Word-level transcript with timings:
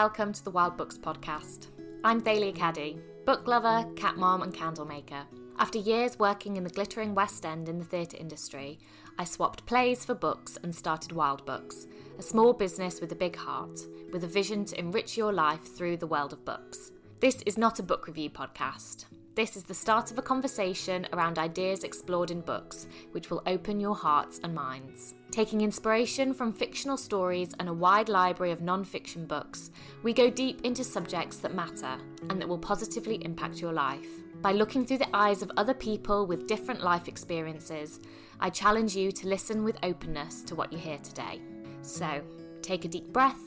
welcome 0.00 0.32
to 0.32 0.42
the 0.42 0.50
Wild 0.50 0.78
Books 0.78 0.96
podcast. 0.96 1.66
I'm 2.04 2.22
Thalia 2.22 2.52
Caddy, 2.52 2.98
book 3.26 3.46
lover, 3.46 3.86
cat 3.96 4.16
mom, 4.16 4.40
and 4.40 4.54
candle 4.54 4.86
maker. 4.86 5.26
After 5.58 5.76
years 5.76 6.18
working 6.18 6.56
in 6.56 6.64
the 6.64 6.70
glittering 6.70 7.14
West 7.14 7.44
End 7.44 7.68
in 7.68 7.78
the 7.78 7.84
theatre 7.84 8.16
industry, 8.16 8.78
I 9.18 9.24
swapped 9.24 9.66
plays 9.66 10.02
for 10.02 10.14
books 10.14 10.56
and 10.62 10.74
started 10.74 11.12
Wild 11.12 11.44
Books, 11.44 11.86
a 12.18 12.22
small 12.22 12.54
business 12.54 12.98
with 12.98 13.12
a 13.12 13.14
big 13.14 13.36
heart, 13.36 13.78
with 14.10 14.24
a 14.24 14.26
vision 14.26 14.64
to 14.64 14.78
enrich 14.78 15.18
your 15.18 15.34
life 15.34 15.76
through 15.76 15.98
the 15.98 16.06
world 16.06 16.32
of 16.32 16.46
books. 16.46 16.92
This 17.20 17.42
is 17.44 17.58
not 17.58 17.78
a 17.78 17.82
book 17.82 18.06
review 18.06 18.30
podcast. 18.30 19.04
This 19.36 19.56
is 19.56 19.62
the 19.62 19.74
start 19.74 20.10
of 20.10 20.18
a 20.18 20.22
conversation 20.22 21.06
around 21.12 21.38
ideas 21.38 21.84
explored 21.84 22.32
in 22.32 22.40
books, 22.40 22.88
which 23.12 23.30
will 23.30 23.42
open 23.46 23.78
your 23.78 23.94
hearts 23.94 24.40
and 24.42 24.52
minds. 24.52 25.14
Taking 25.30 25.60
inspiration 25.60 26.34
from 26.34 26.52
fictional 26.52 26.96
stories 26.96 27.54
and 27.60 27.68
a 27.68 27.72
wide 27.72 28.08
library 28.08 28.50
of 28.50 28.60
non 28.60 28.84
fiction 28.84 29.26
books, 29.26 29.70
we 30.02 30.12
go 30.12 30.30
deep 30.30 30.60
into 30.64 30.82
subjects 30.82 31.36
that 31.38 31.54
matter 31.54 31.96
and 32.28 32.40
that 32.40 32.48
will 32.48 32.58
positively 32.58 33.24
impact 33.24 33.60
your 33.60 33.72
life. 33.72 34.08
By 34.42 34.50
looking 34.52 34.84
through 34.84 34.98
the 34.98 35.16
eyes 35.16 35.42
of 35.42 35.52
other 35.56 35.74
people 35.74 36.26
with 36.26 36.48
different 36.48 36.82
life 36.82 37.06
experiences, 37.06 38.00
I 38.40 38.50
challenge 38.50 38.96
you 38.96 39.12
to 39.12 39.28
listen 39.28 39.62
with 39.62 39.78
openness 39.84 40.42
to 40.44 40.56
what 40.56 40.72
you 40.72 40.78
hear 40.78 40.98
today. 40.98 41.40
So, 41.82 42.22
take 42.62 42.84
a 42.84 42.88
deep 42.88 43.12
breath, 43.12 43.40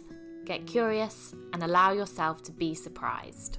get 0.45 0.65
curious, 0.65 1.35
and 1.51 1.61
allow 1.61 1.91
yourself 1.91 2.41
to 2.43 2.53
be 2.53 2.73
surprised. 2.73 3.57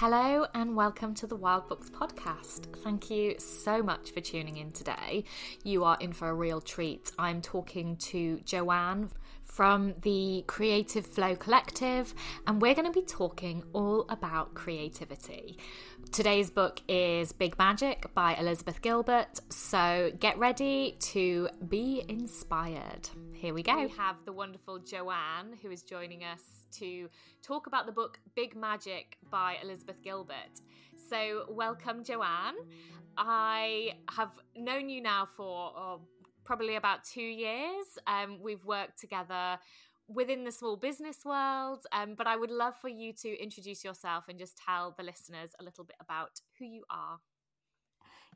Hello 0.00 0.46
and 0.54 0.74
welcome 0.76 1.12
to 1.16 1.26
the 1.26 1.36
Wild 1.36 1.68
Books 1.68 1.90
podcast. 1.90 2.74
Thank 2.82 3.10
you 3.10 3.34
so 3.38 3.82
much 3.82 4.12
for 4.12 4.22
tuning 4.22 4.56
in 4.56 4.72
today. 4.72 5.24
You 5.62 5.84
are 5.84 5.98
in 6.00 6.14
for 6.14 6.30
a 6.30 6.34
real 6.34 6.62
treat. 6.62 7.12
I'm 7.18 7.42
talking 7.42 7.96
to 7.96 8.40
Joanne 8.46 9.10
from 9.50 9.94
the 10.02 10.44
Creative 10.46 11.04
Flow 11.04 11.34
Collective, 11.34 12.14
and 12.46 12.62
we're 12.62 12.74
going 12.74 12.86
to 12.86 12.92
be 12.92 13.04
talking 13.04 13.64
all 13.72 14.06
about 14.08 14.54
creativity. 14.54 15.58
Today's 16.12 16.50
book 16.50 16.80
is 16.88 17.32
Big 17.32 17.58
Magic 17.58 18.14
by 18.14 18.34
Elizabeth 18.36 18.80
Gilbert, 18.80 19.40
so 19.48 20.12
get 20.20 20.38
ready 20.38 20.96
to 21.00 21.48
be 21.68 22.04
inspired. 22.08 23.08
Here 23.32 23.52
we 23.52 23.62
go. 23.62 23.82
We 23.82 23.88
have 23.88 24.16
the 24.24 24.32
wonderful 24.32 24.78
Joanne 24.78 25.56
who 25.60 25.70
is 25.70 25.82
joining 25.82 26.22
us 26.22 26.66
to 26.78 27.08
talk 27.42 27.66
about 27.66 27.86
the 27.86 27.92
book 27.92 28.20
Big 28.36 28.54
Magic 28.54 29.18
by 29.30 29.56
Elizabeth 29.62 30.00
Gilbert. 30.02 30.60
So, 31.08 31.46
welcome, 31.48 32.04
Joanne. 32.04 32.54
I 33.16 33.94
have 34.10 34.30
known 34.56 34.88
you 34.88 35.02
now 35.02 35.28
for 35.36 35.72
oh, 35.76 36.00
probably 36.50 36.74
about 36.74 37.04
two 37.04 37.22
years. 37.22 37.86
Um, 38.08 38.40
we've 38.42 38.64
worked 38.64 38.98
together 38.98 39.56
within 40.08 40.42
the 40.42 40.50
small 40.50 40.76
business 40.76 41.18
world, 41.24 41.86
um, 41.92 42.16
but 42.18 42.26
I 42.26 42.34
would 42.34 42.50
love 42.50 42.74
for 42.80 42.88
you 42.88 43.12
to 43.22 43.40
introduce 43.40 43.84
yourself 43.84 44.24
and 44.28 44.36
just 44.36 44.58
tell 44.58 44.92
the 44.98 45.04
listeners 45.04 45.50
a 45.60 45.62
little 45.62 45.84
bit 45.84 45.94
about 46.00 46.40
who 46.58 46.64
you 46.64 46.82
are. 46.90 47.20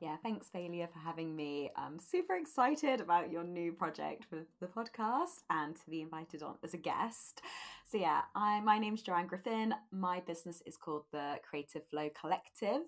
Yeah, 0.01 0.15
thanks, 0.23 0.47
Thalia, 0.47 0.89
for 0.93 1.01
having 1.01 1.35
me. 1.35 1.73
I'm 1.77 1.99
super 1.99 2.37
excited 2.37 3.01
about 3.01 3.33
your 3.33 3.43
new 3.43 3.73
project 3.73 4.27
for 4.31 4.45
the 4.61 4.67
podcast 4.69 5.43
and 5.51 5.75
to 5.75 5.91
be 5.91 6.01
invited 6.01 6.41
on 6.45 6.55
as 6.63 6.73
a 6.73 6.79
guest. 6.79 7.43
So, 7.85 7.99
yeah, 7.99 8.23
I, 8.37 8.61
my 8.61 8.79
name's 8.79 9.03
Joanne 9.03 9.27
Griffin. 9.27 9.75
My 9.91 10.21
business 10.21 10.63
is 10.67 10.77
called 10.77 11.05
the 11.11 11.39
Creative 11.49 11.83
Flow 11.89 12.11
Collective. 12.21 12.83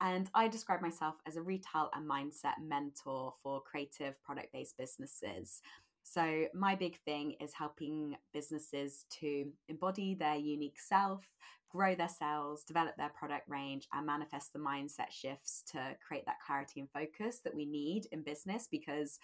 And 0.00 0.28
I 0.34 0.48
describe 0.48 0.82
myself 0.82 1.14
as 1.26 1.36
a 1.36 1.42
retail 1.42 1.90
and 1.94 2.08
mindset 2.08 2.54
mentor 2.62 3.34
for 3.42 3.62
creative 3.62 4.22
product 4.22 4.52
based 4.52 4.76
businesses. 4.76 5.62
So, 6.02 6.46
my 6.54 6.76
big 6.76 6.98
thing 7.00 7.34
is 7.40 7.52
helping 7.52 8.16
businesses 8.32 9.06
to 9.20 9.46
embody 9.68 10.14
their 10.14 10.36
unique 10.36 10.78
self, 10.78 11.24
grow 11.68 11.94
their 11.94 12.08
sales, 12.08 12.62
develop 12.62 12.96
their 12.96 13.08
product 13.18 13.48
range, 13.48 13.88
and 13.92 14.06
manifest 14.06 14.52
the 14.52 14.58
mindset 14.58 15.10
shifts 15.10 15.64
to 15.72 15.96
create 16.06 16.24
that 16.26 16.40
clarity 16.46 16.80
and 16.80 16.90
focus 16.90 17.40
that 17.44 17.54
we 17.54 17.66
need 17.66 18.06
in 18.12 18.22
business. 18.22 18.68
Because 18.70 19.18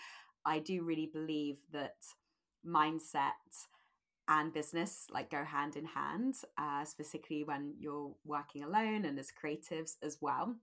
I 0.44 0.58
do 0.58 0.82
really 0.82 1.08
believe 1.12 1.58
that 1.72 1.96
mindset 2.66 3.30
and 4.32 4.52
business 4.52 5.06
like 5.10 5.30
go 5.30 5.44
hand 5.44 5.76
in 5.76 5.84
hand, 5.84 6.34
uh, 6.56 6.84
specifically 6.84 7.44
when 7.44 7.74
you're 7.78 8.12
working 8.24 8.64
alone 8.64 9.04
and 9.04 9.18
as 9.18 9.30
creatives 9.30 9.92
as 10.02 10.18
well. 10.20 10.54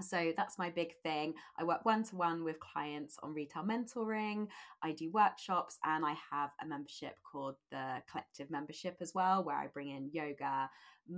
So 0.00 0.32
that's 0.36 0.58
my 0.58 0.70
big 0.70 0.94
thing. 1.04 1.34
I 1.56 1.62
work 1.62 1.84
one 1.84 2.02
to 2.04 2.16
one 2.16 2.42
with 2.42 2.58
clients 2.58 3.16
on 3.22 3.32
retail 3.32 3.62
mentoring. 3.62 4.48
I 4.82 4.90
do 4.90 5.10
workshops 5.12 5.78
and 5.84 6.04
I 6.04 6.16
have 6.32 6.50
a 6.60 6.66
membership 6.66 7.14
called 7.30 7.54
the 7.70 8.02
Collective 8.10 8.50
Membership 8.50 8.96
as 9.00 9.12
well, 9.14 9.44
where 9.44 9.56
I 9.56 9.68
bring 9.68 9.90
in 9.90 10.10
yoga, 10.12 10.68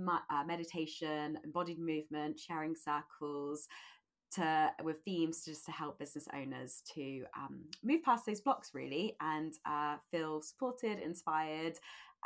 uh, 0.07 0.43
meditation, 0.45 1.39
embodied 1.43 1.79
movement, 1.79 2.37
sharing 2.37 2.75
circles, 2.75 3.67
to 4.35 4.69
with 4.83 4.97
themes 5.03 5.45
just 5.45 5.65
to 5.65 5.71
help 5.71 5.99
business 5.99 6.27
owners 6.33 6.81
to 6.93 7.23
um, 7.37 7.61
move 7.83 8.03
past 8.03 8.25
those 8.25 8.41
blocks 8.41 8.71
really 8.73 9.15
and 9.21 9.53
uh, 9.65 9.95
feel 10.11 10.41
supported 10.41 10.99
inspired 10.99 11.79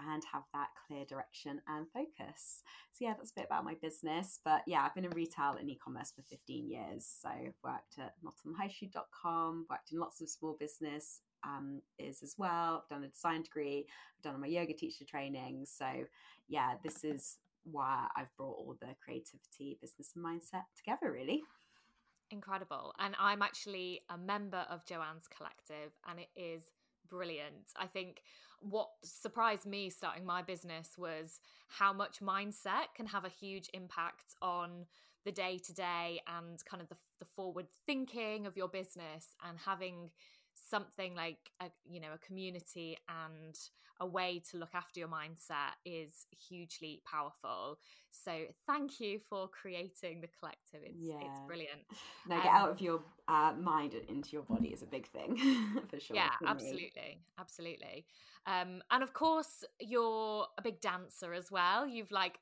and 0.09 0.23
have 0.31 0.44
that 0.53 0.69
clear 0.88 1.06
direction 1.06 1.61
and 1.67 1.85
focus. 1.94 2.63
So 2.94 3.06
yeah 3.06 3.13
that's 3.17 3.31
a 3.31 3.35
bit 3.35 3.45
about 3.45 3.66
my 3.66 3.75
business 3.81 4.40
but 4.44 4.61
yeah 4.66 4.84
i've 4.84 4.95
been 4.95 5.06
in 5.06 5.11
retail 5.11 5.57
and 5.59 5.69
e-commerce 5.69 6.13
for 6.16 6.23
15 6.23 6.69
years. 6.69 7.19
So 7.22 7.29
I've 7.29 7.53
worked 7.63 7.97
at 8.00 8.13
notonthehighstreet.com 8.23 9.67
worked 9.69 9.91
in 9.91 10.00
lots 10.00 10.22
of 10.22 10.29
small 10.29 10.56
business 10.59 11.22
um, 11.44 11.81
is 11.97 12.22
as 12.22 12.35
well. 12.38 12.84
I've 12.84 12.90
done 12.95 13.03
a 13.03 13.09
design 13.09 13.44
degree 13.44 13.85
i've 13.88 14.31
done 14.31 14.41
my 14.41 14.47
yoga 14.47 14.73
teacher 14.73 15.06
training. 15.06 15.66
So 15.66 15.85
yeah 16.47 16.73
this 16.84 17.03
is 17.03 17.38
why 17.63 18.07
i've 18.17 18.35
brought 18.38 18.57
all 18.57 18.75
the 18.81 18.95
creativity 19.03 19.78
business 19.79 20.13
and 20.16 20.25
mindset 20.25 20.63
together 20.75 21.11
really 21.11 21.44
incredible. 22.31 22.94
And 23.00 23.16
I'm 23.19 23.42
actually 23.42 24.02
a 24.09 24.18
member 24.18 24.66
of 24.69 24.86
Joanne's 24.86 25.28
collective, 25.28 25.92
and 26.09 26.19
it 26.19 26.30
is 26.36 26.64
brilliant. 27.09 27.74
I 27.78 27.88
think 27.88 28.22
what 28.59 28.90
surprised 29.03 29.66
me 29.66 29.90
starting 29.90 30.25
my 30.25 30.41
business 30.41 30.91
was 30.97 31.40
how 31.68 31.94
much 31.94 32.20
mindset 32.22 32.94
can 32.96 33.08
have 33.08 33.25
a 33.25 33.30
huge 33.30 33.70
impact 33.74 34.36
on 34.41 34.86
the 35.25 35.31
day 35.31 35.59
to 35.59 35.74
day 35.74 36.22
and 36.28 36.64
kind 36.66 36.81
of 36.81 36.90
the, 36.90 36.97
the 37.20 37.25
forward 37.25 37.68
thinking 37.86 38.46
of 38.46 38.58
your 38.58 38.68
business 38.68 39.36
and 39.47 39.58
having 39.66 40.09
something 40.72 41.14
like 41.16 41.52
a 41.62 41.66
you 41.86 42.00
know 42.00 42.14
a 42.16 42.26
community 42.26 42.98
and 43.09 43.56
a 44.00 44.06
way 44.06 44.42
to 44.50 44.58
look 44.58 44.74
after 44.74 45.00
your 45.00 45.08
mindset 45.09 45.76
is 45.86 46.26
hugely 46.50 47.02
powerful. 47.06 47.78
So 48.09 48.32
thank 48.66 49.00
you 49.00 49.20
for 49.30 49.48
creating 49.48 50.22
the 50.22 50.28
collective. 50.40 50.82
It's, 50.84 50.98
yeah. 50.98 51.18
it's 51.22 51.40
brilliant. 51.46 51.82
Now 52.28 52.38
get 52.42 52.50
um, 52.50 52.56
out 52.56 52.70
of 52.70 52.82
your 52.82 53.02
uh, 53.28 53.54
mind 53.59 53.94
and 53.94 54.09
into 54.09 54.32
your 54.32 54.44
body 54.44 54.70
is 54.70 54.82
a 54.82 54.86
big 54.86 55.08
thing 55.08 55.38
for 55.90 56.00
sure 56.00 56.16
yeah 56.16 56.30
absolutely 56.46 57.20
absolutely. 57.40 58.06
Um, 58.46 58.82
and 58.92 59.03
of 59.03 59.14
course 59.14 59.64
you're 59.80 60.46
a 60.58 60.62
big 60.62 60.82
dancer 60.82 61.34
as 61.34 61.52
well. 61.52 61.88
You've 61.88 62.12
like 62.12 62.40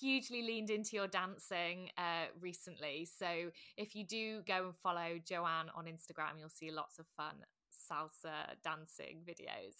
hugely 0.00 0.42
leaned 0.42 0.70
into 0.70 0.96
your 0.96 1.06
dancing 1.06 1.90
uh, 1.96 2.26
recently. 2.40 3.08
So 3.18 3.50
if 3.76 3.94
you 3.94 4.04
do 4.04 4.42
go 4.46 4.66
and 4.66 4.76
follow 4.76 5.18
Joanne 5.24 5.70
on 5.74 5.84
Instagram, 5.86 6.38
you'll 6.38 6.48
see 6.48 6.70
lots 6.70 6.98
of 6.98 7.06
fun 7.16 7.34
salsa 7.90 8.54
dancing 8.62 9.20
videos. 9.26 9.74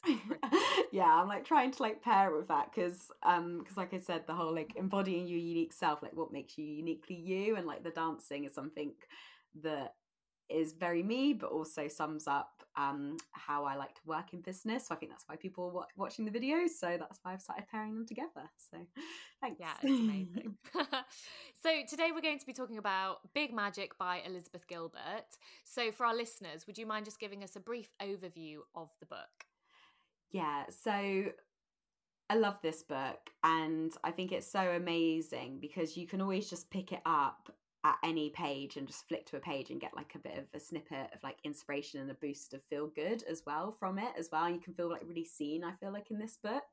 yeah, 0.93 1.05
I'm 1.21 1.29
like 1.29 1.45
trying 1.45 1.71
to 1.73 1.83
like 1.83 2.03
pair 2.03 2.31
it 2.31 2.37
with 2.37 2.49
that 2.49 2.71
because 2.75 3.11
um 3.23 3.59
because 3.59 3.77
like 3.77 3.95
I 3.95 3.99
said, 3.99 4.27
the 4.27 4.35
whole 4.35 4.55
like 4.55 4.75
embodying 4.77 5.27
your 5.27 5.39
unique 5.39 5.73
self, 5.73 6.03
like 6.03 6.17
what 6.17 6.33
makes 6.33 6.59
you 6.59 6.65
uniquely 6.65 7.17
you, 7.17 7.57
and 7.57 7.67
like 7.67 7.85
the 7.85 7.91
dancing 7.91 8.45
is 8.45 8.55
something 8.55 8.93
that 9.63 9.95
is 10.51 10.73
very 10.73 11.03
me, 11.03 11.33
but 11.33 11.51
also 11.51 11.89
sums 11.89 12.27
up 12.27 12.63
um, 12.77 13.17
how 13.33 13.65
I 13.65 13.77
like 13.77 13.95
to 13.95 14.01
work 14.07 14.33
in 14.33 14.41
business. 14.41 14.89
So 14.89 14.95
I 14.95 14.99
think 14.99 15.13
that's 15.13 15.25
why 15.27 15.37
people 15.37 15.73
are 15.77 15.87
watching 15.97 16.25
the 16.25 16.31
videos. 16.31 16.71
So 16.79 16.97
that's 16.99 17.19
why 17.23 17.33
I've 17.33 17.41
started 17.41 17.67
pairing 17.71 17.95
them 17.95 18.07
together. 18.07 18.49
So 18.71 18.79
thanks. 19.41 19.59
Yeah, 19.61 19.73
it's 19.83 20.01
amazing. 20.01 20.57
so 21.63 21.71
today 21.89 22.11
we're 22.15 22.21
going 22.21 22.39
to 22.39 22.47
be 22.47 22.53
talking 22.53 22.79
about 22.79 23.19
Big 23.35 23.53
Magic 23.53 23.99
by 23.99 24.21
Elizabeth 24.27 24.67
Gilbert. 24.69 25.37
So 25.65 25.93
for 25.93 26.07
our 26.07 26.15
listeners, 26.15 26.67
would 26.67 26.79
you 26.79 26.87
mind 26.87 27.05
just 27.05 27.21
giving 27.21 27.43
us 27.43 27.57
a 27.57 27.61
brief 27.61 27.91
overview 28.01 28.59
of 28.75 28.89
the 29.01 29.07
book? 29.07 29.47
Yeah. 30.31 30.65
So 30.69 31.33
I 32.31 32.35
love 32.35 32.59
this 32.63 32.85
book 32.85 33.19
and 33.43 33.93
I 34.05 34.13
think 34.13 34.31
it's 34.31 34.51
so 34.51 34.61
amazing 34.61 35.59
because 35.61 35.97
you 35.97 36.07
can 36.07 36.21
always 36.21 36.49
just 36.49 36.71
pick 36.71 36.93
it 36.93 37.01
up 37.05 37.53
at 37.85 37.97
any 38.05 38.31
page 38.31 38.77
and 38.77 38.87
just 38.87 39.09
flick 39.09 39.25
to 39.27 39.37
a 39.37 39.41
page 39.41 39.71
and 39.71 39.81
get 39.81 39.97
like 39.97 40.15
a 40.15 40.19
bit 40.19 40.37
of 40.37 40.45
a 40.55 40.61
snippet 40.61 41.11
of 41.15 41.23
like 41.23 41.39
inspiration 41.45 42.01
and 42.01 42.11
a 42.11 42.15
boost 42.15 42.53
of 42.53 42.63
feel 42.65 42.89
good 42.89 43.23
as 43.29 43.43
well 43.47 43.75
from 43.79 43.99
it 43.99 44.13
as 44.19 44.29
well. 44.31 44.51
You 44.51 44.61
can 44.61 44.75
feel 44.75 44.91
like 44.91 45.03
really 45.07 45.25
seen, 45.25 45.65
I 45.65 45.73
feel 45.81 45.93
like 45.93 46.11
in 46.11 46.19
this 46.19 46.39
book. 46.43 46.65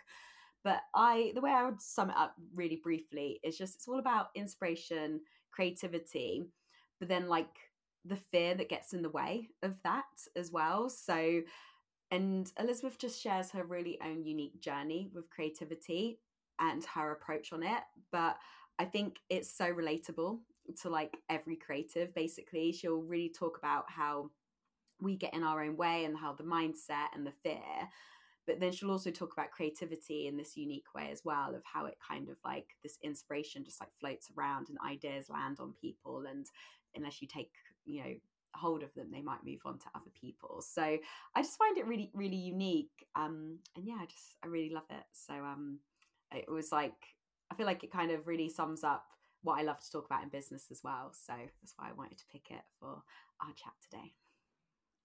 But 0.63 0.81
I 0.93 1.31
the 1.33 1.41
way 1.41 1.51
I 1.51 1.63
would 1.63 1.81
sum 1.81 2.09
it 2.09 2.17
up 2.17 2.35
really 2.53 2.81
briefly 2.83 3.39
is 3.43 3.57
just 3.57 3.75
it's 3.75 3.87
all 3.87 3.99
about 3.99 4.27
inspiration, 4.35 5.21
creativity, 5.51 6.43
but 6.99 7.07
then 7.07 7.29
like 7.29 7.55
the 8.03 8.17
fear 8.17 8.55
that 8.55 8.69
gets 8.69 8.93
in 8.93 9.01
the 9.01 9.09
way 9.09 9.49
of 9.63 9.77
that 9.83 10.05
as 10.35 10.51
well. 10.51 10.89
So, 10.89 11.41
and 12.11 12.51
Elizabeth 12.59 12.97
just 12.97 13.21
shares 13.21 13.51
her 13.51 13.63
really 13.63 13.97
own 14.03 14.25
unique 14.25 14.59
journey 14.61 15.09
with 15.13 15.29
creativity 15.29 16.19
and 16.59 16.83
her 16.83 17.11
approach 17.11 17.53
on 17.53 17.63
it. 17.63 17.81
But 18.11 18.37
I 18.79 18.85
think 18.85 19.17
it's 19.29 19.55
so 19.55 19.71
relatable 19.71 20.39
to 20.81 20.89
like 20.89 21.17
every 21.29 21.55
creative, 21.55 22.13
basically. 22.13 22.71
She'll 22.71 23.01
really 23.01 23.29
talk 23.29 23.57
about 23.57 23.85
how 23.89 24.31
we 25.01 25.15
get 25.15 25.33
in 25.33 25.43
our 25.43 25.63
own 25.63 25.77
way 25.77 26.05
and 26.05 26.17
how 26.17 26.33
the 26.33 26.43
mindset 26.43 27.07
and 27.15 27.25
the 27.25 27.33
fear 27.43 27.89
but 28.47 28.61
then 28.61 28.71
she'll 28.71 28.91
also 28.91 29.11
talk 29.11 29.33
about 29.33 29.51
creativity 29.51 30.25
in 30.25 30.37
this 30.37 30.55
unique 30.55 30.95
way 30.95 31.09
as 31.11 31.21
well 31.25 31.53
of 31.53 31.61
how 31.65 31.85
it 31.85 31.97
kind 32.05 32.29
of 32.29 32.37
like 32.43 32.69
this 32.81 32.97
inspiration 33.03 33.63
just 33.63 33.81
like 33.81 33.89
floats 33.99 34.31
around 34.35 34.69
and 34.69 34.77
ideas 34.89 35.29
land 35.29 35.59
on 35.59 35.73
people 35.79 36.23
and 36.27 36.47
unless 36.95 37.21
you 37.21 37.27
take 37.27 37.51
you 37.85 38.01
know 38.01 38.13
hold 38.55 38.81
of 38.81 38.93
them 38.95 39.11
they 39.11 39.21
might 39.21 39.45
move 39.45 39.59
on 39.65 39.77
to 39.77 39.85
other 39.93 40.09
people 40.19 40.61
so 40.61 40.97
i 41.35 41.41
just 41.41 41.57
find 41.57 41.77
it 41.77 41.85
really 41.85 42.09
really 42.13 42.37
unique 42.37 43.05
um 43.15 43.59
and 43.75 43.85
yeah 43.85 43.97
i 44.01 44.05
just 44.05 44.37
i 44.43 44.47
really 44.47 44.73
love 44.73 44.87
it 44.89 45.03
so 45.11 45.33
um 45.33 45.77
it 46.33 46.49
was 46.49 46.71
like 46.71 46.95
i 47.51 47.55
feel 47.55 47.67
like 47.67 47.83
it 47.83 47.91
kind 47.91 48.09
of 48.09 48.25
really 48.25 48.49
sums 48.49 48.83
up 48.83 49.05
what 49.47 49.59
i 49.59 49.63
love 49.63 49.79
to 49.79 49.91
talk 49.91 50.05
about 50.05 50.21
in 50.23 50.29
business 50.29 50.65
as 50.69 50.81
well 50.83 51.11
so 51.13 51.33
that's 51.61 51.73
why 51.77 51.89
i 51.89 51.93
wanted 51.93 52.17
to 52.17 52.25
pick 52.31 52.51
it 52.51 52.63
for 52.79 53.01
our 53.41 53.53
chat 53.55 53.73
today 53.81 54.13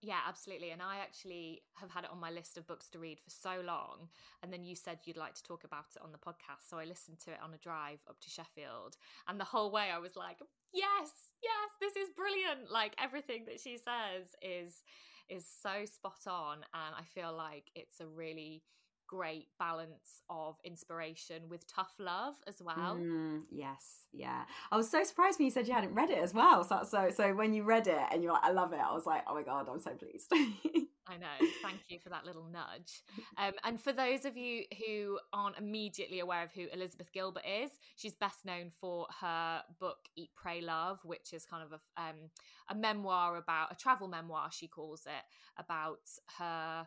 yeah, 0.04 0.18
absolutely. 0.26 0.72
And 0.72 0.82
I 0.82 0.96
actually 0.96 1.62
have 1.74 1.88
had 1.88 2.02
it 2.02 2.10
on 2.10 2.18
my 2.18 2.30
list 2.30 2.58
of 2.58 2.66
books 2.66 2.88
to 2.88 2.98
read 2.98 3.20
for 3.20 3.30
so 3.30 3.62
long. 3.64 4.08
And 4.42 4.52
then 4.52 4.64
you 4.64 4.74
said 4.74 4.98
you'd 5.04 5.16
like 5.16 5.34
to 5.34 5.42
talk 5.44 5.62
about 5.62 5.86
it 5.94 6.02
on 6.02 6.10
the 6.10 6.18
podcast. 6.18 6.68
So 6.68 6.76
I 6.76 6.84
listened 6.84 7.20
to 7.20 7.30
it 7.30 7.38
on 7.42 7.54
a 7.54 7.58
drive 7.58 8.00
up 8.10 8.18
to 8.20 8.28
Sheffield. 8.28 8.96
And 9.28 9.38
the 9.38 9.44
whole 9.44 9.70
way 9.70 9.90
I 9.94 9.98
was 9.98 10.16
like, 10.16 10.38
yes, 10.74 11.10
yes, 11.40 11.70
this 11.80 11.94
is 11.94 12.10
brilliant. 12.16 12.68
Like 12.68 12.96
everything 13.00 13.44
that 13.46 13.60
she 13.60 13.78
says 13.78 14.34
is 14.42 14.82
is 15.28 15.46
so 15.46 15.84
spot 15.84 16.26
on. 16.26 16.56
And 16.74 16.94
I 16.98 17.04
feel 17.14 17.32
like 17.32 17.70
it's 17.76 18.00
a 18.00 18.06
really 18.06 18.64
great 19.12 19.48
balance 19.58 20.22
of 20.30 20.56
inspiration 20.64 21.42
with 21.50 21.66
tough 21.66 21.92
love 21.98 22.36
as 22.46 22.62
well. 22.62 22.96
Mm, 22.98 23.42
yes, 23.50 24.06
yeah. 24.10 24.44
I 24.70 24.78
was 24.78 24.90
so 24.90 25.04
surprised 25.04 25.38
when 25.38 25.44
you 25.44 25.50
said 25.50 25.68
you 25.68 25.74
hadn't 25.74 25.92
read 25.92 26.08
it 26.08 26.16
as 26.16 26.32
well. 26.32 26.64
So, 26.64 26.80
so, 26.88 27.10
so 27.14 27.34
when 27.34 27.52
you 27.52 27.62
read 27.62 27.88
it 27.88 28.00
and 28.10 28.22
you're 28.22 28.32
like, 28.32 28.44
I 28.44 28.52
love 28.52 28.72
it, 28.72 28.78
I 28.78 28.94
was 28.94 29.04
like, 29.04 29.22
oh 29.28 29.34
my 29.34 29.42
god, 29.42 29.68
I'm 29.70 29.80
so 29.80 29.90
pleased. 29.90 30.32
I 31.06 31.18
know. 31.18 31.46
Thank 31.62 31.80
you 31.88 31.98
for 31.98 32.08
that 32.08 32.24
little 32.24 32.46
nudge. 32.50 33.02
Um, 33.36 33.52
and 33.64 33.78
for 33.78 33.92
those 33.92 34.24
of 34.24 34.38
you 34.38 34.62
who 34.86 35.18
aren't 35.34 35.58
immediately 35.58 36.20
aware 36.20 36.42
of 36.42 36.52
who 36.52 36.68
Elizabeth 36.72 37.12
Gilbert 37.12 37.42
is, 37.46 37.70
she's 37.96 38.14
best 38.14 38.46
known 38.46 38.70
for 38.80 39.08
her 39.20 39.62
book 39.78 39.98
Eat, 40.16 40.30
Pray, 40.34 40.62
Love, 40.62 41.00
which 41.04 41.34
is 41.34 41.44
kind 41.44 41.62
of 41.62 41.72
a, 41.72 42.00
um, 42.00 42.30
a 42.70 42.74
memoir 42.74 43.36
about 43.36 43.72
a 43.72 43.74
travel 43.74 44.08
memoir, 44.08 44.48
she 44.50 44.68
calls 44.68 45.04
it, 45.04 45.24
about 45.58 46.00
her 46.38 46.86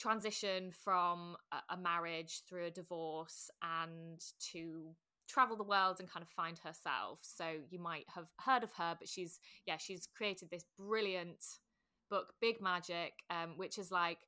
transition 0.00 0.72
from 0.72 1.36
a, 1.52 1.74
a 1.74 1.76
marriage 1.76 2.42
through 2.48 2.66
a 2.66 2.70
divorce 2.70 3.50
and 3.62 4.20
to 4.52 4.94
travel 5.28 5.56
the 5.56 5.62
world 5.62 5.96
and 6.00 6.10
kind 6.10 6.22
of 6.22 6.28
find 6.28 6.58
herself. 6.58 7.20
So 7.22 7.44
you 7.70 7.78
might 7.78 8.06
have 8.14 8.26
heard 8.40 8.64
of 8.64 8.72
her, 8.72 8.96
but 8.98 9.08
she's 9.08 9.38
yeah, 9.66 9.76
she's 9.76 10.08
created 10.16 10.50
this 10.50 10.64
brilliant 10.78 11.44
book, 12.10 12.34
Big 12.40 12.60
Magic, 12.60 13.12
um, 13.30 13.54
which 13.56 13.78
is 13.78 13.90
like, 13.90 14.18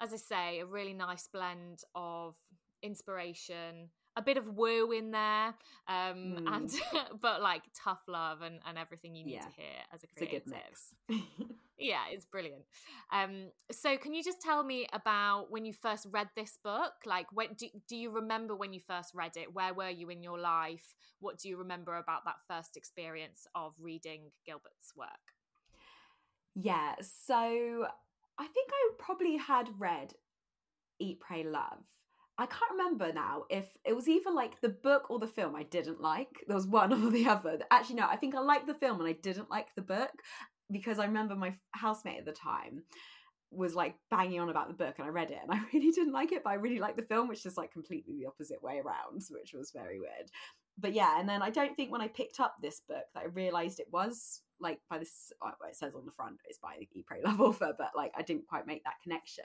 as 0.00 0.12
I 0.12 0.16
say, 0.16 0.60
a 0.60 0.66
really 0.66 0.94
nice 0.94 1.28
blend 1.32 1.82
of 1.94 2.34
inspiration, 2.82 3.90
a 4.16 4.22
bit 4.22 4.36
of 4.36 4.48
woo 4.56 4.92
in 4.92 5.10
there, 5.10 5.48
um, 5.88 6.38
mm. 6.38 6.44
and 6.46 6.70
but 7.20 7.42
like 7.42 7.62
tough 7.74 8.02
love 8.08 8.42
and, 8.42 8.60
and 8.66 8.78
everything 8.78 9.14
you 9.14 9.24
need 9.24 9.34
yeah. 9.34 9.40
to 9.40 9.52
hear 9.56 9.76
as 9.92 10.02
a 10.02 10.06
creative. 10.06 10.46
A 11.10 11.14
yeah, 11.82 12.02
it's 12.10 12.24
brilliant. 12.24 12.62
Um, 13.12 13.50
so 13.70 13.96
can 13.96 14.14
you 14.14 14.22
just 14.22 14.40
tell 14.40 14.62
me 14.62 14.86
about 14.92 15.50
when 15.50 15.64
you 15.64 15.72
first 15.72 16.06
read 16.10 16.28
this 16.36 16.58
book? 16.62 16.92
Like, 17.04 17.26
when 17.32 17.54
do, 17.54 17.68
do 17.88 17.96
you 17.96 18.10
remember 18.10 18.54
when 18.56 18.72
you 18.72 18.80
first 18.80 19.12
read 19.14 19.36
it? 19.36 19.52
Where 19.52 19.74
were 19.74 19.90
you 19.90 20.08
in 20.08 20.22
your 20.22 20.38
life? 20.38 20.94
What 21.20 21.38
do 21.38 21.48
you 21.48 21.56
remember 21.56 21.96
about 21.96 22.24
that 22.24 22.36
first 22.48 22.76
experience 22.76 23.46
of 23.54 23.74
reading 23.80 24.30
Gilbert's 24.46 24.94
work? 24.96 25.08
Yeah, 26.54 26.94
so 27.00 27.86
I 28.38 28.46
think 28.46 28.70
I 28.70 28.90
probably 28.98 29.36
had 29.36 29.68
read 29.78 30.14
Eat, 30.98 31.20
Pray, 31.20 31.44
Love. 31.44 31.84
I 32.38 32.46
can't 32.46 32.72
remember 32.72 33.12
now 33.12 33.44
if 33.50 33.66
it 33.84 33.94
was 33.94 34.08
either 34.08 34.30
like 34.30 34.60
the 34.60 34.70
book 34.70 35.10
or 35.10 35.18
the 35.18 35.26
film 35.26 35.54
I 35.54 35.64
didn't 35.64 36.00
like. 36.00 36.42
There 36.46 36.56
was 36.56 36.66
one 36.66 36.92
or 37.04 37.10
the 37.10 37.28
other. 37.28 37.58
Actually, 37.70 37.96
no, 37.96 38.06
I 38.08 38.16
think 38.16 38.34
I 38.34 38.40
liked 38.40 38.66
the 38.66 38.74
film 38.74 39.00
and 39.00 39.08
I 39.08 39.12
didn't 39.12 39.50
like 39.50 39.74
the 39.74 39.82
book 39.82 40.10
because 40.72 40.98
I 40.98 41.04
remember 41.04 41.34
my 41.34 41.54
housemate 41.72 42.18
at 42.18 42.24
the 42.24 42.32
time 42.32 42.84
was 43.50 43.74
like 43.74 43.94
banging 44.10 44.40
on 44.40 44.48
about 44.48 44.68
the 44.68 44.74
book 44.74 44.94
and 44.98 45.06
I 45.06 45.10
read 45.10 45.30
it 45.30 45.38
and 45.42 45.52
I 45.52 45.60
really 45.72 45.90
didn't 45.90 46.12
like 46.12 46.32
it, 46.32 46.42
but 46.42 46.50
I 46.50 46.54
really 46.54 46.78
liked 46.78 46.96
the 46.96 47.02
film, 47.02 47.28
which 47.28 47.46
is 47.46 47.56
like 47.56 47.72
completely 47.72 48.16
the 48.18 48.26
opposite 48.26 48.62
way 48.62 48.80
around, 48.84 49.22
which 49.30 49.52
was 49.54 49.70
very 49.72 49.98
weird. 49.98 50.30
But 50.78 50.94
yeah, 50.94 51.20
and 51.20 51.28
then 51.28 51.42
I 51.42 51.50
don't 51.50 51.76
think 51.76 51.92
when 51.92 52.00
I 52.00 52.08
picked 52.08 52.40
up 52.40 52.56
this 52.60 52.80
book 52.88 53.04
that 53.14 53.22
I 53.22 53.26
realized 53.26 53.78
it 53.78 53.88
was 53.92 54.40
like 54.62 54.80
by 54.88 54.98
this 54.98 55.32
uh, 55.42 55.50
well, 55.60 55.70
it 55.70 55.76
says 55.76 55.94
on 55.94 56.06
the 56.06 56.12
front 56.12 56.36
it's 56.48 56.58
by 56.58 56.76
the 56.78 56.88
Eat 56.92 57.06
Pray 57.06 57.20
Love 57.24 57.40
author 57.48 57.72
but 57.76 57.90
like 57.96 58.12
i 58.16 58.22
didn't 58.22 58.46
quite 58.46 58.66
make 58.66 58.84
that 58.84 59.02
connection. 59.02 59.44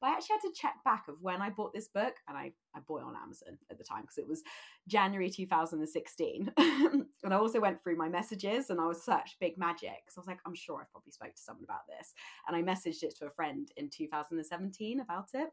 But 0.00 0.08
i 0.08 0.12
actually 0.12 0.34
had 0.34 0.48
to 0.48 0.60
check 0.60 0.74
back 0.84 1.04
of 1.08 1.16
when 1.20 1.40
i 1.40 1.50
bought 1.50 1.72
this 1.72 1.88
book 1.88 2.14
and 2.28 2.36
i 2.36 2.52
i 2.74 2.80
bought 2.80 3.00
it 3.00 3.06
on 3.06 3.16
amazon 3.16 3.58
at 3.70 3.78
the 3.78 3.84
time 3.84 4.02
because 4.02 4.18
it 4.18 4.28
was 4.28 4.42
january 4.88 5.30
2016 5.30 6.52
and 6.58 7.06
i 7.30 7.36
also 7.36 7.60
went 7.60 7.82
through 7.82 7.96
my 7.96 8.08
messages 8.08 8.70
and 8.70 8.80
i 8.80 8.86
was 8.86 9.02
searched 9.02 9.36
big 9.40 9.56
magic 9.56 10.02
because 10.04 10.16
i 10.16 10.20
was 10.20 10.26
like 10.26 10.40
i'm 10.46 10.54
sure 10.54 10.80
i've 10.80 10.90
probably 10.90 11.12
spoke 11.12 11.34
to 11.34 11.42
someone 11.42 11.64
about 11.64 11.86
this. 11.86 12.14
And 12.46 12.56
i 12.56 12.62
messaged 12.62 13.02
it 13.02 13.16
to 13.18 13.26
a 13.26 13.30
friend 13.30 13.70
in 13.76 13.90
2017 13.90 15.00
about 15.00 15.28
it. 15.34 15.50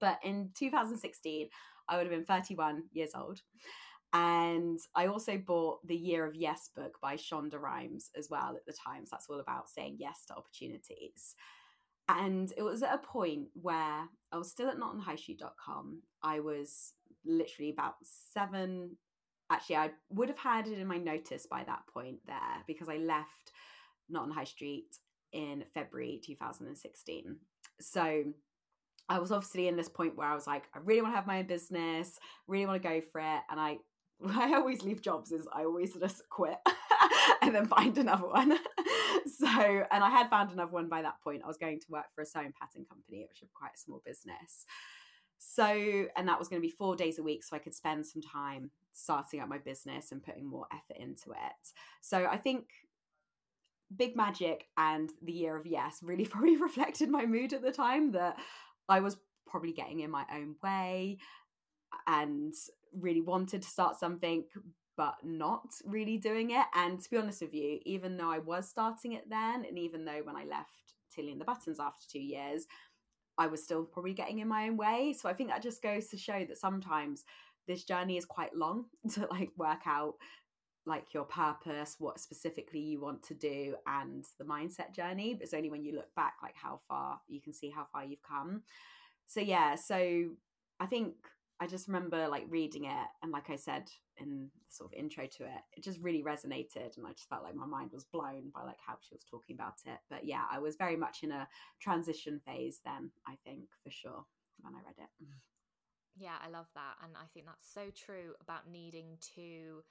But 0.00 0.18
in 0.22 0.50
2016 0.54 1.48
i 1.88 1.96
would 1.96 2.06
have 2.06 2.14
been 2.14 2.24
31 2.24 2.84
years 2.92 3.10
old 3.14 3.42
and 4.12 4.78
I 4.94 5.06
also 5.06 5.38
bought 5.38 5.86
the 5.86 5.96
Year 5.96 6.26
of 6.26 6.34
Yes 6.34 6.70
book 6.74 6.96
by 7.00 7.16
Shonda 7.16 7.60
Rhimes 7.60 8.10
as 8.18 8.28
well 8.28 8.56
at 8.56 8.66
the 8.66 8.72
time. 8.72 9.06
So 9.06 9.10
that's 9.12 9.28
all 9.28 9.40
about 9.40 9.68
saying 9.68 9.96
yes 9.98 10.24
to 10.26 10.34
opportunities. 10.34 11.34
And 12.08 12.52
it 12.56 12.62
was 12.62 12.82
at 12.82 12.94
a 12.94 12.98
point 12.98 13.48
where 13.54 14.08
I 14.32 14.36
was 14.36 14.50
still 14.50 14.68
at 14.68 14.78
notonhighstreet.com. 14.78 16.02
I 16.24 16.40
was 16.40 16.94
literally 17.24 17.70
about 17.70 17.94
seven. 18.02 18.96
Actually, 19.48 19.76
I 19.76 19.90
would 20.10 20.28
have 20.28 20.38
had 20.38 20.66
it 20.66 20.78
in 20.78 20.88
my 20.88 20.98
notice 20.98 21.46
by 21.46 21.62
that 21.64 21.82
point 21.92 22.18
there 22.26 22.64
because 22.66 22.88
I 22.88 22.96
left 22.96 23.52
Not 24.08 24.24
on 24.24 24.30
High 24.32 24.44
Street 24.44 24.96
in 25.32 25.64
February 25.72 26.20
2016. 26.24 27.36
So 27.80 28.24
I 29.08 29.18
was 29.20 29.30
obviously 29.30 29.68
in 29.68 29.76
this 29.76 29.88
point 29.88 30.16
where 30.16 30.26
I 30.26 30.34
was 30.34 30.48
like, 30.48 30.64
I 30.74 30.78
really 30.82 31.02
want 31.02 31.12
to 31.12 31.16
have 31.16 31.26
my 31.26 31.38
own 31.38 31.46
business, 31.46 32.18
really 32.48 32.66
want 32.66 32.82
to 32.82 32.88
go 32.88 33.00
for 33.00 33.20
it. 33.20 33.40
And 33.50 33.60
I 33.60 33.78
I 34.28 34.54
always 34.54 34.82
leave 34.82 35.00
jobs 35.00 35.32
is 35.32 35.46
I 35.52 35.64
always 35.64 35.94
just 35.94 36.28
quit 36.28 36.58
and 37.42 37.54
then 37.54 37.66
find 37.66 37.96
another 37.98 38.28
one. 38.28 38.52
so, 39.38 39.46
and 39.48 40.04
I 40.04 40.10
had 40.10 40.28
found 40.28 40.50
another 40.50 40.72
one 40.72 40.88
by 40.88 41.02
that 41.02 41.20
point. 41.22 41.42
I 41.44 41.48
was 41.48 41.56
going 41.56 41.80
to 41.80 41.86
work 41.88 42.06
for 42.14 42.22
a 42.22 42.26
sewing 42.26 42.52
pattern 42.58 42.86
company, 42.88 43.26
which 43.28 43.40
was 43.40 43.50
quite 43.54 43.72
a 43.74 43.78
small 43.78 44.02
business. 44.04 44.66
So, 45.38 46.06
and 46.16 46.28
that 46.28 46.38
was 46.38 46.48
going 46.48 46.60
to 46.60 46.66
be 46.66 46.72
four 46.72 46.96
days 46.96 47.18
a 47.18 47.22
week. 47.22 47.44
So 47.44 47.56
I 47.56 47.60
could 47.60 47.74
spend 47.74 48.06
some 48.06 48.20
time 48.20 48.70
starting 48.92 49.40
up 49.40 49.48
my 49.48 49.58
business 49.58 50.12
and 50.12 50.22
putting 50.22 50.46
more 50.46 50.66
effort 50.72 51.00
into 51.00 51.30
it. 51.30 51.72
So 52.02 52.26
I 52.26 52.36
think 52.36 52.66
Big 53.94 54.16
Magic 54.16 54.66
and 54.76 55.10
the 55.22 55.32
Year 55.32 55.56
of 55.56 55.66
Yes 55.66 56.00
really 56.02 56.26
probably 56.26 56.56
reflected 56.56 57.08
my 57.08 57.24
mood 57.24 57.52
at 57.52 57.62
the 57.62 57.72
time 57.72 58.12
that 58.12 58.36
I 58.88 59.00
was 59.00 59.16
probably 59.46 59.72
getting 59.72 60.00
in 60.00 60.10
my 60.10 60.24
own 60.32 60.56
way 60.62 61.18
and 62.06 62.54
really 62.98 63.20
wanted 63.20 63.62
to 63.62 63.68
start 63.68 63.98
something 63.98 64.44
but 64.96 65.16
not 65.24 65.64
really 65.86 66.18
doing 66.18 66.50
it. 66.50 66.66
And 66.74 67.00
to 67.00 67.10
be 67.10 67.16
honest 67.16 67.40
with 67.40 67.54
you, 67.54 67.78
even 67.86 68.18
though 68.18 68.30
I 68.30 68.38
was 68.38 68.68
starting 68.68 69.12
it 69.12 69.30
then, 69.30 69.64
and 69.64 69.78
even 69.78 70.04
though 70.04 70.20
when 70.24 70.36
I 70.36 70.44
left 70.44 70.94
Tilly 71.14 71.32
and 71.32 71.40
the 71.40 71.46
Buttons 71.46 71.80
after 71.80 72.04
two 72.06 72.20
years, 72.20 72.66
I 73.38 73.46
was 73.46 73.64
still 73.64 73.84
probably 73.84 74.12
getting 74.12 74.40
in 74.40 74.48
my 74.48 74.68
own 74.68 74.76
way. 74.76 75.14
So 75.18 75.28
I 75.28 75.32
think 75.32 75.48
that 75.48 75.62
just 75.62 75.82
goes 75.82 76.08
to 76.08 76.18
show 76.18 76.44
that 76.44 76.58
sometimes 76.58 77.24
this 77.66 77.84
journey 77.84 78.18
is 78.18 78.26
quite 78.26 78.54
long 78.54 78.86
to 79.14 79.26
like 79.30 79.50
work 79.56 79.86
out 79.86 80.16
like 80.84 81.14
your 81.14 81.24
purpose, 81.24 81.96
what 81.98 82.20
specifically 82.20 82.80
you 82.80 83.00
want 83.00 83.22
to 83.22 83.34
do, 83.34 83.76
and 83.86 84.26
the 84.38 84.44
mindset 84.44 84.94
journey. 84.94 85.32
But 85.32 85.44
it's 85.44 85.54
only 85.54 85.70
when 85.70 85.84
you 85.84 85.94
look 85.94 86.14
back, 86.14 86.34
like 86.42 86.56
how 86.56 86.80
far 86.88 87.20
you 87.28 87.40
can 87.40 87.54
see 87.54 87.70
how 87.70 87.86
far 87.90 88.04
you've 88.04 88.22
come. 88.22 88.64
So 89.26 89.40
yeah, 89.40 89.76
so 89.76 90.30
I 90.78 90.86
think 90.86 91.14
I 91.60 91.66
just 91.66 91.88
remember 91.88 92.26
like 92.28 92.46
reading 92.48 92.86
it, 92.86 93.06
and 93.22 93.30
like 93.30 93.50
I 93.50 93.56
said 93.56 93.90
in 94.16 94.48
the 94.66 94.74
sort 94.74 94.92
of 94.92 94.98
intro 94.98 95.26
to 95.26 95.44
it, 95.44 95.60
it 95.76 95.84
just 95.84 96.00
really 96.00 96.22
resonated, 96.22 96.96
and 96.96 97.06
I 97.06 97.12
just 97.12 97.28
felt 97.28 97.42
like 97.42 97.54
my 97.54 97.66
mind 97.66 97.90
was 97.92 98.04
blown 98.04 98.50
by 98.54 98.62
like 98.64 98.78
how 98.84 98.94
she 99.00 99.14
was 99.14 99.24
talking 99.30 99.56
about 99.56 99.74
it. 99.86 99.98
But 100.08 100.24
yeah, 100.24 100.44
I 100.50 100.58
was 100.58 100.76
very 100.76 100.96
much 100.96 101.18
in 101.22 101.30
a 101.32 101.46
transition 101.80 102.40
phase 102.46 102.80
then. 102.84 103.10
I 103.26 103.34
think 103.44 103.64
for 103.84 103.90
sure 103.90 104.24
when 104.62 104.74
I 104.74 104.78
read 104.78 104.96
it. 104.98 105.26
Yeah, 106.16 106.36
I 106.44 106.48
love 106.48 106.68
that, 106.74 106.94
and 107.04 107.12
I 107.16 107.26
think 107.34 107.46
that's 107.46 107.70
so 107.72 107.90
true 107.94 108.34
about 108.40 108.70
needing 108.70 109.18
to 109.36 109.82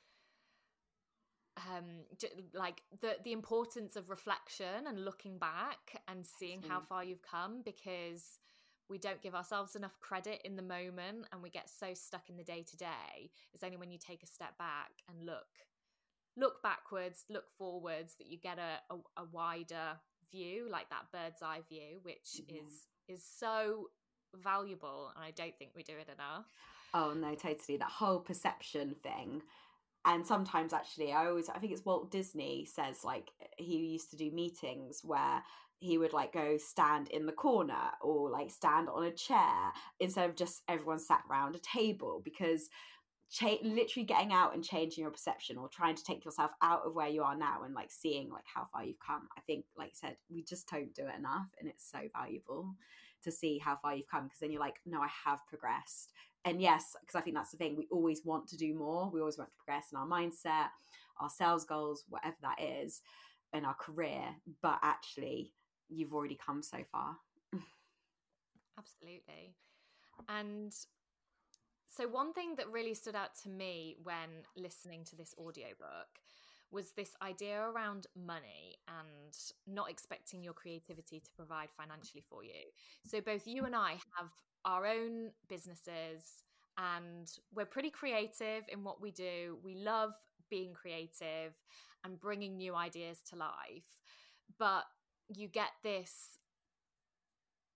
um 1.68 2.06
like 2.54 2.82
the 3.02 3.18
the 3.24 3.32
importance 3.34 3.96
of 3.96 4.10
reflection 4.10 4.88
and 4.88 5.04
looking 5.04 5.38
back 5.38 6.02
and 6.08 6.26
seeing 6.26 6.62
how 6.68 6.80
far 6.80 7.04
you've 7.04 7.22
come 7.22 7.62
because 7.66 8.40
we 8.90 8.98
don't 8.98 9.22
give 9.22 9.36
ourselves 9.36 9.76
enough 9.76 10.00
credit 10.00 10.42
in 10.44 10.56
the 10.56 10.62
moment 10.62 11.28
and 11.32 11.42
we 11.42 11.50
get 11.50 11.70
so 11.70 11.94
stuck 11.94 12.30
in 12.30 12.38
the 12.38 12.44
day 12.44 12.64
to 12.64 12.78
day 12.78 13.30
it's 13.54 13.64
only 13.64 13.78
when 13.78 13.92
you 13.92 13.98
take 13.98 14.24
a 14.24 14.28
step 14.28 14.58
back 14.58 14.92
and 15.08 15.26
look 15.26 15.48
look 16.38 16.62
backwards 16.64 17.26
look 17.30 17.46
forwards 17.58 18.16
that 18.18 18.28
you 18.28 18.38
get 18.38 18.58
a, 18.58 18.94
a, 18.94 18.98
a 19.22 19.26
wider 19.32 19.98
view 20.32 20.68
like 20.70 20.90
that 20.90 21.06
bird's 21.12 21.42
eye 21.42 21.62
view 21.68 22.00
which 22.04 22.42
mm-hmm. 22.42 22.56
is 22.56 22.88
is 23.08 23.24
so 23.24 23.90
valuable 24.36 25.12
and 25.16 25.24
i 25.24 25.32
don't 25.32 25.58
think 25.58 25.72
we 25.76 25.84
do 25.84 25.94
it 25.94 26.10
enough 26.14 26.46
oh 26.94 27.14
no 27.14 27.34
totally 27.36 27.78
that 27.78 27.90
whole 27.90 28.20
perception 28.20 28.96
thing 29.02 29.42
and 30.06 30.26
sometimes 30.26 30.72
actually 30.72 31.12
i 31.12 31.26
always 31.26 31.50
i 31.50 31.58
think 31.58 31.72
it's 31.72 31.86
walt 31.86 32.12
disney 32.12 32.66
says 32.66 33.04
like 33.04 33.32
he 33.58 33.78
used 33.78 34.12
to 34.12 34.18
do 34.18 34.32
meetings 34.32 35.02
where 35.04 35.44
he 35.80 35.98
would 35.98 36.14
like 36.14 36.34
go 36.34 36.58
stand 36.58 37.08
in 37.10 37.26
the 37.26 37.32
corner 37.32 37.92
or 38.02 38.30
like 38.30 38.52
stand 38.52 38.90
on 38.90 39.06
a 39.06 39.12
chair 39.12 39.72
instead 40.00 40.30
of 40.30 40.36
just 40.36 40.62
everyone 40.68 41.00
sat 41.00 41.24
around 41.30 41.56
a 41.56 41.60
table 41.60 42.22
because 42.24 42.70
cha- 43.32 43.58
literally 43.64 44.06
getting 44.06 44.34
out 44.34 44.54
and 44.54 44.64
changing 44.64 45.02
your 45.02 45.12
perception 45.12 45.58
or 45.58 45.70
trying 45.70 45.96
to 45.96 46.04
take 46.04 46.26
yourself 46.26 46.52
out 46.62 46.82
of 46.86 46.96
where 46.96 47.08
you 47.08 47.24
are 47.24 47.38
now 47.38 47.64
and 47.64 47.74
like 47.74 47.92
seeing 47.92 48.30
like 48.30 48.44
how 48.54 48.68
far 48.72 48.84
you've 48.84 49.00
come 49.06 49.28
i 49.38 49.42
think 49.42 49.66
like 49.78 49.90
I 49.90 50.08
said 50.08 50.18
we 50.30 50.44
just 50.44 50.68
don't 50.70 50.94
do 50.94 51.04
it 51.04 51.18
enough 51.18 51.48
and 51.60 51.70
it's 51.70 51.90
so 51.90 52.00
valuable 52.16 52.76
to 53.24 53.32
see 53.32 53.60
how 53.60 53.78
far 53.82 53.96
you've 53.96 54.10
come 54.10 54.26
because 54.26 54.40
then 54.40 54.52
you're 54.52 54.62
like 54.62 54.80
no 54.86 55.00
i 55.02 55.10
have 55.26 55.40
progressed. 55.48 56.12
And 56.46 56.62
yes 56.62 56.96
because 57.00 57.16
i 57.16 57.22
think 57.22 57.36
that's 57.36 57.52
the 57.52 57.58
thing 57.58 57.76
we 57.78 57.88
always 57.92 58.26
want 58.26 58.48
to 58.48 58.58
do 58.58 58.74
more 58.74 59.10
we 59.12 59.20
always 59.20 59.38
want 59.38 59.50
to 59.50 59.58
progress 59.64 59.88
in 59.92 59.98
our 59.98 60.08
mindset 60.08 60.70
our 61.22 61.30
sales 61.30 61.66
goals 61.66 62.06
whatever 62.10 62.38
that 62.42 62.62
is 62.62 63.02
in 63.54 63.66
our 63.66 63.76
career 63.76 64.24
but 64.62 64.80
actually 64.82 65.54
you've 65.90 66.14
already 66.14 66.38
come 66.44 66.62
so 66.62 66.78
far 66.92 67.18
absolutely 68.78 69.56
and 70.30 70.74
so 71.88 72.08
one 72.08 72.34
thing 72.34 72.56
that 72.56 72.70
really 72.72 72.94
stood 72.94 73.16
out 73.16 73.36
to 73.44 73.50
me 73.50 73.98
when 74.04 74.30
listening 74.56 75.04
to 75.06 75.16
this 75.16 75.34
audiobook 75.38 76.08
was 76.72 76.92
this 76.92 77.12
idea 77.22 77.60
around 77.60 78.08
money 78.16 78.78
and 78.88 79.36
not 79.68 79.90
expecting 79.90 80.44
your 80.44 80.54
creativity 80.54 81.20
to 81.20 81.32
provide 81.36 81.70
financially 81.76 82.24
for 82.30 82.44
you. 82.44 82.70
So, 83.06 83.22
both 83.22 83.48
you 83.48 83.66
and 83.66 83.76
I 83.76 83.94
have 84.18 84.30
our 84.66 84.86
own 84.86 85.32
businesses 85.48 86.44
and 86.78 87.28
we're 87.54 87.66
pretty 87.66 87.90
creative 87.90 88.64
in 88.70 88.84
what 88.84 89.02
we 89.02 89.12
do. 89.12 89.58
We 89.64 89.76
love 89.76 90.12
being 90.50 90.74
creative 90.74 91.54
and 92.06 92.20
bringing 92.20 92.56
new 92.58 92.76
ideas 92.76 93.20
to 93.32 93.36
life. 93.36 93.98
But 94.58 94.84
you 95.36 95.48
get 95.48 95.70
this 95.84 96.38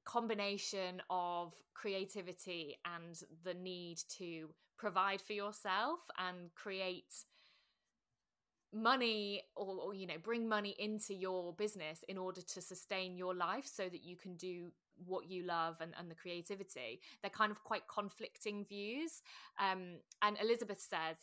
combination 0.06 1.02
of 1.10 1.54
creativity 1.74 2.78
and 2.86 3.22
the 3.44 3.54
need 3.54 4.00
to 4.18 4.50
provide 4.78 5.22
for 5.22 5.34
yourself 5.34 6.00
and 6.18 6.54
create 6.56 7.14
money 8.74 9.44
or, 9.56 9.78
or, 9.78 9.94
you 9.94 10.08
know 10.08 10.18
bring 10.24 10.50
money 10.50 10.76
into 10.80 11.14
your 11.14 11.54
business 11.54 12.04
in 12.10 12.18
order 12.18 12.42
to 12.42 12.60
sustain 12.60 13.16
your 13.16 13.36
life 13.36 13.68
so 13.68 13.84
that 13.84 14.04
you 14.04 14.16
can 14.16 14.36
do 14.36 14.72
what 15.06 15.30
you 15.30 15.44
love 15.44 15.76
and, 15.80 15.92
and 16.00 16.10
the 16.10 16.16
creativity. 16.16 17.00
They're 17.22 17.32
kind 17.32 17.52
of 17.52 17.64
quite 17.64 17.84
conflicting 17.88 18.66
views. 18.66 19.22
Um, 19.60 20.00
and 20.22 20.38
elizabeth 20.42 20.80
says 20.80 21.18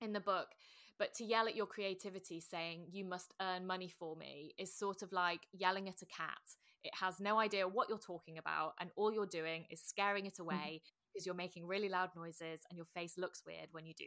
in 0.00 0.12
the 0.12 0.20
book 0.20 0.48
but 0.98 1.14
to 1.14 1.24
yell 1.24 1.46
at 1.46 1.56
your 1.56 1.66
creativity 1.66 2.40
saying 2.40 2.86
you 2.90 3.04
must 3.04 3.34
earn 3.40 3.66
money 3.66 3.88
for 3.88 4.16
me 4.16 4.52
is 4.58 4.76
sort 4.76 5.02
of 5.02 5.12
like 5.12 5.46
yelling 5.52 5.88
at 5.88 6.02
a 6.02 6.06
cat 6.06 6.56
it 6.84 6.92
has 6.94 7.20
no 7.20 7.38
idea 7.38 7.66
what 7.66 7.88
you're 7.88 7.98
talking 7.98 8.38
about 8.38 8.74
and 8.80 8.90
all 8.96 9.12
you're 9.12 9.26
doing 9.26 9.64
is 9.70 9.82
scaring 9.82 10.26
it 10.26 10.34
mm-hmm. 10.34 10.42
away 10.42 10.54
mm-hmm. 10.54 11.10
because 11.12 11.26
you're 11.26 11.34
making 11.34 11.66
really 11.66 11.88
loud 11.88 12.10
noises 12.16 12.60
and 12.68 12.76
your 12.76 12.86
face 12.86 13.18
looks 13.18 13.42
weird 13.46 13.68
when 13.72 13.86
you 13.86 13.94
do 13.94 14.06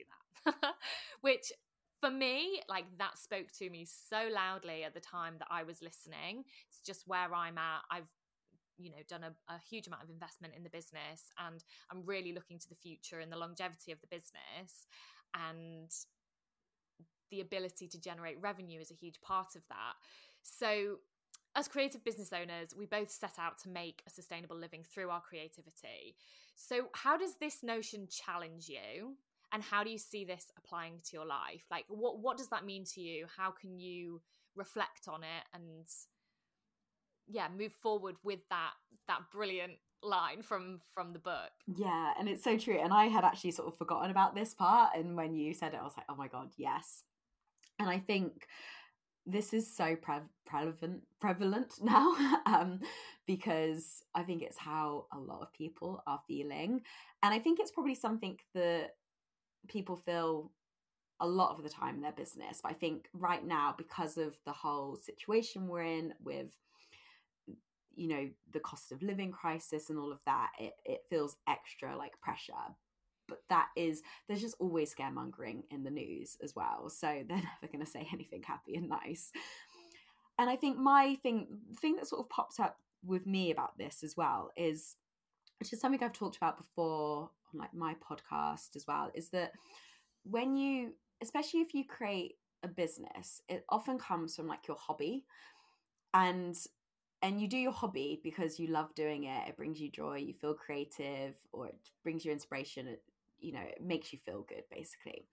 that 0.51 0.73
which 1.21 1.51
for 1.99 2.09
me, 2.09 2.61
like 2.69 2.85
that 2.97 3.17
spoke 3.17 3.51
to 3.57 3.69
me 3.69 3.85
so 3.85 4.29
loudly 4.33 4.83
at 4.83 4.93
the 4.93 4.99
time 4.99 5.35
that 5.39 5.47
I 5.51 5.63
was 5.63 5.81
listening. 5.81 6.45
It's 6.69 6.81
just 6.81 7.07
where 7.07 7.33
I'm 7.33 7.57
at. 7.57 7.81
I've 7.91 8.07
you 8.77 8.91
know 8.91 9.03
done 9.09 9.23
a, 9.23 9.53
a, 9.53 9.59
huge 9.69 9.87
amount 9.87 10.03
of 10.03 10.09
investment 10.09 10.53
in 10.55 10.63
the 10.63 10.69
business 10.69 11.33
and 11.45 11.65
i'm 11.91 12.01
really 12.05 12.31
looking 12.31 12.57
to 12.57 12.69
the 12.69 12.75
future 12.75 13.19
and 13.19 13.29
the 13.29 13.37
longevity 13.37 13.91
of 13.91 13.99
the 13.99 14.07
business 14.07 14.87
and 15.35 15.91
the 17.29 17.41
ability 17.41 17.87
to 17.87 17.99
generate 17.99 18.39
revenue 18.41 18.79
is 18.79 18.91
a 18.91 18.95
huge 18.95 19.21
part 19.21 19.55
of 19.55 19.67
that. 19.69 19.93
So 20.41 20.99
as 21.55 21.67
creative 21.67 22.03
business 22.03 22.31
owners 22.31 22.73
we 22.77 22.85
both 22.85 23.09
set 23.09 23.33
out 23.39 23.57
to 23.59 23.69
make 23.69 24.01
a 24.07 24.09
sustainable 24.09 24.55
living 24.55 24.83
through 24.83 25.09
our 25.09 25.21
creativity. 25.21 26.15
So 26.55 26.89
how 26.93 27.17
does 27.17 27.35
this 27.39 27.63
notion 27.63 28.07
challenge 28.09 28.69
you? 28.69 29.15
And 29.51 29.63
how 29.63 29.83
do 29.83 29.89
you 29.89 29.97
see 29.97 30.25
this 30.25 30.51
applying 30.57 30.99
to 31.05 31.09
your 31.13 31.25
life? 31.25 31.65
Like 31.71 31.85
what 31.87 32.19
what 32.19 32.37
does 32.37 32.49
that 32.49 32.65
mean 32.65 32.83
to 32.93 33.01
you? 33.01 33.25
How 33.35 33.51
can 33.51 33.77
you 33.77 34.21
reflect 34.55 35.07
on 35.07 35.23
it 35.23 35.43
and 35.53 35.85
yeah 37.27 37.47
move 37.55 37.71
forward 37.71 38.15
with 38.23 38.39
that 38.49 38.71
that 39.07 39.19
brilliant 39.31 39.73
line 40.03 40.43
from 40.43 40.81
from 40.93 41.13
the 41.13 41.19
book? 41.19 41.51
Yeah 41.67 42.13
and 42.19 42.29
it's 42.29 42.43
so 42.43 42.57
true. 42.57 42.79
And 42.79 42.93
i 42.93 43.05
had 43.05 43.23
actually 43.23 43.51
sort 43.51 43.67
of 43.69 43.77
forgotten 43.77 44.11
about 44.11 44.35
this 44.35 44.53
part. 44.53 44.91
And 44.95 45.15
when 45.15 45.33
you 45.33 45.53
said 45.53 45.73
it 45.73 45.79
i 45.81 45.83
was 45.83 45.97
like 45.97 46.05
oh 46.09 46.15
my 46.15 46.27
god 46.27 46.49
yes 46.57 47.03
and 47.79 47.89
i 47.89 47.97
think 47.97 48.47
this 49.25 49.53
is 49.53 49.75
so 49.75 49.95
pre- 49.95 50.15
prevalent 50.45 51.03
prevalent 51.19 51.73
now 51.81 52.15
um, 52.45 52.79
because 53.27 54.03
I 54.15 54.23
think 54.23 54.41
it's 54.41 54.57
how 54.57 55.05
a 55.13 55.19
lot 55.19 55.41
of 55.41 55.53
people 55.53 56.01
are 56.07 56.19
feeling, 56.27 56.81
and 57.21 57.33
I 57.33 57.39
think 57.39 57.59
it's 57.59 57.71
probably 57.71 57.95
something 57.95 58.37
that 58.55 58.95
people 59.67 59.95
feel 59.95 60.51
a 61.19 61.27
lot 61.27 61.55
of 61.55 61.63
the 61.63 61.69
time 61.69 61.95
in 61.95 62.01
their 62.01 62.13
business. 62.13 62.59
But 62.63 62.71
I 62.71 62.75
think 62.75 63.07
right 63.13 63.45
now, 63.45 63.75
because 63.77 64.17
of 64.17 64.37
the 64.45 64.53
whole 64.53 64.95
situation 64.95 65.67
we're 65.67 65.83
in 65.83 66.13
with, 66.23 66.55
you 67.93 68.07
know, 68.07 68.29
the 68.51 68.61
cost 68.61 68.91
of 68.91 69.03
living 69.03 69.31
crisis 69.31 69.89
and 69.89 69.99
all 69.99 70.11
of 70.11 70.21
that, 70.25 70.49
it, 70.57 70.73
it 70.85 71.01
feels 71.09 71.35
extra 71.47 71.95
like 71.97 72.19
pressure. 72.21 72.53
But 73.29 73.43
that 73.49 73.67
is, 73.75 74.01
there's 74.27 74.41
just 74.41 74.55
always 74.59 74.93
scaremongering 74.93 75.63
in 75.71 75.83
the 75.83 75.91
news 75.91 76.37
as 76.43 76.55
well. 76.55 76.89
So 76.89 77.07
they're 77.27 77.37
never 77.37 77.71
going 77.71 77.85
to 77.85 77.89
say 77.89 78.07
anything 78.11 78.43
happy 78.43 78.75
and 78.75 78.89
nice. 78.89 79.31
And 80.37 80.49
I 80.49 80.55
think 80.55 80.77
my 80.77 81.17
thing, 81.21 81.47
thing 81.79 81.95
that 81.97 82.07
sort 82.07 82.21
of 82.21 82.29
pops 82.29 82.59
up 82.59 82.77
with 83.05 83.25
me 83.25 83.51
about 83.51 83.77
this 83.77 84.03
as 84.03 84.15
well 84.17 84.51
is, 84.57 84.95
which 85.59 85.73
is 85.73 85.79
something 85.81 86.01
I've 86.03 86.13
talked 86.13 86.37
about 86.37 86.57
before 86.57 87.29
on 87.53 87.59
like 87.59 87.73
my 87.73 87.95
podcast 87.95 88.75
as 88.75 88.85
well 88.87 89.11
is 89.13 89.29
that 89.29 89.53
when 90.23 90.55
you 90.55 90.93
especially 91.21 91.61
if 91.61 91.73
you 91.73 91.83
create 91.85 92.35
a 92.63 92.67
business 92.67 93.41
it 93.47 93.65
often 93.69 93.97
comes 93.97 94.35
from 94.35 94.47
like 94.47 94.67
your 94.67 94.77
hobby 94.77 95.25
and 96.13 96.55
and 97.21 97.41
you 97.41 97.47
do 97.47 97.57
your 97.57 97.71
hobby 97.71 98.19
because 98.23 98.59
you 98.59 98.67
love 98.67 98.93
doing 98.95 99.25
it 99.25 99.47
it 99.47 99.57
brings 99.57 99.79
you 99.79 99.89
joy 99.89 100.17
you 100.17 100.33
feel 100.33 100.53
creative 100.53 101.35
or 101.51 101.67
it 101.67 101.77
brings 102.03 102.25
you 102.25 102.31
inspiration 102.31 102.87
it, 102.87 103.01
you 103.39 103.53
know 103.53 103.61
it 103.61 103.81
makes 103.81 104.13
you 104.13 104.19
feel 104.25 104.45
good 104.47 104.63
basically. 104.71 105.25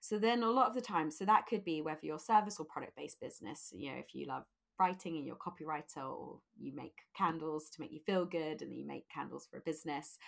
So 0.00 0.18
then 0.18 0.42
a 0.42 0.50
lot 0.50 0.68
of 0.68 0.74
the 0.74 0.82
time 0.82 1.10
so 1.10 1.24
that 1.24 1.46
could 1.46 1.64
be 1.64 1.80
whether 1.80 2.00
you're 2.02 2.18
service 2.18 2.58
or 2.58 2.66
product 2.66 2.94
based 2.96 3.20
business 3.20 3.72
you 3.74 3.90
know 3.90 3.98
if 3.98 4.14
you 4.14 4.26
love 4.26 4.44
writing 4.78 5.16
and 5.16 5.24
you're 5.24 5.36
a 5.36 5.38
copywriter 5.38 6.04
or 6.04 6.38
you 6.58 6.74
make 6.74 6.98
candles 7.16 7.70
to 7.70 7.80
make 7.80 7.92
you 7.92 8.00
feel 8.04 8.24
good 8.24 8.60
and 8.60 8.70
then 8.70 8.78
you 8.78 8.86
make 8.86 9.08
candles 9.08 9.46
for 9.50 9.56
a 9.56 9.62
business 9.62 10.18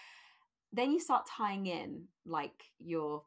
then 0.73 0.93
you 0.93 1.01
start 1.01 1.27
tying 1.27 1.67
in 1.67 2.05
like 2.25 2.65
your 2.79 3.23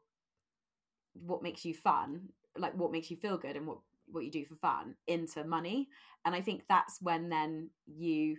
what 1.12 1.42
makes 1.42 1.64
you 1.64 1.74
fun 1.74 2.28
like 2.56 2.74
what 2.74 2.92
makes 2.92 3.10
you 3.10 3.16
feel 3.16 3.36
good 3.36 3.56
and 3.56 3.66
what 3.66 3.78
what 4.06 4.24
you 4.24 4.30
do 4.30 4.44
for 4.44 4.56
fun 4.56 4.96
into 5.06 5.44
money. 5.44 5.88
And 6.24 6.34
i 6.34 6.40
think 6.40 6.62
that's 6.68 7.00
when 7.00 7.28
then 7.28 7.70
you 7.86 8.36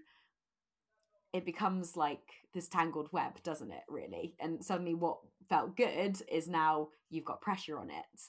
it 1.34 1.46
becomes 1.46 1.96
like 1.96 2.22
this 2.54 2.68
tangled 2.68 3.08
web 3.12 3.42
doesn't 3.44 3.72
it 3.72 3.84
really? 3.90 4.36
And 4.40 4.64
suddenly 4.64 4.94
what 4.94 5.18
felt 5.50 5.76
good 5.78 6.22
is 6.32 6.48
now 6.48 6.90
you've 7.10 7.26
got 7.26 7.42
pressure 7.42 7.78
on 7.78 7.90
it. 7.90 8.22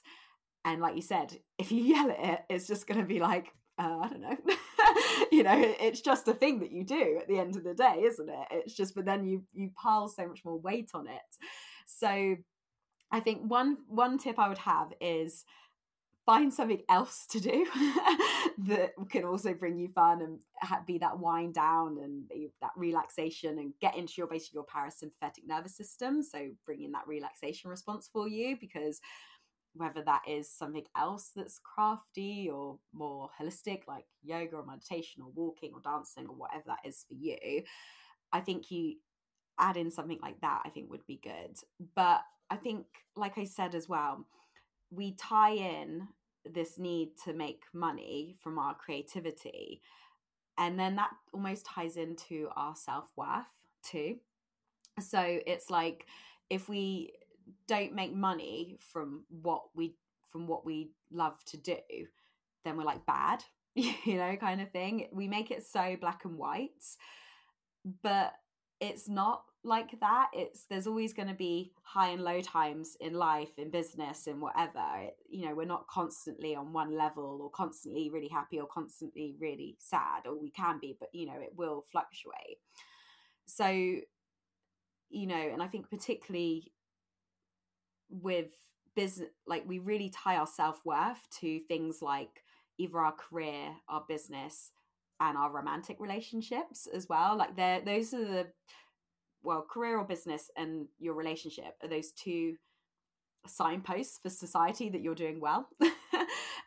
And 0.65 0.81
like 0.81 0.95
you 0.95 1.01
said 1.01 1.37
if 1.57 1.71
you 1.71 1.83
yell 1.95 2.11
at 2.11 2.19
it 2.19 2.39
it's 2.49 2.67
just 2.67 2.87
going 2.87 2.99
to 2.99 3.05
be 3.05 3.19
like 3.19 3.47
uh, 3.79 3.99
i 4.01 4.07
don't 4.07 4.21
know. 4.21 4.37
You 5.31 5.43
know 5.43 5.73
it's 5.79 6.01
just 6.01 6.27
a 6.27 6.33
thing 6.33 6.59
that 6.59 6.71
you 6.71 6.83
do 6.83 7.17
at 7.19 7.27
the 7.27 7.39
end 7.39 7.55
of 7.55 7.63
the 7.63 7.73
day 7.73 8.03
isn't 8.05 8.29
it? 8.29 8.47
It's 8.51 8.73
just 8.75 8.93
but 8.95 9.05
then 9.05 9.25
you 9.25 9.43
you 9.53 9.71
pile 9.75 10.07
so 10.07 10.27
much 10.27 10.41
more 10.45 10.59
weight 10.59 10.91
on 10.93 11.07
it. 11.07 11.37
So 11.85 12.35
i 13.11 13.19
think 13.19 13.41
one 13.43 13.77
one 13.87 14.17
tip 14.17 14.39
i 14.39 14.49
would 14.49 14.57
have 14.57 14.91
is 14.99 15.45
find 16.25 16.53
something 16.53 16.81
else 16.89 17.25
to 17.29 17.39
do 17.39 17.65
that 18.57 18.91
can 19.09 19.25
also 19.25 19.53
bring 19.53 19.77
you 19.77 19.89
fun 19.89 20.21
and 20.21 20.39
be 20.85 20.97
that 20.97 21.19
wind 21.19 21.53
down 21.53 21.97
and 22.01 22.23
that 22.61 22.71
relaxation 22.77 23.59
and 23.59 23.73
get 23.81 23.97
into 23.97 24.13
your 24.17 24.27
basically 24.27 24.57
your 24.57 24.65
parasympathetic 24.65 25.45
nervous 25.45 25.75
system 25.75 26.23
so 26.23 26.49
bring 26.65 26.81
in 26.83 26.91
that 26.91 27.07
relaxation 27.07 27.69
response 27.69 28.09
for 28.11 28.27
you 28.27 28.55
because 28.59 29.01
whether 29.75 30.03
that 30.03 30.21
is 30.27 30.49
something 30.49 30.85
else 30.95 31.31
that's 31.35 31.59
crafty 31.59 32.49
or 32.49 32.77
more 32.93 33.29
holistic, 33.39 33.81
like 33.87 34.05
yoga 34.23 34.57
or 34.57 34.65
meditation 34.65 35.23
or 35.23 35.31
walking 35.33 35.71
or 35.73 35.81
dancing 35.81 36.27
or 36.27 36.35
whatever 36.35 36.63
that 36.67 36.87
is 36.87 37.05
for 37.07 37.15
you, 37.15 37.63
I 38.31 38.39
think 38.39 38.69
you 38.69 38.95
add 39.59 39.77
in 39.77 39.91
something 39.91 40.19
like 40.21 40.39
that, 40.41 40.61
I 40.65 40.69
think 40.69 40.89
would 40.89 41.05
be 41.07 41.19
good. 41.23 41.57
But 41.95 42.21
I 42.49 42.55
think, 42.55 42.85
like 43.15 43.37
I 43.37 43.45
said 43.45 43.73
as 43.73 43.89
well, 43.89 44.27
we 44.93 45.13
tie 45.13 45.53
in 45.53 46.07
this 46.45 46.77
need 46.77 47.11
to 47.25 47.33
make 47.33 47.63
money 47.73 48.35
from 48.41 48.59
our 48.59 48.75
creativity. 48.75 49.81
And 50.57 50.79
then 50.79 50.95
that 50.97 51.11
almost 51.33 51.65
ties 51.65 51.97
into 51.97 52.49
our 52.55 52.75
self 52.75 53.11
worth 53.15 53.45
too. 53.83 54.17
So 54.99 55.39
it's 55.47 55.69
like 55.69 56.05
if 56.49 56.69
we 56.69 57.13
don't 57.67 57.93
make 57.93 58.13
money 58.13 58.77
from 58.79 59.23
what 59.29 59.63
we 59.73 59.95
from 60.31 60.47
what 60.47 60.65
we 60.65 60.91
love 61.11 61.43
to 61.45 61.57
do, 61.57 61.77
then 62.63 62.77
we're 62.77 62.83
like 62.83 63.05
bad, 63.05 63.43
you 63.75 64.17
know, 64.17 64.35
kind 64.35 64.61
of 64.61 64.71
thing. 64.71 65.07
We 65.11 65.27
make 65.27 65.51
it 65.51 65.65
so 65.65 65.95
black 65.99 66.25
and 66.25 66.37
white, 66.37 66.83
but 68.01 68.33
it's 68.79 69.07
not 69.07 69.43
like 69.63 69.99
that. 69.99 70.29
It's 70.33 70.65
there's 70.65 70.87
always 70.87 71.13
going 71.13 71.29
to 71.29 71.33
be 71.33 71.71
high 71.83 72.09
and 72.09 72.21
low 72.23 72.41
times 72.41 72.97
in 72.99 73.13
life, 73.13 73.57
in 73.57 73.69
business, 73.69 74.27
in 74.27 74.39
whatever. 74.39 74.83
It, 74.97 75.15
you 75.29 75.45
know, 75.45 75.55
we're 75.55 75.65
not 75.65 75.87
constantly 75.87 76.55
on 76.55 76.73
one 76.73 76.97
level 76.97 77.39
or 77.41 77.49
constantly 77.49 78.09
really 78.09 78.27
happy 78.27 78.59
or 78.59 78.67
constantly 78.67 79.35
really 79.39 79.77
sad, 79.79 80.25
or 80.25 80.39
we 80.39 80.51
can 80.51 80.79
be, 80.79 80.95
but 80.99 81.09
you 81.13 81.25
know, 81.25 81.39
it 81.39 81.53
will 81.55 81.85
fluctuate. 81.91 82.59
So, 83.45 83.67
you 83.67 85.27
know, 85.27 85.35
and 85.35 85.61
I 85.61 85.67
think 85.67 85.89
particularly 85.89 86.71
with 88.09 88.51
business 88.95 89.29
like 89.47 89.63
we 89.67 89.79
really 89.79 90.09
tie 90.09 90.37
our 90.37 90.47
self-worth 90.47 91.27
to 91.39 91.59
things 91.67 92.01
like 92.01 92.43
either 92.77 92.99
our 92.99 93.13
career 93.13 93.71
our 93.89 94.03
business 94.07 94.71
and 95.19 95.37
our 95.37 95.51
romantic 95.51 95.97
relationships 95.99 96.87
as 96.93 97.07
well 97.09 97.35
like 97.35 97.55
they're 97.55 97.81
those 97.81 98.13
are 98.13 98.25
the 98.25 98.47
well 99.43 99.65
career 99.69 99.97
or 99.97 100.05
business 100.05 100.49
and 100.57 100.87
your 100.99 101.13
relationship 101.13 101.75
are 101.81 101.89
those 101.89 102.11
two 102.11 102.55
signposts 103.45 104.19
for 104.21 104.29
society 104.29 104.89
that 104.89 105.01
you're 105.01 105.15
doing 105.15 105.39
well? 105.39 105.69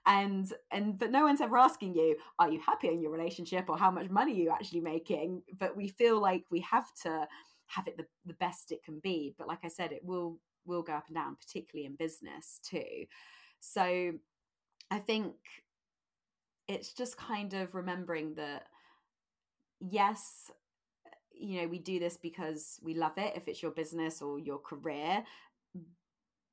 And 0.07 0.53
and 0.71 0.97
but 0.97 1.11
no 1.11 1.25
one's 1.25 1.41
ever 1.41 1.59
asking 1.59 1.95
you 1.97 2.17
are 2.39 2.49
you 2.49 2.61
happy 2.61 2.89
in 2.89 3.01
your 3.01 3.11
relationship 3.11 3.65
or 3.69 3.77
how 3.77 3.91
much 3.91 4.09
money 4.09 4.33
are 4.33 4.37
you 4.37 4.51
actually 4.51 4.81
making? 4.81 5.43
But 5.59 5.77
we 5.77 5.89
feel 5.89 6.21
like 6.21 6.45
we 6.49 6.61
have 6.61 6.87
to 7.03 7.27
have 7.67 7.89
it 7.89 7.97
the, 7.97 8.07
the 8.25 8.35
best 8.35 8.71
it 8.71 8.85
can 8.85 9.01
be. 9.01 9.35
But 9.37 9.49
like 9.49 9.65
i 9.65 9.69
said 9.69 9.91
it 9.91 10.05
will 10.05 10.39
will 10.65 10.83
go 10.83 10.93
up 10.93 11.07
and 11.09 11.17
down, 11.17 11.37
particularly 11.37 11.87
in 11.87 11.97
business 11.97 12.61
too. 12.65 13.07
So 13.59 14.13
I 14.91 14.99
think 14.99 15.35
it's 16.69 16.93
just 16.93 17.17
kind 17.17 17.55
of 17.55 17.75
remembering 17.75 18.35
that, 18.35 18.65
yes, 19.81 20.51
you 21.39 21.61
know, 21.61 21.69
we 21.69 21.79
do 21.79 21.99
this 21.99 22.17
because 22.17 22.79
we 22.83 22.95
love 22.95 23.17
it, 23.17 23.35
if 23.37 23.49
it's 23.49 23.63
your 23.63 23.73
business 23.73 24.23
or 24.23 24.39
your 24.39 24.59
career, 24.59 25.25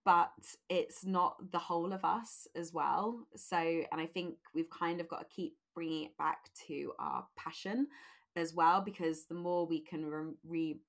but 0.05 0.31
it's 0.69 1.05
not 1.05 1.35
the 1.51 1.59
whole 1.59 1.93
of 1.93 2.03
us 2.03 2.47
as 2.55 2.73
well. 2.73 3.25
So, 3.35 3.57
and 3.57 4.01
I 4.01 4.05
think 4.05 4.35
we've 4.53 4.69
kind 4.69 4.99
of 4.99 5.07
got 5.07 5.19
to 5.19 5.35
keep 5.35 5.55
bringing 5.73 6.05
it 6.05 6.17
back 6.17 6.49
to 6.67 6.91
our 6.99 7.25
passion 7.37 7.87
as 8.35 8.53
well, 8.53 8.81
because 8.81 9.25
the 9.25 9.35
more 9.35 9.65
we 9.65 9.79
can 9.79 10.33
re- 10.45 10.79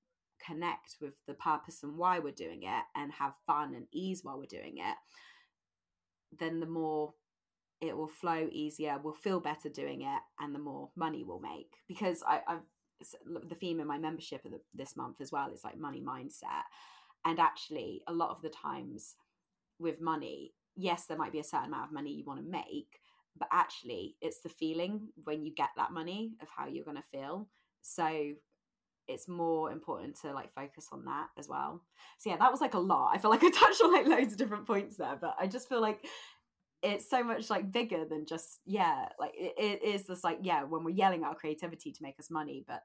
connect 0.45 0.97
with 0.99 1.13
the 1.27 1.33
purpose 1.33 1.81
and 1.83 1.97
why 1.97 2.19
we're 2.19 2.31
doing 2.31 2.63
it 2.63 2.83
and 2.95 3.11
have 3.13 3.33
fun 3.47 3.73
and 3.73 3.87
ease 3.93 4.21
while 4.23 4.37
we're 4.37 4.45
doing 4.45 4.77
it, 4.79 4.95
then 6.37 6.59
the 6.59 6.65
more 6.65 7.13
it 7.81 7.95
will 7.95 8.07
flow 8.07 8.49
easier, 8.51 8.97
we'll 9.01 9.13
feel 9.13 9.39
better 9.39 9.69
doing 9.69 10.01
it, 10.01 10.21
and 10.39 10.53
the 10.53 10.59
more 10.59 10.89
money 10.95 11.23
we'll 11.23 11.39
make. 11.39 11.71
Because 11.87 12.23
I, 12.27 12.41
I've 12.47 12.65
the 13.25 13.55
theme 13.55 13.79
in 13.79 13.87
my 13.87 13.97
membership 13.97 14.43
the, 14.43 14.59
this 14.73 14.95
month 14.95 15.21
as 15.21 15.31
well 15.31 15.51
is 15.53 15.63
like 15.63 15.77
money 15.77 16.01
mindset. 16.01 16.63
And 17.25 17.39
actually, 17.39 18.03
a 18.07 18.13
lot 18.13 18.29
of 18.29 18.41
the 18.41 18.49
times 18.49 19.15
with 19.79 19.99
money, 19.99 20.53
yes, 20.75 21.05
there 21.05 21.17
might 21.17 21.31
be 21.31 21.39
a 21.39 21.43
certain 21.43 21.67
amount 21.67 21.87
of 21.87 21.93
money 21.93 22.11
you 22.11 22.23
want 22.23 22.43
to 22.43 22.49
make, 22.49 22.99
but 23.37 23.47
actually, 23.51 24.15
it's 24.21 24.41
the 24.41 24.49
feeling 24.49 25.09
when 25.23 25.43
you 25.43 25.53
get 25.53 25.69
that 25.75 25.91
money 25.91 26.33
of 26.41 26.47
how 26.55 26.67
you're 26.67 26.85
going 26.85 26.97
to 26.97 27.03
feel. 27.11 27.47
So 27.81 28.33
it's 29.07 29.27
more 29.27 29.71
important 29.71 30.19
to 30.21 30.33
like 30.33 30.53
focus 30.53 30.87
on 30.91 31.05
that 31.05 31.27
as 31.37 31.47
well. 31.47 31.81
So 32.17 32.29
yeah, 32.29 32.37
that 32.37 32.51
was 32.51 32.61
like 32.61 32.73
a 32.73 32.79
lot. 32.79 33.11
I 33.13 33.17
feel 33.17 33.31
like 33.31 33.43
I 33.43 33.49
touched 33.49 33.81
on 33.83 33.93
like 33.93 34.07
loads 34.07 34.33
of 34.33 34.39
different 34.39 34.65
points 34.65 34.97
there, 34.97 35.17
but 35.19 35.35
I 35.39 35.47
just 35.47 35.69
feel 35.69 35.81
like 35.81 36.05
it's 36.85 37.09
so 37.09 37.23
much 37.23 37.49
like 37.49 37.71
bigger 37.71 38.05
than 38.05 38.25
just 38.25 38.59
yeah, 38.65 39.09
like 39.19 39.33
it, 39.35 39.53
it 39.57 39.83
is 39.83 40.05
this 40.05 40.23
like 40.23 40.39
yeah, 40.41 40.63
when 40.63 40.83
we're 40.83 40.91
yelling 40.91 41.23
our 41.23 41.35
creativity 41.35 41.91
to 41.91 42.03
make 42.03 42.19
us 42.19 42.29
money, 42.29 42.63
but 42.67 42.83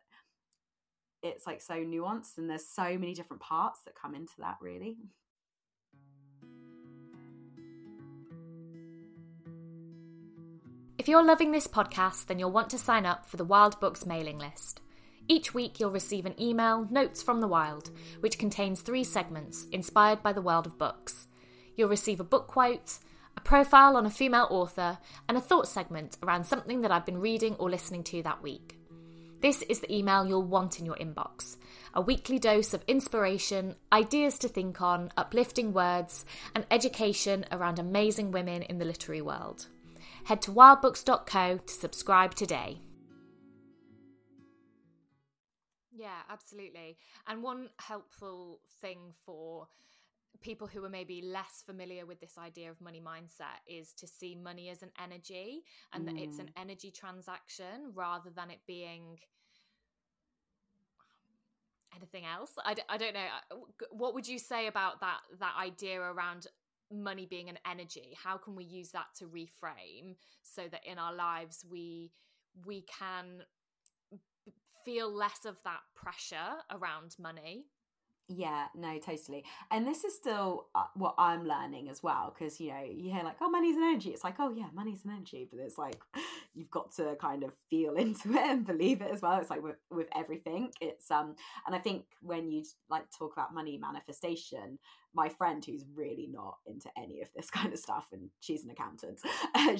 it's 1.22 1.46
like 1.46 1.60
so 1.60 1.74
nuanced 1.74 2.38
and 2.38 2.48
there's 2.48 2.66
so 2.66 2.96
many 2.98 3.12
different 3.14 3.42
parts 3.42 3.80
that 3.84 3.94
come 3.94 4.14
into 4.14 4.32
that 4.38 4.56
really. 4.60 4.96
If 10.98 11.08
you're 11.08 11.24
loving 11.24 11.52
this 11.52 11.66
podcast, 11.66 12.26
then 12.26 12.38
you'll 12.38 12.52
want 12.52 12.70
to 12.70 12.78
sign 12.78 13.06
up 13.06 13.26
for 13.26 13.38
the 13.38 13.44
Wild 13.44 13.80
Books 13.80 14.04
mailing 14.04 14.38
list. 14.38 14.80
Each 15.28 15.54
week, 15.54 15.80
you'll 15.80 15.90
receive 15.90 16.26
an 16.26 16.40
email, 16.40 16.86
Notes 16.90 17.22
from 17.22 17.40
the 17.40 17.48
Wild, 17.48 17.90
which 18.20 18.38
contains 18.38 18.82
three 18.82 19.04
segments 19.04 19.66
inspired 19.72 20.22
by 20.22 20.34
the 20.34 20.42
world 20.42 20.66
of 20.66 20.78
books. 20.78 21.26
You'll 21.76 21.88
receive 21.88 22.20
a 22.20 22.24
book 22.24 22.48
quote, 22.48 22.98
a 23.36 23.40
profile 23.40 23.96
on 23.96 24.06
a 24.06 24.10
female 24.10 24.46
author, 24.50 24.98
and 25.28 25.36
a 25.36 25.40
thought 25.40 25.68
segment 25.68 26.16
around 26.22 26.44
something 26.44 26.80
that 26.82 26.90
I've 26.90 27.06
been 27.06 27.20
reading 27.20 27.54
or 27.56 27.70
listening 27.70 28.04
to 28.04 28.22
that 28.22 28.42
week. 28.42 28.78
This 29.40 29.62
is 29.62 29.80
the 29.80 29.94
email 29.94 30.26
you'll 30.26 30.42
want 30.42 30.78
in 30.78 30.86
your 30.86 30.96
inbox 30.96 31.56
a 31.92 32.00
weekly 32.00 32.38
dose 32.38 32.72
of 32.72 32.84
inspiration, 32.86 33.74
ideas 33.92 34.38
to 34.38 34.48
think 34.48 34.80
on, 34.80 35.10
uplifting 35.16 35.72
words, 35.72 36.24
and 36.54 36.64
education 36.70 37.44
around 37.50 37.78
amazing 37.80 38.30
women 38.30 38.62
in 38.62 38.78
the 38.78 38.84
literary 38.84 39.20
world. 39.20 39.66
Head 40.24 40.40
to 40.42 40.52
wildbooks.co 40.52 41.58
to 41.58 41.74
subscribe 41.74 42.34
today. 42.34 42.78
Yeah, 45.92 46.20
absolutely. 46.30 46.96
And 47.26 47.42
one 47.42 47.70
helpful 47.78 48.60
thing 48.80 49.14
for 49.26 49.66
people 50.40 50.66
who 50.66 50.84
are 50.84 50.90
maybe 50.90 51.22
less 51.22 51.62
familiar 51.64 52.06
with 52.06 52.20
this 52.20 52.38
idea 52.38 52.70
of 52.70 52.80
money 52.80 53.00
mindset 53.00 53.60
is 53.66 53.92
to 53.92 54.06
see 54.06 54.34
money 54.34 54.68
as 54.70 54.82
an 54.82 54.90
energy 55.02 55.62
and 55.92 56.04
mm. 56.04 56.06
that 56.06 56.16
it's 56.16 56.38
an 56.38 56.46
mm. 56.46 56.60
energy 56.60 56.90
transaction 56.90 57.92
rather 57.94 58.30
than 58.34 58.50
it 58.50 58.60
being 58.66 59.18
anything 61.96 62.24
else 62.24 62.52
I 62.64 62.74
d- 62.74 62.82
I 62.88 62.96
don't 62.96 63.14
know 63.14 63.26
uh, 63.50 63.56
what 63.90 64.14
would 64.14 64.26
you 64.26 64.38
say 64.38 64.66
about 64.68 65.00
that 65.00 65.18
that 65.40 65.54
idea 65.60 66.00
around 66.00 66.46
money 66.92 67.26
being 67.28 67.48
an 67.48 67.58
energy 67.70 68.16
how 68.22 68.36
can 68.36 68.54
we 68.56 68.64
use 68.64 68.90
that 68.90 69.06
to 69.18 69.26
reframe 69.26 70.16
so 70.42 70.62
that 70.70 70.80
in 70.84 70.98
our 70.98 71.14
lives 71.14 71.64
we 71.68 72.12
we 72.64 72.82
can 72.82 73.42
feel 74.84 75.12
less 75.12 75.44
of 75.44 75.62
that 75.64 75.80
pressure 75.94 76.56
around 76.70 77.16
money. 77.18 77.66
Yeah, 78.32 78.66
no, 78.76 78.96
totally. 78.98 79.44
And 79.72 79.84
this 79.84 80.04
is 80.04 80.14
still 80.14 80.68
uh, 80.76 80.84
what 80.94 81.16
I'm 81.18 81.44
learning 81.48 81.88
as 81.88 82.00
well 82.00 82.32
because 82.32 82.60
you 82.60 82.70
know 82.70 82.84
you 82.88 83.10
hear 83.10 83.24
like, 83.24 83.34
oh, 83.40 83.50
money's 83.50 83.76
an 83.76 83.82
energy. 83.82 84.10
It's 84.10 84.22
like, 84.22 84.36
oh 84.38 84.52
yeah, 84.56 84.66
money's 84.72 85.04
an 85.04 85.10
energy, 85.10 85.48
but 85.50 85.58
it's 85.58 85.76
like 85.76 86.00
you've 86.54 86.70
got 86.70 86.94
to 86.94 87.16
kind 87.20 87.42
of 87.42 87.52
feel 87.70 87.94
into 87.96 88.30
it 88.32 88.38
and 88.46 88.64
believe 88.64 89.02
it 89.02 89.10
as 89.10 89.20
well. 89.20 89.40
It's 89.40 89.50
like 89.50 89.64
with 89.64 89.78
with 89.90 90.06
everything. 90.14 90.70
It's 90.80 91.10
um, 91.10 91.34
and 91.66 91.74
I 91.74 91.80
think 91.80 92.04
when 92.22 92.52
you 92.52 92.62
like 92.88 93.06
talk 93.10 93.32
about 93.32 93.52
money 93.52 93.76
manifestation, 93.78 94.78
my 95.12 95.28
friend 95.28 95.64
who's 95.64 95.84
really 95.96 96.28
not 96.32 96.58
into 96.68 96.88
any 96.96 97.22
of 97.22 97.28
this 97.34 97.50
kind 97.50 97.72
of 97.72 97.80
stuff 97.80 98.06
and 98.12 98.30
she's 98.38 98.62
an 98.62 98.70
accountant 98.70 99.18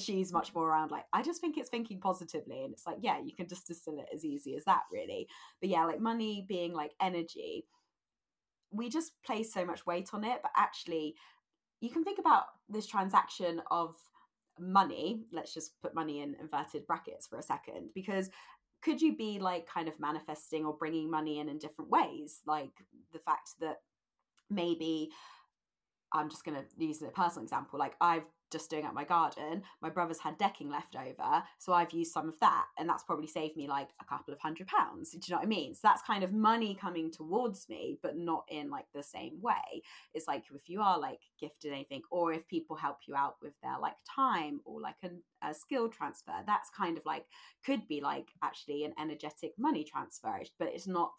she's 0.01 0.33
much 0.33 0.53
more 0.55 0.69
around 0.69 0.91
like 0.91 1.05
i 1.13 1.23
just 1.23 1.41
think 1.41 1.57
it's 1.57 1.69
thinking 1.69 2.01
positively 2.01 2.65
and 2.65 2.73
it's 2.73 2.87
like 2.87 2.97
yeah 3.01 3.19
you 3.25 3.33
can 3.33 3.47
just 3.47 3.67
distill 3.67 3.99
it 3.99 4.07
as 4.13 4.25
easy 4.25 4.57
as 4.57 4.65
that 4.65 4.83
really 4.93 5.29
but 5.61 5.69
yeah 5.71 5.85
like 5.85 6.01
money 6.01 6.45
being 6.49 6.73
like 6.73 6.93
energy 7.01 7.65
we 8.73 8.89
just 8.89 9.13
place 9.25 9.53
so 9.53 9.65
much 9.65 9.87
weight 9.87 10.11
on 10.13 10.25
it 10.25 10.39
but 10.43 10.53
actually 10.57 11.15
you 11.81 11.91
can 11.91 12.05
think 12.05 12.19
about 12.19 12.45
this 12.69 12.87
transaction 12.87 13.63
of 13.71 13.97
money 14.59 15.23
let's 15.33 15.55
just 15.55 15.81
put 15.81 15.95
money 15.95 16.21
in 16.21 16.37
inverted 16.41 16.87
brackets 16.87 17.27
for 17.27 17.39
a 17.39 17.43
second 17.43 17.89
because 17.95 18.31
could 18.83 19.01
you 19.01 19.17
be 19.17 19.39
like 19.39 19.67
kind 19.67 19.89
of 19.89 19.99
manifesting 20.01 20.65
or 20.65 20.75
bringing 20.75 21.11
money 21.11 21.39
in 21.39 21.49
in 21.49 21.59
different 21.59 21.91
ways 21.91 22.41
like 22.47 22.73
the 23.13 23.19
fact 23.19 23.51
that 23.61 23.79
maybe 24.51 25.11
I'm 26.13 26.29
just 26.29 26.45
going 26.45 26.57
to 26.57 26.85
use 26.85 27.01
a 27.03 27.07
personal 27.07 27.45
example. 27.45 27.79
Like 27.79 27.95
I've 28.01 28.27
just 28.51 28.71
doing 28.71 28.85
up 28.85 28.95
my 28.95 29.05
garden. 29.05 29.63
My 29.81 29.91
brother's 29.91 30.19
had 30.19 30.39
decking 30.39 30.71
left 30.71 30.97
over, 30.97 31.43
so 31.59 31.73
I've 31.73 31.93
used 31.93 32.13
some 32.13 32.29
of 32.29 32.39
that, 32.41 32.67
and 32.79 32.89
that's 32.89 33.05
probably 33.05 33.27
saved 33.27 33.57
me 33.57 33.69
like 33.69 33.89
a 34.01 34.05
couple 34.05 34.33
of 34.33 34.41
hundred 34.41 34.67
pounds. 34.67 35.13
Do 35.13 35.19
you 35.23 35.33
know 35.33 35.39
what 35.39 35.47
I 35.47 35.49
mean? 35.49 35.75
So 35.75 35.81
that's 35.85 36.03
kind 36.03 36.25
of 36.25 36.33
money 36.33 36.77
coming 36.81 37.11
towards 37.11 37.69
me, 37.69 37.99
but 38.03 38.17
not 38.17 38.45
in 38.49 38.71
like 38.71 38.87
the 38.95 39.03
same 39.03 39.41
way. 39.41 39.83
It's 40.15 40.27
like 40.27 40.45
if 40.55 40.69
you 40.69 40.81
are 40.81 40.99
like 40.99 41.21
gifted 41.41 41.73
anything, 41.73 42.03
or 42.11 42.33
if 42.33 42.47
people 42.49 42.77
help 42.77 42.99
you 43.07 43.15
out 43.15 43.37
with 43.43 43.53
their 43.63 43.79
like 43.81 43.97
time 44.15 44.61
or 44.65 44.81
like 44.81 44.97
a, 45.05 45.11
a 45.49 45.55
skill 45.55 45.89
transfer, 45.89 46.33
that's 46.47 46.71
kind 46.71 46.99
of 46.99 47.05
like 47.07 47.27
could 47.65 47.87
be 47.89 48.01
like 48.01 48.29
actually 48.43 48.85
an 48.85 48.95
energetic 49.01 49.53
money 49.59 49.85
transfer, 49.85 50.41
but 50.59 50.69
it's 50.69 50.87
not 50.87 51.13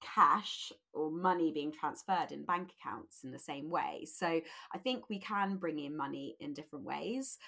cash 0.00 0.72
or 0.92 1.10
money 1.10 1.52
being 1.52 1.72
transferred 1.72 2.32
in 2.32 2.44
bank 2.44 2.70
accounts 2.78 3.24
in 3.24 3.30
the 3.30 3.38
same 3.38 3.70
way. 3.70 4.06
So 4.06 4.40
I 4.72 4.78
think 4.78 5.08
we 5.08 5.18
can 5.18 5.56
bring 5.56 5.78
in 5.78 5.96
money 5.96 6.36
in 6.40 6.52
different 6.52 6.84
ways. 6.84 7.38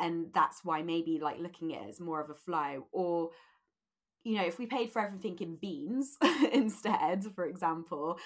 And 0.00 0.26
that's 0.34 0.64
why 0.64 0.82
maybe 0.82 1.20
like 1.22 1.38
looking 1.38 1.74
at 1.74 1.82
it 1.82 1.90
as 1.90 2.00
more 2.00 2.20
of 2.20 2.30
a 2.30 2.34
flow 2.34 2.86
or 2.92 3.30
you 4.24 4.36
know, 4.36 4.44
if 4.44 4.58
we 4.58 4.66
paid 4.66 4.92
for 4.92 5.02
everything 5.02 5.36
in 5.40 5.56
beans 5.56 6.16
instead, 6.52 7.24
for 7.34 7.44
example, 7.44 8.18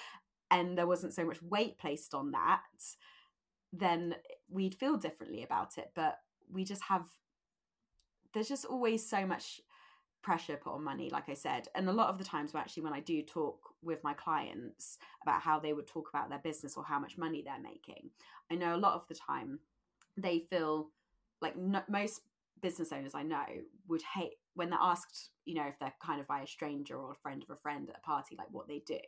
and 0.51 0.77
there 0.77 0.87
wasn't 0.87 1.13
so 1.13 1.25
much 1.25 1.41
weight 1.41 1.77
placed 1.77 2.13
on 2.13 2.31
that, 2.31 2.61
then 3.73 4.15
we'd 4.49 4.75
feel 4.75 4.97
differently 4.97 5.43
about 5.43 5.77
it. 5.77 5.91
But 5.95 6.19
we 6.51 6.63
just 6.63 6.83
have, 6.83 7.05
there's 8.33 8.47
just 8.47 8.65
always 8.65 9.07
so 9.09 9.25
much 9.25 9.61
pressure 10.27 10.57
put 10.57 10.73
on 10.73 10.83
money, 10.83 11.09
like 11.09 11.29
I 11.29 11.33
said. 11.33 11.69
And 11.73 11.87
a 11.87 11.93
lot 11.93 12.09
of 12.09 12.17
the 12.17 12.25
times, 12.25 12.53
actually, 12.53 12.83
when 12.83 12.91
I 12.91 12.99
do 12.99 13.21
talk 13.21 13.59
with 13.81 14.03
my 14.03 14.13
clients 14.13 14.97
about 15.23 15.39
how 15.39 15.57
they 15.57 15.71
would 15.71 15.87
talk 15.87 16.09
about 16.09 16.29
their 16.29 16.41
business 16.43 16.75
or 16.75 16.83
how 16.83 16.99
much 16.99 17.17
money 17.17 17.41
they're 17.41 17.61
making, 17.61 18.09
I 18.51 18.55
know 18.55 18.75
a 18.75 18.83
lot 18.85 18.95
of 18.95 19.07
the 19.07 19.15
time 19.15 19.59
they 20.17 20.39
feel 20.49 20.89
like 21.41 21.55
no, 21.55 21.81
most 21.87 22.23
business 22.61 22.91
owners 22.91 23.15
I 23.15 23.23
know 23.23 23.45
would 23.87 24.01
hate 24.01 24.33
when 24.53 24.69
they're 24.69 24.79
asked, 24.81 25.29
you 25.45 25.55
know, 25.55 25.65
if 25.65 25.79
they're 25.79 25.93
kind 26.03 26.19
of 26.19 26.27
by 26.27 26.41
a 26.41 26.47
stranger 26.47 26.97
or 26.97 27.13
a 27.13 27.21
friend 27.23 27.41
of 27.41 27.49
a 27.49 27.61
friend 27.61 27.87
at 27.89 27.95
a 28.03 28.05
party, 28.05 28.35
like 28.37 28.51
what 28.51 28.67
they 28.67 28.79
do. 28.85 28.99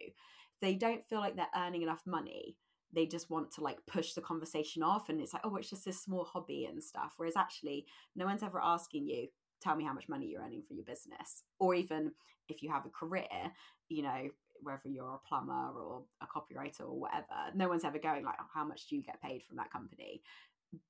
They 0.62 0.74
don't 0.74 1.06
feel 1.10 1.20
like 1.20 1.36
they're 1.36 1.48
earning 1.54 1.82
enough 1.82 2.04
money 2.06 2.56
they 2.92 3.06
just 3.06 3.30
want 3.30 3.52
to 3.52 3.62
like 3.62 3.78
push 3.86 4.14
the 4.14 4.22
conversation 4.22 4.82
off 4.82 5.10
and 5.10 5.22
it's 5.22 5.32
like 5.32 5.44
oh 5.46 5.56
it's 5.58 5.70
just 5.70 5.86
this 5.86 6.02
small 6.02 6.24
hobby 6.24 6.66
and 6.66 6.84
stuff 6.84 7.14
whereas 7.18 7.36
actually 7.38 7.86
no 8.16 8.26
one's 8.26 8.42
ever 8.42 8.60
asking 8.60 9.06
you 9.06 9.28
tell 9.62 9.76
me 9.76 9.84
how 9.84 9.94
much 9.94 10.10
money 10.10 10.28
you're 10.28 10.42
earning 10.42 10.64
for 10.68 10.74
your 10.74 10.86
business. 10.86 11.44
Or 11.60 11.76
even 11.76 12.12
if 12.50 12.64
you 12.64 12.72
have 12.72 12.86
a 12.86 12.90
career 12.90 13.52
you 13.90 14.04
know 14.04 14.30
whether 14.62 14.88
you're 14.90 15.16
a 15.16 15.28
plumber 15.28 15.72
or 15.80 16.04
a 16.22 16.26
copywriter 16.26 16.82
or 16.82 17.00
whatever 17.00 17.26
no 17.56 17.70
one's 17.70 17.86
ever 17.86 17.98
going 17.98 18.26
like 18.26 18.36
oh, 18.42 18.48
how 18.54 18.66
much 18.66 18.88
do 18.88 18.96
you 18.96 19.04
get 19.04 19.22
paid 19.22 19.44
from 19.44 19.58
that 19.58 19.72
company? 19.72 20.22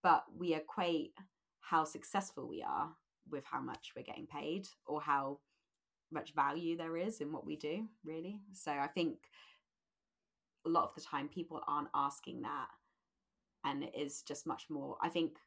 But 0.03 0.23
we 0.37 0.53
equate 0.53 1.13
how 1.61 1.83
successful 1.83 2.47
we 2.47 2.63
are 2.63 2.89
with 3.29 3.43
how 3.45 3.61
much 3.61 3.91
we're 3.95 4.03
getting 4.03 4.27
paid 4.27 4.67
or 4.85 5.01
how 5.01 5.39
much 6.11 6.33
value 6.33 6.75
there 6.75 6.97
is 6.97 7.21
in 7.21 7.31
what 7.31 7.45
we 7.45 7.55
do 7.55 7.87
really. 8.03 8.41
So 8.53 8.71
i 8.71 8.87
think 8.87 9.17
a 10.65 10.69
lot 10.69 10.83
of 10.83 10.95
the 10.95 11.01
time 11.01 11.29
people 11.29 11.61
aren't 11.67 11.87
asking 11.95 12.41
that 12.41 12.67
and 13.63 13.83
it 13.83 13.93
is 13.95 14.23
just 14.23 14.45
much 14.45 14.65
more 14.69 14.97
i 15.01 15.07
think 15.07 15.37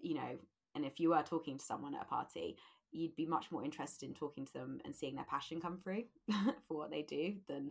you 0.00 0.14
know 0.14 0.38
and 0.74 0.84
if 0.84 0.98
you 1.00 1.10
were 1.10 1.22
talking 1.22 1.58
to 1.58 1.64
someone 1.64 1.94
at 1.94 2.02
a 2.02 2.06
party, 2.06 2.56
you'd 2.90 3.16
be 3.16 3.26
much 3.26 3.50
more 3.50 3.64
interested 3.64 4.08
in 4.08 4.14
talking 4.14 4.46
to 4.46 4.52
them 4.52 4.80
and 4.84 4.94
seeing 4.94 5.14
their 5.14 5.24
passion 5.24 5.60
come 5.60 5.78
through 5.78 6.04
for 6.68 6.76
what 6.76 6.90
they 6.90 7.02
do 7.02 7.34
than 7.48 7.70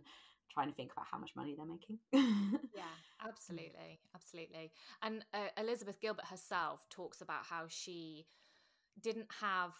trying 0.52 0.68
to 0.68 0.74
think 0.74 0.92
about 0.92 1.06
how 1.10 1.18
much 1.18 1.34
money 1.34 1.54
they're 1.56 1.66
making. 1.66 1.98
yeah, 2.74 2.82
absolutely. 3.26 4.00
Absolutely. 4.14 4.72
And 5.02 5.24
uh, 5.32 5.48
Elizabeth 5.56 6.00
Gilbert 6.00 6.26
herself 6.26 6.88
talks 6.90 7.20
about 7.20 7.44
how 7.44 7.64
she 7.68 8.26
didn't 9.00 9.28
have 9.40 9.72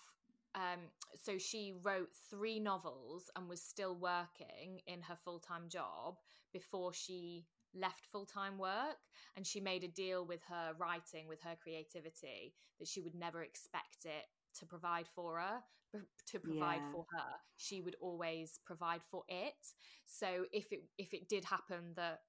um, 0.54 0.80
so 1.22 1.38
she 1.38 1.72
wrote 1.82 2.10
three 2.28 2.60
novels 2.60 3.30
and 3.36 3.48
was 3.48 3.62
still 3.62 3.94
working 3.94 4.80
in 4.86 5.00
her 5.02 5.16
full-time 5.24 5.68
job 5.68 6.18
before 6.52 6.92
she 6.92 7.46
left 7.74 8.06
full 8.10 8.26
time 8.26 8.58
work 8.58 8.98
and 9.36 9.46
she 9.46 9.60
made 9.60 9.84
a 9.84 9.88
deal 9.88 10.24
with 10.26 10.40
her 10.48 10.72
writing, 10.78 11.28
with 11.28 11.40
her 11.42 11.56
creativity, 11.62 12.54
that 12.78 12.88
she 12.88 13.00
would 13.00 13.14
never 13.14 13.42
expect 13.42 14.04
it 14.04 14.26
to 14.58 14.66
provide 14.66 15.06
for 15.14 15.38
her 15.38 15.62
to 16.26 16.38
provide 16.38 16.80
yeah. 16.80 16.92
for 16.92 17.04
her 17.12 17.32
she 17.56 17.80
would 17.80 17.96
always 18.00 18.58
provide 18.64 19.00
for 19.10 19.24
it 19.28 19.72
so 20.06 20.46
if 20.52 20.72
it 20.72 20.84
if 20.96 21.12
it 21.12 21.28
did 21.28 21.44
happen 21.44 21.92
that 21.96 22.20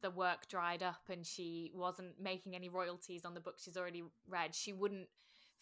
the 0.00 0.10
work 0.10 0.48
dried 0.48 0.82
up 0.82 1.02
and 1.10 1.26
she 1.26 1.70
wasn't 1.74 2.12
making 2.20 2.54
any 2.54 2.68
royalties 2.68 3.24
on 3.24 3.34
the 3.34 3.40
book 3.40 3.56
she's 3.58 3.76
already 3.76 4.02
read 4.28 4.54
she 4.54 4.72
wouldn't 4.72 5.08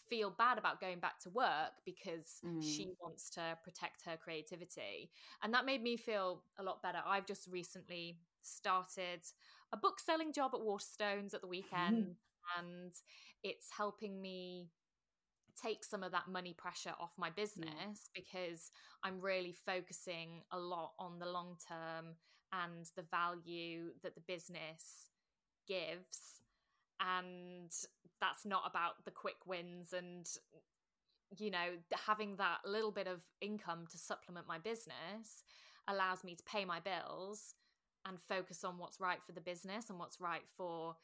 feel 0.09 0.29
bad 0.29 0.57
about 0.57 0.79
going 0.79 0.99
back 0.99 1.19
to 1.19 1.29
work 1.29 1.73
because 1.85 2.39
mm. 2.45 2.63
she 2.63 2.93
wants 3.01 3.29
to 3.29 3.41
protect 3.63 4.03
her 4.05 4.15
creativity 4.15 5.09
and 5.43 5.53
that 5.53 5.65
made 5.65 5.83
me 5.83 5.97
feel 5.97 6.43
a 6.59 6.63
lot 6.63 6.81
better 6.81 6.99
i've 7.05 7.25
just 7.25 7.47
recently 7.51 8.17
started 8.47 9.21
a 9.73 9.77
book 9.77 9.99
selling 9.99 10.33
job 10.33 10.51
at 10.53 10.61
Waterstones 10.61 11.33
at 11.33 11.41
the 11.41 11.47
weekend, 11.47 12.05
mm. 12.05 12.15
and 12.59 12.93
it's 13.43 13.67
helping 13.75 14.21
me 14.21 14.69
take 15.61 15.83
some 15.83 16.03
of 16.03 16.11
that 16.11 16.27
money 16.27 16.53
pressure 16.53 16.93
off 16.99 17.11
my 17.17 17.29
business 17.29 18.09
because 18.13 18.71
I'm 19.03 19.19
really 19.19 19.55
focusing 19.65 20.43
a 20.51 20.59
lot 20.59 20.93
on 20.99 21.19
the 21.19 21.25
long 21.25 21.57
term 21.67 22.15
and 22.53 22.85
the 22.95 23.03
value 23.03 23.91
that 24.03 24.15
the 24.15 24.21
business 24.21 25.09
gives. 25.67 26.41
And 26.99 27.71
that's 28.21 28.45
not 28.45 28.63
about 28.69 29.05
the 29.05 29.11
quick 29.11 29.45
wins 29.45 29.93
and, 29.93 30.27
you 31.37 31.51
know, 31.51 31.75
having 32.05 32.37
that 32.37 32.59
little 32.65 32.91
bit 32.91 33.07
of 33.07 33.21
income 33.41 33.85
to 33.91 33.97
supplement 33.97 34.47
my 34.47 34.59
business 34.59 35.43
allows 35.87 36.23
me 36.23 36.35
to 36.35 36.43
pay 36.43 36.65
my 36.65 36.79
bills 36.79 37.55
and 38.07 38.19
focus 38.19 38.63
on 38.63 38.77
what's 38.77 38.99
right 38.99 39.19
for 39.25 39.31
the 39.31 39.41
business 39.41 39.89
and 39.89 39.99
what's 39.99 40.19
right 40.19 40.43
for 40.55 40.95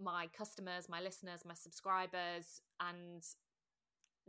my 0.00 0.28
customers, 0.36 0.88
my 0.88 1.00
listeners, 1.00 1.40
my 1.46 1.54
subscribers, 1.54 2.60
and 2.80 3.22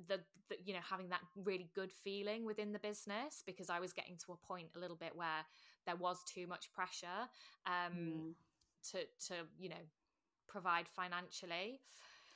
the, 0.07 0.19
the, 0.49 0.55
you 0.65 0.73
know 0.73 0.79
having 0.87 1.09
that 1.09 1.21
really 1.35 1.69
good 1.75 1.91
feeling 1.91 2.45
within 2.45 2.73
the 2.73 2.79
business 2.79 3.43
because 3.45 3.69
I 3.69 3.79
was 3.79 3.93
getting 3.93 4.17
to 4.25 4.33
a 4.33 4.47
point 4.47 4.69
a 4.75 4.79
little 4.79 4.95
bit 4.95 5.15
where 5.15 5.45
there 5.85 5.95
was 5.95 6.17
too 6.25 6.47
much 6.47 6.71
pressure 6.73 7.29
um, 7.67 7.93
mm. 7.93 8.33
to 8.91 8.99
to 9.27 9.35
you 9.59 9.69
know 9.69 9.83
provide 10.47 10.87
financially. 10.87 11.79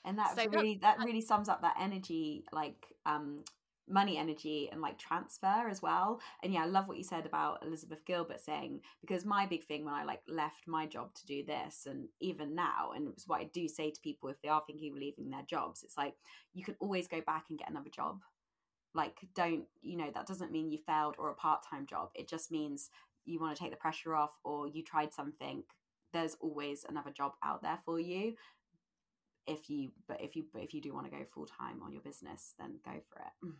And 0.05 0.17
that's 0.17 0.35
so 0.35 0.47
really 0.47 0.79
that, 0.81 0.99
that 0.99 1.05
really 1.05 1.21
sums 1.21 1.49
up 1.49 1.61
that 1.61 1.75
energy 1.79 2.45
like 2.51 2.87
um 3.05 3.43
money 3.89 4.17
energy 4.17 4.69
and 4.71 4.81
like 4.81 4.97
transfer 4.97 5.67
as 5.69 5.81
well. 5.81 6.19
And 6.43 6.53
yeah 6.53 6.63
i 6.63 6.65
love 6.65 6.87
what 6.87 6.97
you 6.97 7.03
said 7.03 7.25
about 7.25 7.63
elizabeth 7.65 8.05
gilbert 8.05 8.39
saying 8.39 8.81
because 9.01 9.25
my 9.25 9.45
big 9.45 9.65
thing 9.65 9.85
when 9.85 9.93
i 9.93 10.03
like 10.03 10.21
left 10.27 10.67
my 10.67 10.85
job 10.85 11.13
to 11.15 11.25
do 11.25 11.43
this 11.45 11.87
and 11.89 12.07
even 12.19 12.55
now 12.55 12.91
and 12.95 13.07
it's 13.09 13.27
what 13.27 13.41
i 13.41 13.45
do 13.53 13.67
say 13.67 13.91
to 13.91 13.99
people 14.01 14.29
if 14.29 14.41
they 14.41 14.49
are 14.49 14.63
thinking 14.65 14.91
of 14.91 14.97
leaving 14.97 15.29
their 15.29 15.43
jobs 15.47 15.83
it's 15.83 15.97
like 15.97 16.15
you 16.53 16.63
can 16.63 16.75
always 16.79 17.07
go 17.07 17.21
back 17.21 17.45
and 17.49 17.59
get 17.59 17.69
another 17.69 17.89
job. 17.89 18.21
Like 18.93 19.17
don't 19.35 19.65
you 19.81 19.97
know 19.97 20.09
that 20.13 20.25
doesn't 20.25 20.51
mean 20.51 20.71
you 20.71 20.79
failed 20.85 21.15
or 21.19 21.29
a 21.29 21.35
part-time 21.35 21.85
job. 21.85 22.09
It 22.15 22.27
just 22.27 22.51
means 22.51 22.89
you 23.25 23.39
want 23.39 23.55
to 23.55 23.61
take 23.61 23.71
the 23.71 23.77
pressure 23.77 24.15
off 24.15 24.39
or 24.43 24.67
you 24.67 24.83
tried 24.83 25.13
something. 25.13 25.63
There's 26.13 26.35
always 26.39 26.85
another 26.87 27.11
job 27.11 27.33
out 27.43 27.61
there 27.61 27.79
for 27.85 27.99
you. 27.99 28.35
If 29.45 29.69
you 29.69 29.91
but 30.07 30.19
if 30.21 30.35
you 30.35 30.45
but 30.51 30.63
if 30.63 30.73
you 30.73 30.81
do 30.81 30.93
want 30.93 31.05
to 31.05 31.15
go 31.15 31.23
full 31.31 31.45
time 31.45 31.81
on 31.83 31.93
your 31.93 32.01
business 32.01 32.53
then 32.59 32.79
go 32.83 32.91
for 33.09 33.19
it 33.19 33.53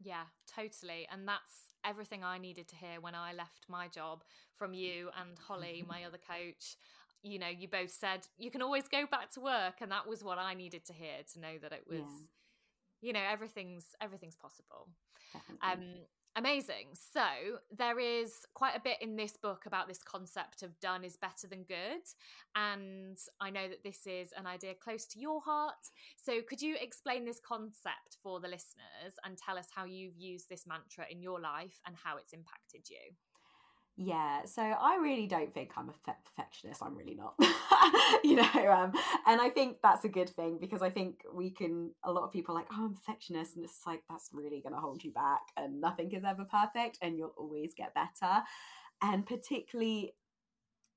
Yeah, 0.00 0.24
totally. 0.46 1.06
And 1.10 1.26
that's 1.26 1.72
everything 1.84 2.24
I 2.24 2.38
needed 2.38 2.68
to 2.68 2.76
hear 2.76 3.00
when 3.00 3.14
I 3.14 3.32
left 3.32 3.66
my 3.68 3.88
job 3.88 4.22
from 4.56 4.74
you 4.74 5.10
and 5.20 5.38
Holly, 5.38 5.84
my 5.86 6.04
other 6.04 6.18
coach. 6.18 6.76
You 7.22 7.38
know, 7.38 7.48
you 7.48 7.68
both 7.68 7.90
said 7.90 8.26
you 8.36 8.50
can 8.50 8.62
always 8.62 8.86
go 8.86 9.04
back 9.10 9.32
to 9.32 9.40
work 9.40 9.80
and 9.80 9.90
that 9.90 10.06
was 10.06 10.22
what 10.22 10.38
I 10.38 10.54
needed 10.54 10.84
to 10.86 10.92
hear 10.92 11.16
to 11.32 11.40
know 11.40 11.58
that 11.60 11.72
it 11.72 11.84
was 11.88 11.98
yeah. 11.98 13.08
you 13.08 13.12
know, 13.12 13.22
everything's 13.28 13.86
everything's 14.00 14.36
possible. 14.36 14.88
Definitely. 15.32 15.68
Um 15.68 16.00
Amazing. 16.38 16.94
So, 16.94 17.58
there 17.76 17.98
is 17.98 18.46
quite 18.54 18.76
a 18.76 18.80
bit 18.80 18.98
in 19.00 19.16
this 19.16 19.36
book 19.36 19.66
about 19.66 19.88
this 19.88 19.98
concept 19.98 20.62
of 20.62 20.78
done 20.78 21.02
is 21.02 21.16
better 21.16 21.48
than 21.48 21.64
good. 21.64 22.02
And 22.54 23.18
I 23.40 23.50
know 23.50 23.68
that 23.68 23.82
this 23.82 24.06
is 24.06 24.28
an 24.38 24.46
idea 24.46 24.74
close 24.80 25.04
to 25.06 25.18
your 25.18 25.40
heart. 25.40 25.90
So, 26.16 26.40
could 26.48 26.62
you 26.62 26.76
explain 26.80 27.24
this 27.24 27.40
concept 27.40 28.18
for 28.22 28.38
the 28.38 28.46
listeners 28.46 29.18
and 29.24 29.36
tell 29.36 29.58
us 29.58 29.66
how 29.74 29.84
you've 29.84 30.16
used 30.16 30.48
this 30.48 30.64
mantra 30.64 31.06
in 31.10 31.20
your 31.20 31.40
life 31.40 31.80
and 31.84 31.96
how 32.04 32.18
it's 32.18 32.32
impacted 32.32 32.88
you? 32.88 33.16
Yeah, 34.00 34.44
so 34.44 34.62
I 34.62 34.98
really 35.02 35.26
don't 35.26 35.52
think 35.52 35.72
I'm 35.76 35.88
a 35.88 36.12
perfectionist. 36.12 36.84
I'm 36.84 36.96
really 36.96 37.16
not, 37.16 37.34
you 38.22 38.36
know. 38.36 38.44
Um, 38.72 38.92
and 39.26 39.40
I 39.40 39.50
think 39.50 39.78
that's 39.82 40.04
a 40.04 40.08
good 40.08 40.30
thing 40.30 40.58
because 40.60 40.82
I 40.82 40.90
think 40.90 41.22
we 41.34 41.50
can. 41.50 41.90
A 42.04 42.12
lot 42.12 42.22
of 42.22 42.30
people 42.30 42.54
like, 42.54 42.68
"Oh, 42.72 42.84
I'm 42.84 42.94
perfectionist," 42.94 43.56
and 43.56 43.64
it's 43.64 43.80
like 43.88 44.04
that's 44.08 44.30
really 44.32 44.60
going 44.60 44.72
to 44.72 44.80
hold 44.80 45.02
you 45.02 45.10
back. 45.10 45.40
And 45.56 45.80
nothing 45.80 46.12
is 46.12 46.22
ever 46.22 46.44
perfect, 46.44 46.98
and 47.02 47.18
you'll 47.18 47.34
always 47.36 47.74
get 47.74 47.92
better. 47.92 48.44
And 49.02 49.26
particularly, 49.26 50.14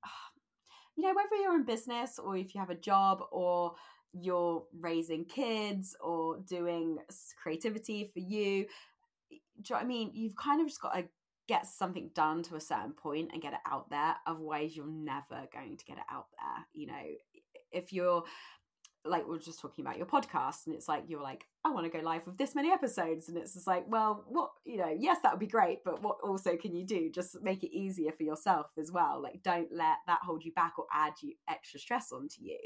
you 0.96 1.04
know, 1.04 1.14
whether 1.14 1.42
you're 1.42 1.56
in 1.56 1.64
business 1.64 2.20
or 2.20 2.36
if 2.36 2.54
you 2.54 2.60
have 2.60 2.70
a 2.70 2.76
job 2.76 3.22
or 3.32 3.74
you're 4.12 4.64
raising 4.78 5.24
kids 5.24 5.96
or 6.00 6.38
doing 6.46 6.98
creativity 7.42 8.10
for 8.12 8.20
you. 8.20 8.66
Do 9.62 9.74
you 9.74 9.76
know 9.76 9.80
I 9.82 9.84
mean? 9.84 10.10
You've 10.14 10.36
kind 10.36 10.60
of 10.60 10.66
just 10.68 10.80
got 10.80 10.94
to 10.94 11.04
get 11.48 11.66
something 11.66 12.10
done 12.14 12.42
to 12.44 12.56
a 12.56 12.60
certain 12.60 12.92
point 12.92 13.30
and 13.32 13.42
get 13.42 13.52
it 13.52 13.60
out 13.70 13.90
there. 13.90 14.16
Otherwise, 14.26 14.76
you're 14.76 14.86
never 14.86 15.48
going 15.52 15.76
to 15.76 15.84
get 15.84 15.98
it 15.98 16.04
out 16.10 16.26
there. 16.38 16.66
You 16.72 16.86
know, 16.86 17.02
if 17.72 17.92
you're 17.92 18.24
like 19.04 19.26
we 19.26 19.34
are 19.34 19.40
just 19.40 19.60
talking 19.60 19.84
about 19.84 19.96
your 19.96 20.06
podcast 20.06 20.66
and 20.66 20.74
it's 20.74 20.86
like 20.86 21.04
you're 21.08 21.22
like 21.22 21.44
i 21.64 21.70
want 21.70 21.84
to 21.84 21.90
go 21.98 22.04
live 22.04 22.24
with 22.24 22.38
this 22.38 22.54
many 22.54 22.70
episodes 22.70 23.28
and 23.28 23.36
it's 23.36 23.54
just 23.54 23.66
like 23.66 23.84
well 23.88 24.24
what 24.28 24.50
you 24.64 24.76
know 24.76 24.94
yes 24.96 25.18
that 25.22 25.32
would 25.32 25.40
be 25.40 25.46
great 25.46 25.78
but 25.84 26.02
what 26.02 26.18
also 26.22 26.56
can 26.56 26.74
you 26.74 26.86
do 26.86 27.10
just 27.10 27.36
make 27.42 27.64
it 27.64 27.76
easier 27.76 28.12
for 28.12 28.22
yourself 28.22 28.66
as 28.78 28.92
well 28.92 29.20
like 29.20 29.42
don't 29.42 29.68
let 29.72 29.96
that 30.06 30.20
hold 30.22 30.44
you 30.44 30.52
back 30.52 30.74
or 30.78 30.86
add 30.92 31.14
you 31.20 31.32
extra 31.48 31.80
stress 31.80 32.12
onto 32.12 32.40
you 32.40 32.58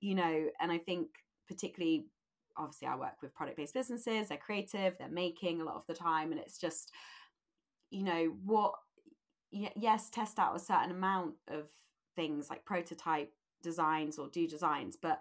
you 0.00 0.14
know 0.14 0.46
and 0.60 0.72
i 0.72 0.78
think 0.78 1.08
particularly 1.46 2.06
obviously 2.56 2.88
i 2.88 2.96
work 2.96 3.22
with 3.22 3.34
product 3.34 3.56
based 3.56 3.74
businesses 3.74 4.28
they're 4.28 4.38
creative 4.38 4.96
they're 4.98 5.08
making 5.08 5.60
a 5.60 5.64
lot 5.64 5.76
of 5.76 5.86
the 5.86 5.94
time 5.94 6.32
and 6.32 6.40
it's 6.40 6.58
just 6.58 6.90
you 7.90 8.02
know 8.02 8.34
what 8.44 8.74
yes 9.50 10.10
test 10.10 10.38
out 10.38 10.54
a 10.54 10.58
certain 10.58 10.90
amount 10.90 11.34
of 11.48 11.64
things 12.14 12.50
like 12.50 12.64
prototype 12.64 13.32
designs 13.62 14.18
or 14.18 14.28
do 14.28 14.46
designs 14.46 14.96
but 15.00 15.18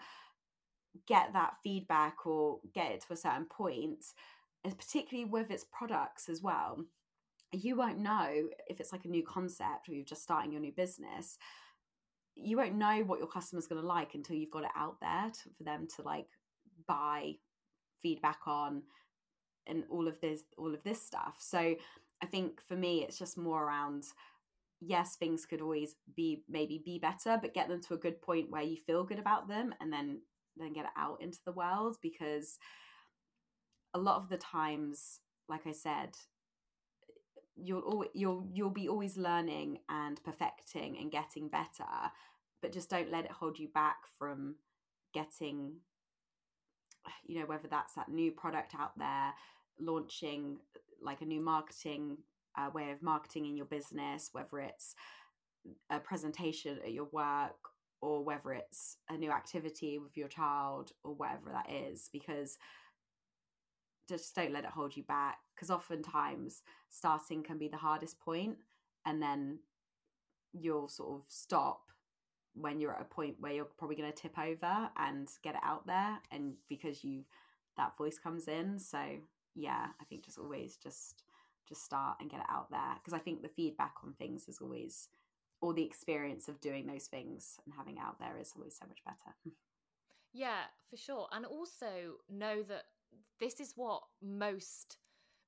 get 1.07 1.31
that 1.33 1.53
feedback 1.63 2.25
or 2.25 2.59
get 2.73 2.91
it 2.91 3.01
to 3.01 3.13
a 3.13 3.17
certain 3.17 3.45
point 3.45 4.05
and 4.63 4.77
particularly 4.77 5.29
with 5.29 5.49
its 5.49 5.65
products 5.71 6.27
as 6.27 6.41
well 6.41 6.83
you 7.51 7.75
won't 7.75 7.99
know 7.99 8.49
if 8.67 8.79
it's 8.79 8.91
like 8.91 9.05
a 9.05 9.09
new 9.09 9.23
concept 9.23 9.87
or 9.87 9.93
you're 9.93 10.03
just 10.03 10.23
starting 10.23 10.51
your 10.51 10.61
new 10.61 10.71
business. 10.71 11.37
You 12.35 12.57
won't 12.57 12.75
know 12.75 13.03
what 13.05 13.19
your 13.19 13.27
customer's 13.27 13.67
going 13.67 13.81
to 13.81 13.87
like 13.87 14.13
until 14.13 14.35
you've 14.35 14.51
got 14.51 14.63
it 14.63 14.71
out 14.75 14.99
there 14.99 15.31
to, 15.31 15.49
for 15.57 15.63
them 15.63 15.87
to 15.95 16.01
like 16.01 16.27
buy 16.87 17.35
feedback 18.01 18.39
on 18.45 18.83
and 19.65 19.83
all 19.89 20.07
of 20.07 20.19
this 20.21 20.41
all 20.57 20.73
of 20.73 20.83
this 20.83 21.01
stuff. 21.01 21.35
So 21.39 21.75
i 22.21 22.25
think 22.25 22.61
for 22.67 22.75
me 22.75 23.03
it's 23.03 23.17
just 23.17 23.37
more 23.37 23.63
around 23.63 24.05
yes 24.79 25.15
things 25.15 25.45
could 25.45 25.61
always 25.61 25.95
be 26.15 26.43
maybe 26.47 26.81
be 26.83 26.99
better 26.99 27.37
but 27.41 27.53
get 27.53 27.67
them 27.67 27.81
to 27.81 27.93
a 27.93 27.97
good 27.97 28.21
point 28.21 28.49
where 28.49 28.61
you 28.61 28.77
feel 28.77 29.03
good 29.03 29.19
about 29.19 29.47
them 29.47 29.73
and 29.81 29.91
then 29.91 30.21
then 30.55 30.73
get 30.73 30.85
it 30.85 30.91
out 30.97 31.21
into 31.21 31.39
the 31.45 31.51
world 31.51 31.97
because 32.01 32.57
a 33.93 33.99
lot 33.99 34.17
of 34.17 34.29
the 34.29 34.37
times 34.37 35.19
like 35.49 35.65
i 35.65 35.71
said 35.71 36.11
you'll 37.55 37.81
always, 37.81 38.09
you'll 38.13 38.47
you'll 38.53 38.69
be 38.69 38.87
always 38.87 39.17
learning 39.17 39.79
and 39.89 40.23
perfecting 40.23 40.97
and 40.99 41.11
getting 41.11 41.47
better 41.47 42.11
but 42.61 42.71
just 42.71 42.89
don't 42.89 43.11
let 43.11 43.25
it 43.25 43.31
hold 43.31 43.57
you 43.57 43.67
back 43.73 43.97
from 44.17 44.55
getting 45.13 45.73
you 47.25 47.39
know 47.39 47.45
whether 47.45 47.67
that's 47.67 47.93
that 47.95 48.09
new 48.09 48.31
product 48.31 48.73
out 48.77 48.97
there 48.97 49.33
launching 49.79 50.57
like 51.01 51.21
a 51.21 51.25
new 51.25 51.41
marketing 51.41 52.17
uh, 52.57 52.69
way 52.73 52.91
of 52.91 53.01
marketing 53.01 53.45
in 53.45 53.55
your 53.55 53.65
business 53.65 54.29
whether 54.31 54.59
it's 54.59 54.95
a 55.89 55.99
presentation 55.99 56.79
at 56.83 56.93
your 56.93 57.07
work 57.11 57.57
or 58.01 58.23
whether 58.23 58.53
it's 58.53 58.97
a 59.09 59.17
new 59.17 59.31
activity 59.31 59.97
with 59.97 60.15
your 60.15 60.27
child 60.27 60.91
or 61.03 61.13
whatever 61.13 61.51
that 61.51 61.69
is 61.71 62.09
because 62.11 62.57
just 64.07 64.33
don't 64.35 64.53
let 64.53 64.63
it 64.63 64.69
hold 64.69 64.95
you 64.95 65.03
back 65.03 65.37
because 65.55 65.69
oftentimes 65.69 66.61
starting 66.89 67.43
can 67.43 67.57
be 67.57 67.67
the 67.67 67.77
hardest 67.77 68.19
point 68.19 68.55
and 69.05 69.21
then 69.21 69.59
you'll 70.53 70.87
sort 70.87 71.19
of 71.19 71.21
stop 71.27 71.81
when 72.53 72.79
you're 72.79 72.95
at 72.95 73.01
a 73.01 73.05
point 73.05 73.35
where 73.39 73.51
you're 73.51 73.67
probably 73.77 73.95
going 73.95 74.11
to 74.11 74.21
tip 74.21 74.37
over 74.39 74.89
and 74.97 75.27
get 75.43 75.55
it 75.55 75.61
out 75.63 75.85
there 75.85 76.19
and 76.31 76.53
because 76.69 77.03
you 77.03 77.23
that 77.77 77.97
voice 77.97 78.19
comes 78.19 78.47
in. 78.47 78.79
So 78.79 78.97
yeah 79.55 79.87
i 79.99 80.03
think 80.05 80.25
just 80.25 80.37
always 80.37 80.77
just 80.77 81.23
just 81.67 81.83
start 81.83 82.17
and 82.21 82.29
get 82.29 82.39
it 82.39 82.45
out 82.49 82.69
there 82.71 82.95
because 82.95 83.13
i 83.13 83.19
think 83.19 83.41
the 83.41 83.49
feedback 83.49 83.95
on 84.03 84.13
things 84.13 84.47
is 84.47 84.59
always 84.61 85.09
or 85.61 85.73
the 85.73 85.83
experience 85.83 86.47
of 86.47 86.59
doing 86.61 86.85
those 86.85 87.05
things 87.05 87.57
and 87.65 87.73
having 87.75 87.97
out 87.99 88.19
there 88.19 88.37
is 88.39 88.53
always 88.55 88.77
so 88.77 88.85
much 88.87 89.03
better. 89.05 89.35
Yeah, 90.33 90.65
for 90.87 90.97
sure. 90.97 91.27
And 91.31 91.45
also 91.47 92.17
know 92.29 92.61
that 92.61 92.83
this 93.39 93.59
is 93.59 93.73
what 93.75 94.03
most 94.21 94.97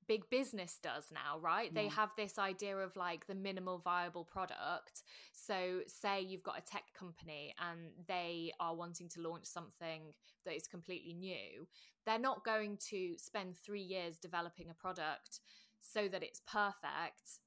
big 0.08 0.28
business 0.30 0.78
does 0.82 1.04
now, 1.12 1.38
right? 1.38 1.72
They 1.72 1.86
mm. 1.86 1.92
have 1.92 2.10
this 2.16 2.38
idea 2.38 2.76
of 2.76 2.96
like 2.96 3.26
the 3.26 3.34
minimal 3.34 3.78
viable 3.78 4.24
product. 4.24 5.02
So, 5.32 5.80
say 5.86 6.20
you've 6.20 6.42
got 6.42 6.58
a 6.58 6.62
tech 6.62 6.84
company 6.98 7.54
and 7.58 7.90
they 8.06 8.52
are 8.60 8.74
wanting 8.74 9.08
to 9.10 9.20
launch 9.20 9.46
something 9.46 10.12
that 10.44 10.54
is 10.54 10.66
completely 10.66 11.14
new, 11.14 11.66
they're 12.06 12.18
not 12.18 12.44
going 12.44 12.78
to 12.90 13.14
spend 13.18 13.56
three 13.56 13.82
years 13.82 14.18
developing 14.18 14.70
a 14.70 14.74
product 14.74 15.40
so 15.80 16.08
that 16.08 16.22
it's 16.22 16.40
perfect 16.46 17.40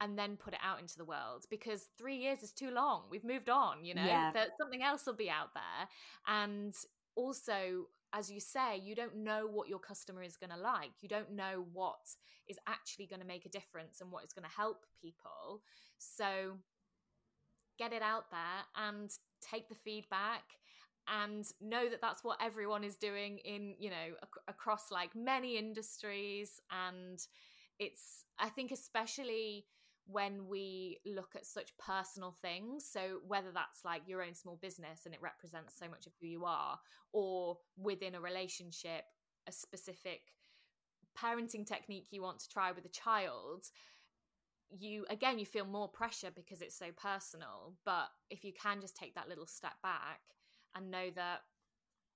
and 0.00 0.18
then 0.18 0.36
put 0.36 0.52
it 0.52 0.60
out 0.62 0.80
into 0.80 0.98
the 0.98 1.04
world 1.04 1.44
because 1.50 1.88
three 1.96 2.16
years 2.16 2.42
is 2.42 2.52
too 2.52 2.70
long. 2.70 3.04
We've 3.10 3.24
moved 3.24 3.48
on, 3.48 3.84
you 3.84 3.94
know, 3.94 4.04
yeah. 4.04 4.30
that 4.34 4.50
something 4.58 4.82
else 4.82 5.06
will 5.06 5.14
be 5.14 5.30
out 5.30 5.54
there. 5.54 5.88
And 6.26 6.74
also, 7.14 7.86
as 8.16 8.30
you 8.30 8.40
say, 8.40 8.80
you 8.82 8.94
don't 8.94 9.16
know 9.16 9.46
what 9.46 9.68
your 9.68 9.78
customer 9.78 10.22
is 10.22 10.36
going 10.36 10.50
to 10.50 10.56
like. 10.56 10.92
You 11.00 11.08
don't 11.08 11.32
know 11.32 11.66
what 11.72 12.14
is 12.48 12.58
actually 12.66 13.06
going 13.06 13.20
to 13.20 13.26
make 13.26 13.44
a 13.44 13.50
difference 13.50 14.00
and 14.00 14.10
what 14.10 14.24
is 14.24 14.32
going 14.32 14.48
to 14.48 14.56
help 14.56 14.86
people. 15.02 15.62
So 15.98 16.58
get 17.78 17.92
it 17.92 18.02
out 18.02 18.30
there 18.30 18.86
and 18.88 19.10
take 19.42 19.68
the 19.68 19.74
feedback 19.74 20.44
and 21.08 21.44
know 21.60 21.88
that 21.88 22.00
that's 22.00 22.24
what 22.24 22.38
everyone 22.42 22.82
is 22.84 22.96
doing 22.96 23.38
in, 23.44 23.74
you 23.78 23.90
know, 23.90 24.14
ac- 24.22 24.42
across 24.48 24.90
like 24.90 25.14
many 25.14 25.58
industries. 25.58 26.60
And 26.70 27.18
it's, 27.78 28.24
I 28.38 28.48
think, 28.48 28.72
especially 28.72 29.66
when 30.06 30.46
we 30.46 30.98
look 31.04 31.34
at 31.34 31.46
such 31.46 31.76
personal 31.78 32.34
things. 32.40 32.88
So, 32.90 33.18
whether 33.26 33.50
that's 33.52 33.84
like 33.84 34.02
your 34.06 34.22
own 34.22 34.34
small 34.34 34.58
business 34.60 35.02
and 35.04 35.14
it 35.14 35.20
represents 35.22 35.74
so 35.78 35.88
much 35.88 36.06
of 36.06 36.12
who 36.20 36.26
you 36.26 36.44
are, 36.44 36.78
or 37.12 37.58
within 37.76 38.14
a 38.14 38.20
relationship, 38.20 39.04
a 39.46 39.52
specific 39.52 40.20
parenting 41.18 41.66
technique 41.66 42.08
you 42.10 42.22
want 42.22 42.38
to 42.40 42.48
try 42.48 42.72
with 42.72 42.84
a 42.84 42.90
child, 42.90 43.64
you 44.70 45.04
again, 45.10 45.38
you 45.38 45.46
feel 45.46 45.64
more 45.64 45.88
pressure 45.88 46.30
because 46.34 46.60
it's 46.60 46.78
so 46.78 46.86
personal. 46.96 47.74
But 47.84 48.08
if 48.30 48.44
you 48.44 48.52
can 48.52 48.80
just 48.80 48.96
take 48.96 49.14
that 49.14 49.28
little 49.28 49.46
step 49.46 49.74
back 49.82 50.20
and 50.74 50.90
know 50.90 51.10
that 51.14 51.40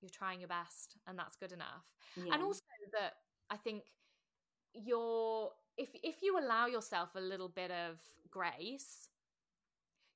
you're 0.01 0.11
trying 0.11 0.41
your 0.41 0.49
best 0.49 0.97
and 1.07 1.19
that's 1.19 1.37
good 1.37 1.53
enough. 1.53 1.85
Yeah. 2.17 2.35
And 2.35 2.43
also 2.43 2.63
that 2.93 3.15
I 3.51 3.57
think 3.57 3.85
you're 4.73 5.51
if 5.77 5.89
if 6.03 6.23
you 6.23 6.39
allow 6.39 6.67
yourself 6.67 7.11
a 7.15 7.21
little 7.21 7.49
bit 7.49 7.71
of 7.71 7.99
grace 8.31 9.09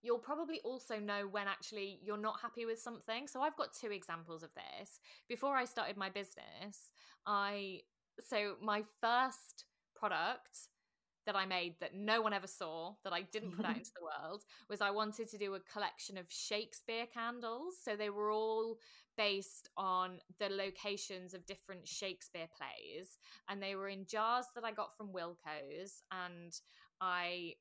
you'll 0.02 0.18
probably 0.18 0.60
also 0.64 0.98
know 0.98 1.26
when 1.30 1.48
actually 1.48 1.98
you're 2.04 2.18
not 2.18 2.38
happy 2.42 2.66
with 2.66 2.78
something. 2.78 3.26
So 3.26 3.40
i've 3.40 3.56
got 3.56 3.72
two 3.72 3.90
examples 3.90 4.42
of 4.42 4.50
this. 4.54 5.00
Before 5.28 5.56
i 5.56 5.64
started 5.64 5.96
my 5.96 6.10
business 6.10 6.90
i 7.26 7.80
so 8.20 8.54
my 8.62 8.84
first 9.00 9.64
product 9.96 10.68
that 11.26 11.36
I 11.36 11.46
made 11.46 11.74
that 11.80 11.94
no 11.94 12.20
one 12.20 12.32
ever 12.32 12.46
saw, 12.46 12.94
that 13.04 13.12
I 13.12 13.22
didn't 13.22 13.56
put 13.56 13.64
out 13.64 13.76
into 13.76 13.90
the 13.96 14.04
world, 14.04 14.42
was 14.68 14.80
I 14.80 14.90
wanted 14.90 15.30
to 15.30 15.38
do 15.38 15.54
a 15.54 15.60
collection 15.60 16.18
of 16.18 16.26
Shakespeare 16.28 17.06
candles. 17.12 17.74
So 17.82 17.96
they 17.96 18.10
were 18.10 18.30
all 18.30 18.76
based 19.16 19.68
on 19.76 20.18
the 20.38 20.48
locations 20.48 21.34
of 21.34 21.46
different 21.46 21.86
Shakespeare 21.86 22.48
plays. 22.56 23.18
And 23.48 23.62
they 23.62 23.74
were 23.74 23.88
in 23.88 24.06
jars 24.06 24.46
that 24.54 24.64
I 24.64 24.72
got 24.72 24.96
from 24.96 25.12
Wilko's. 25.12 26.02
And 26.10 26.52
I 27.00 27.54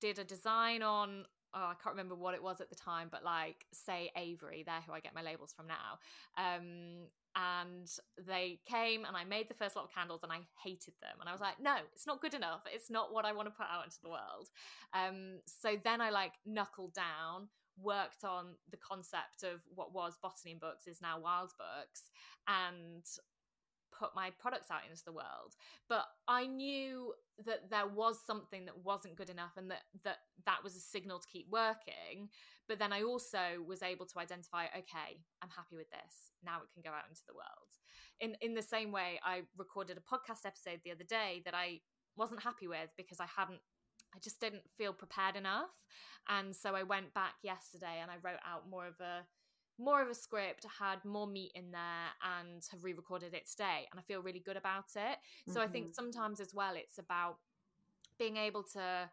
did 0.00 0.18
a 0.18 0.24
design 0.24 0.82
on 0.82 1.24
oh, 1.54 1.70
I 1.70 1.74
can't 1.82 1.94
remember 1.94 2.16
what 2.16 2.34
it 2.34 2.42
was 2.42 2.60
at 2.60 2.68
the 2.68 2.74
time, 2.74 3.08
but 3.10 3.24
like 3.24 3.64
say 3.72 4.10
Avery, 4.16 4.64
they're 4.66 4.82
who 4.86 4.92
I 4.92 5.00
get 5.00 5.14
my 5.14 5.22
labels 5.22 5.54
from 5.56 5.66
now. 5.68 5.98
Um, 6.36 7.06
and 7.36 7.90
they 8.26 8.60
came 8.66 9.04
and 9.04 9.16
I 9.16 9.24
made 9.24 9.48
the 9.48 9.54
first 9.54 9.76
lot 9.76 9.84
of 9.84 9.94
candles 9.94 10.22
and 10.22 10.32
I 10.32 10.38
hated 10.62 10.94
them. 11.00 11.16
And 11.20 11.28
I 11.28 11.32
was 11.32 11.40
like, 11.40 11.60
no, 11.60 11.76
it's 11.92 12.06
not 12.06 12.20
good 12.20 12.34
enough. 12.34 12.62
It's 12.72 12.90
not 12.90 13.12
what 13.12 13.24
I 13.24 13.32
want 13.32 13.46
to 13.46 13.50
put 13.50 13.66
out 13.70 13.84
into 13.84 13.98
the 14.02 14.10
world. 14.10 14.48
Um, 14.92 15.40
so 15.46 15.76
then 15.82 16.00
I 16.00 16.10
like 16.10 16.32
knuckled 16.46 16.94
down, 16.94 17.48
worked 17.80 18.24
on 18.24 18.54
the 18.70 18.76
concept 18.76 19.42
of 19.42 19.60
what 19.74 19.92
was 19.92 20.14
Botany 20.22 20.52
and 20.52 20.60
Books 20.60 20.86
is 20.86 21.02
now 21.02 21.18
Wild 21.18 21.52
Books, 21.58 22.02
and 22.46 23.04
put 23.98 24.10
my 24.14 24.30
products 24.38 24.70
out 24.70 24.80
into 24.88 25.04
the 25.04 25.12
world 25.12 25.54
but 25.88 26.04
i 26.28 26.46
knew 26.46 27.12
that 27.44 27.68
there 27.70 27.86
was 27.86 28.18
something 28.24 28.64
that 28.64 28.84
wasn't 28.84 29.16
good 29.16 29.30
enough 29.30 29.52
and 29.56 29.70
that 29.70 29.82
that 30.04 30.18
that 30.46 30.62
was 30.62 30.76
a 30.76 30.80
signal 30.80 31.18
to 31.18 31.28
keep 31.28 31.46
working. 31.50 32.28
But 32.68 32.78
then 32.78 32.92
i 32.92 33.02
also 33.02 33.62
was 33.66 33.82
able 33.82 34.06
to 34.06 34.18
identify 34.18 34.66
okay 34.66 35.18
i'm 35.42 35.50
happy 35.50 35.76
with 35.76 35.90
this. 35.90 36.30
Now 36.44 36.58
it 36.58 36.72
can 36.72 36.82
go 36.82 36.96
out 36.96 37.08
into 37.08 37.22
the 37.26 37.34
world. 37.34 37.70
In 38.20 38.36
in 38.40 38.54
the 38.54 38.62
same 38.62 38.92
way 38.92 39.20
i 39.24 39.42
recorded 39.56 39.98
a 39.98 40.00
podcast 40.00 40.46
episode 40.46 40.80
the 40.84 40.92
other 40.92 41.04
day 41.04 41.42
that 41.44 41.54
i 41.54 41.80
wasn't 42.16 42.42
happy 42.42 42.68
with 42.68 42.90
because 42.96 43.20
i 43.20 43.26
hadn't 43.26 43.60
I 44.14 44.20
just 44.20 44.40
didn't 44.40 44.62
feel 44.78 44.92
prepared 44.92 45.34
enough. 45.34 45.74
And 46.28 46.54
so 46.54 46.76
I 46.76 46.84
went 46.84 47.12
back 47.14 47.34
yesterday 47.42 47.98
and 48.00 48.12
I 48.12 48.14
wrote 48.22 48.38
out 48.46 48.70
more 48.70 48.86
of 48.86 48.94
a 49.00 49.26
more 49.78 50.02
of 50.02 50.08
a 50.08 50.14
script, 50.14 50.66
had 50.78 51.04
more 51.04 51.26
meat 51.26 51.52
in 51.54 51.70
there, 51.70 52.40
and 52.40 52.62
have 52.70 52.84
re 52.84 52.92
recorded 52.92 53.34
it 53.34 53.48
today. 53.50 53.86
And 53.90 53.98
I 53.98 54.02
feel 54.02 54.22
really 54.22 54.40
good 54.40 54.56
about 54.56 54.86
it. 54.96 55.18
So 55.48 55.54
mm-hmm. 55.54 55.60
I 55.60 55.66
think 55.66 55.86
mm-hmm. 55.86 55.94
sometimes 55.94 56.40
as 56.40 56.54
well, 56.54 56.74
it's 56.76 56.98
about 56.98 57.36
being 58.18 58.36
able 58.36 58.62
to 58.74 59.10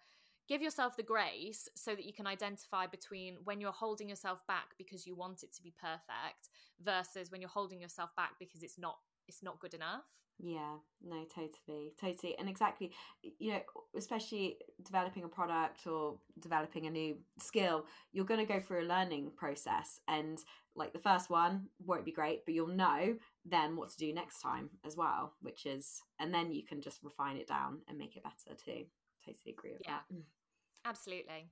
give 0.47 0.62
yourself 0.62 0.97
the 0.97 1.04
grace 1.04 1.69
so 1.76 1.95
that 1.95 2.06
you 2.06 2.13
can 2.13 2.28
identify 2.28 2.86
between 2.86 3.38
when 3.43 3.62
you're 3.62 3.71
holding 3.71 4.10
yourself 4.10 4.39
back 4.47 4.71
because 4.78 5.08
you 5.08 5.15
want 5.15 5.43
it 5.43 5.54
to 5.56 5.63
be 5.63 5.74
perfect 5.80 6.50
versus 6.84 7.32
when 7.32 7.39
you're 7.39 7.50
holding 7.50 7.80
yourself 7.80 8.10
back 8.17 8.32
because 8.39 8.62
it's 8.62 8.78
not 8.78 8.97
it's 9.32 9.44
not 9.44 9.60
good 9.60 9.74
enough. 9.74 10.04
Yeah 10.39 10.78
no 11.04 11.24
totally 11.34 11.94
totally 12.00 12.36
and 12.39 12.50
exactly 12.50 12.91
you 13.38 13.52
know 13.52 13.60
especially 13.96 14.58
developing 14.84 15.24
a 15.24 15.28
product 15.28 15.86
or 15.86 16.17
developing 16.39 16.88
a 16.88 16.89
new 16.89 17.15
skill 17.38 17.86
you're 18.12 18.26
going 18.26 18.39
to 18.39 18.52
go 18.52 18.60
through 18.60 18.82
a 18.82 18.88
learning 18.88 19.32
process 19.38 20.00
and 20.08 20.39
like 20.76 20.94
the 20.94 21.00
first 21.00 21.30
one 21.30 21.67
won't 21.86 22.06
be 22.06 22.12
great 22.12 22.44
but 22.46 22.56
you'll 22.56 22.67
know 22.67 23.15
then 23.46 23.76
what 23.76 23.91
to 23.91 23.98
do 23.98 24.12
next 24.13 24.41
time 24.41 24.70
as 24.84 24.98
well 24.98 25.34
which 25.41 25.67
is 25.67 26.02
and 26.20 26.34
then 26.34 26.52
you 26.52 26.63
can 26.63 26.82
just 26.82 27.04
refine 27.04 27.38
it 27.38 27.48
down 27.48 27.80
and 27.88 27.98
make 27.98 28.15
it 28.15 28.24
better 28.24 28.56
too. 28.58 28.86
Totally 29.24 29.52
agree 29.52 29.74
with 29.74 29.82
yeah, 29.86 30.00
that. 30.10 30.89
Absolutely 30.89 31.50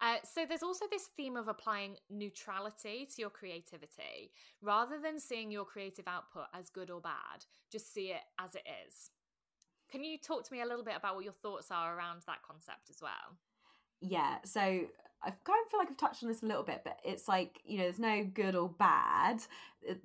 uh, 0.00 0.16
so 0.24 0.44
there's 0.46 0.62
also 0.62 0.84
this 0.90 1.08
theme 1.16 1.36
of 1.36 1.48
applying 1.48 1.96
neutrality 2.10 3.08
to 3.14 3.20
your 3.20 3.30
creativity. 3.30 4.30
Rather 4.60 4.98
than 5.02 5.18
seeing 5.18 5.50
your 5.50 5.64
creative 5.64 6.06
output 6.06 6.46
as 6.54 6.68
good 6.70 6.90
or 6.90 7.00
bad, 7.00 7.44
just 7.70 7.92
see 7.92 8.08
it 8.08 8.22
as 8.38 8.54
it 8.54 8.64
is. 8.86 9.10
Can 9.90 10.04
you 10.04 10.18
talk 10.18 10.44
to 10.44 10.52
me 10.52 10.60
a 10.62 10.66
little 10.66 10.84
bit 10.84 10.96
about 10.96 11.14
what 11.14 11.24
your 11.24 11.32
thoughts 11.32 11.70
are 11.70 11.96
around 11.96 12.22
that 12.26 12.42
concept 12.46 12.90
as 12.90 12.98
well? 13.00 13.38
Yeah, 14.00 14.36
so 14.44 14.86
I 15.22 15.30
kind 15.30 15.58
of 15.64 15.70
feel 15.70 15.80
like 15.80 15.90
I've 15.90 15.96
touched 15.96 16.22
on 16.22 16.28
this 16.28 16.42
a 16.42 16.46
little 16.46 16.62
bit, 16.62 16.82
but 16.84 16.98
it's 17.04 17.26
like 17.26 17.60
you 17.64 17.78
know, 17.78 17.84
there's 17.84 17.98
no 17.98 18.24
good 18.24 18.54
or 18.54 18.68
bad. 18.68 19.42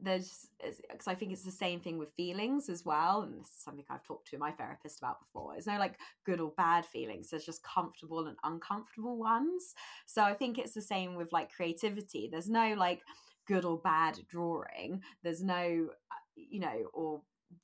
There's 0.02 0.47
because 0.62 1.08
I 1.08 1.15
think 1.15 1.32
it's 1.32 1.43
the 1.43 1.52
same 1.52 1.80
thing 1.80 1.97
with 1.97 2.13
feelings 2.13 2.69
as 2.69 2.86
well, 2.86 3.21
and 3.21 3.39
this 3.39 3.50
is 3.50 3.63
something 3.63 3.86
I've 3.89 4.04
talked 4.04 4.30
to 4.30 4.38
my 4.38 4.52
therapist 4.52 5.00
about 5.00 5.19
before. 5.19 5.54
There's 5.54 5.67
no 5.67 5.78
like 5.78 5.97
good 6.26 6.39
or 6.39 6.52
bad 6.58 6.86
feelings. 6.86 7.30
There's 7.30 7.45
just 7.45 7.63
comfortable 7.63 8.28
and 8.28 8.38
uncomfortable 8.43 9.17
ones. 9.17 9.74
So 10.06 10.24
I 10.24 10.34
think 10.34 10.58
it's 10.58 10.74
the 10.74 10.82
same 10.82 11.15
with 11.15 11.32
like 11.34 11.52
creativity. 11.52 12.30
There's 12.32 12.50
no 12.50 12.74
like 12.74 13.02
good 13.47 13.65
or 13.65 13.78
bad 13.78 14.19
drawing. 14.30 15.02
There's 15.24 15.43
no 15.43 15.89
uh, 16.12 16.15
you 16.36 16.60
know 16.60 16.86
or 16.93 17.21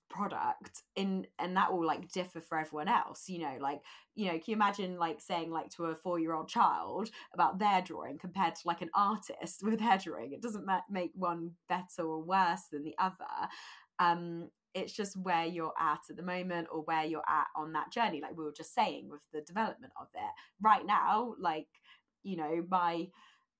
product 0.09 0.83
in 0.95 1.27
and 1.37 1.55
that 1.55 1.71
will 1.71 1.85
like 1.85 2.11
differ 2.11 2.39
for 2.39 2.57
everyone 2.57 2.87
else 2.87 3.25
you 3.27 3.39
know 3.39 3.55
like 3.59 3.81
you 4.15 4.25
know 4.25 4.31
can 4.33 4.43
you 4.47 4.55
imagine 4.55 4.97
like 4.97 5.19
saying 5.19 5.51
like 5.51 5.69
to 5.69 5.85
a 5.85 5.95
four 5.95 6.19
year 6.19 6.33
old 6.33 6.47
child 6.47 7.09
about 7.33 7.59
their 7.59 7.81
drawing 7.81 8.17
compared 8.17 8.55
to 8.55 8.61
like 8.65 8.81
an 8.81 8.89
artist 8.95 9.59
with 9.63 9.79
their 9.79 9.97
drawing? 9.97 10.33
It 10.33 10.41
doesn't 10.41 10.65
ma- 10.65 10.81
make 10.89 11.11
one 11.13 11.51
better 11.69 12.03
or 12.03 12.21
worse 12.23 12.63
than 12.71 12.83
the 12.83 12.95
other. 12.97 13.15
Um 13.99 14.49
it's 14.73 14.93
just 14.93 15.17
where 15.17 15.45
you're 15.45 15.73
at 15.79 16.01
at 16.09 16.17
the 16.17 16.23
moment 16.23 16.67
or 16.71 16.81
where 16.83 17.03
you're 17.03 17.27
at 17.27 17.47
on 17.55 17.73
that 17.73 17.91
journey 17.91 18.21
like 18.21 18.37
we 18.37 18.43
were 18.43 18.53
just 18.55 18.75
saying 18.75 19.09
with 19.09 19.21
the 19.33 19.41
development 19.41 19.93
of 19.99 20.07
it. 20.15 20.31
Right 20.61 20.85
now 20.85 21.35
like 21.39 21.67
you 22.23 22.37
know 22.37 22.63
my 22.69 23.07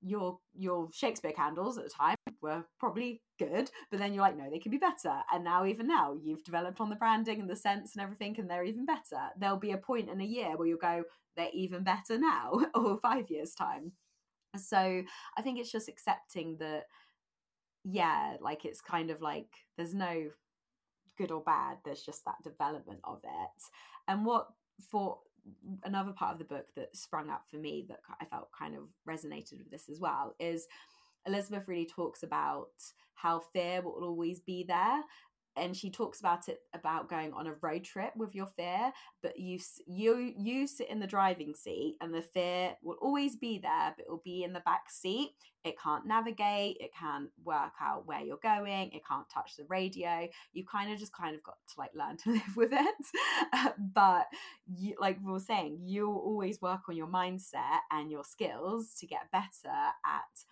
your 0.01 0.39
your 0.55 0.89
Shakespeare 0.93 1.31
candles 1.31 1.77
at 1.77 1.83
the 1.83 1.89
time 1.89 2.16
were 2.41 2.65
probably 2.79 3.21
good, 3.39 3.69
but 3.89 3.99
then 3.99 4.13
you're 4.13 4.23
like, 4.23 4.37
no, 4.37 4.49
they 4.49 4.59
can 4.59 4.71
be 4.71 4.77
better. 4.77 5.21
And 5.31 5.43
now, 5.43 5.65
even 5.65 5.87
now, 5.87 6.15
you've 6.21 6.43
developed 6.43 6.79
on 6.79 6.89
the 6.89 6.95
branding 6.95 7.39
and 7.39 7.49
the 7.49 7.55
scents 7.55 7.95
and 7.95 8.03
everything, 8.03 8.35
and 8.39 8.49
they're 8.49 8.63
even 8.63 8.85
better. 8.85 9.29
There'll 9.37 9.57
be 9.57 9.71
a 9.71 9.77
point 9.77 10.09
in 10.09 10.21
a 10.21 10.25
year 10.25 10.55
where 10.55 10.67
you'll 10.67 10.77
go, 10.77 11.03
they're 11.35 11.49
even 11.53 11.83
better 11.83 12.17
now, 12.17 12.59
or 12.73 12.97
five 12.99 13.29
years' 13.29 13.53
time. 13.53 13.93
So 14.55 15.03
I 15.37 15.41
think 15.41 15.59
it's 15.59 15.71
just 15.71 15.89
accepting 15.89 16.57
that, 16.59 16.85
yeah, 17.83 18.37
like 18.41 18.65
it's 18.65 18.81
kind 18.81 19.11
of 19.11 19.21
like 19.21 19.49
there's 19.77 19.93
no 19.93 20.29
good 21.17 21.31
or 21.31 21.41
bad, 21.41 21.77
there's 21.83 22.03
just 22.03 22.25
that 22.25 22.43
development 22.43 22.99
of 23.03 23.19
it. 23.23 23.63
And 24.07 24.25
what 24.25 24.47
for 24.91 25.19
another 25.83 26.11
part 26.11 26.33
of 26.33 26.39
the 26.39 26.45
book 26.45 26.65
that 26.75 26.95
sprung 26.95 27.29
up 27.29 27.43
for 27.49 27.57
me 27.57 27.85
that 27.87 27.99
I 28.19 28.25
felt 28.25 28.49
kind 28.57 28.75
of 28.75 28.83
resonated 29.07 29.59
with 29.59 29.71
this 29.71 29.89
as 29.89 29.99
well 29.99 30.35
is 30.39 30.67
Elizabeth 31.27 31.67
really 31.67 31.85
talks 31.85 32.23
about 32.23 32.69
how 33.15 33.39
fear 33.39 33.81
will 33.81 34.03
always 34.03 34.39
be 34.39 34.63
there 34.67 35.01
and 35.57 35.75
she 35.75 35.89
talks 35.89 36.19
about 36.19 36.47
it 36.47 36.59
about 36.73 37.09
going 37.09 37.33
on 37.33 37.47
a 37.47 37.55
road 37.61 37.83
trip 37.83 38.13
with 38.15 38.35
your 38.35 38.45
fear 38.45 38.91
but 39.21 39.37
you 39.39 39.59
you 39.85 40.33
you 40.37 40.67
sit 40.67 40.89
in 40.89 40.99
the 40.99 41.07
driving 41.07 41.53
seat 41.53 41.95
and 41.99 42.13
the 42.13 42.21
fear 42.21 42.75
will 42.83 42.97
always 43.01 43.35
be 43.35 43.57
there 43.57 43.93
but 43.97 44.05
it 44.05 44.09
will 44.09 44.21
be 44.23 44.43
in 44.43 44.53
the 44.53 44.59
back 44.61 44.89
seat. 44.89 45.31
It 45.63 45.75
can't 45.81 46.05
navigate 46.05 46.77
it 46.79 46.91
can't 46.97 47.29
work 47.43 47.73
out 47.81 48.05
where 48.05 48.21
you're 48.21 48.37
going 48.37 48.91
it 48.91 49.01
can't 49.05 49.29
touch 49.29 49.55
the 49.57 49.65
radio. 49.67 50.27
You 50.53 50.63
kind 50.65 50.93
of 50.93 50.99
just 50.99 51.13
kind 51.13 51.35
of 51.35 51.43
got 51.43 51.57
to 51.73 51.79
like 51.79 51.91
learn 51.95 52.17
to 52.17 52.31
live 52.33 52.55
with 52.55 52.71
it. 52.71 52.95
But 53.93 54.27
you, 54.67 54.95
like 54.99 55.17
we 55.23 55.31
were 55.31 55.39
saying 55.39 55.79
you'll 55.81 56.17
always 56.17 56.61
work 56.61 56.81
on 56.87 56.95
your 56.95 57.07
mindset 57.07 57.79
and 57.91 58.11
your 58.11 58.23
skills 58.23 58.95
to 58.99 59.07
get 59.07 59.31
better 59.31 59.75
at 60.05 60.45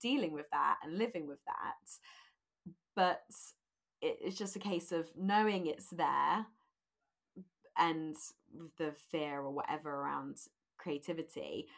dealing 0.00 0.32
with 0.32 0.50
that 0.50 0.76
and 0.82 0.98
living 0.98 1.26
with 1.26 1.38
that. 1.46 1.90
But 2.94 3.22
it's 4.02 4.36
just 4.36 4.56
a 4.56 4.60
case 4.60 4.92
of 4.92 5.10
knowing 5.16 5.66
it's 5.66 5.88
there 5.88 6.46
and 7.78 8.16
the 8.78 8.92
fear 9.10 9.40
or 9.40 9.50
whatever 9.50 9.90
around 9.90 10.38
creativity 10.78 11.68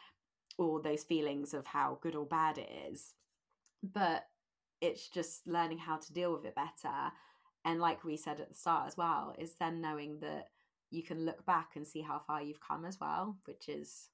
or 0.57 0.81
those 0.81 1.03
feelings 1.03 1.53
of 1.53 1.67
how 1.67 1.97
good 2.01 2.15
or 2.15 2.25
bad 2.25 2.57
it 2.57 2.69
is. 2.91 3.13
But 3.83 4.25
it's 4.81 5.07
just 5.07 5.47
learning 5.47 5.79
how 5.79 5.97
to 5.97 6.13
deal 6.13 6.33
with 6.33 6.45
it 6.45 6.55
better. 6.55 7.11
And 7.65 7.79
like 7.79 8.03
we 8.03 8.17
said 8.17 8.39
at 8.39 8.49
the 8.49 8.55
start 8.55 8.87
as 8.87 8.97
well 8.97 9.35
is 9.37 9.55
then 9.59 9.81
knowing 9.81 10.19
that 10.21 10.47
you 10.93 11.01
can 11.01 11.25
look 11.25 11.45
back 11.45 11.71
and 11.75 11.87
see 11.87 12.01
how 12.01 12.21
far 12.25 12.41
you've 12.41 12.61
come 12.61 12.85
as 12.85 12.99
well 12.99 13.37
which 13.45 13.67
is 13.67 14.09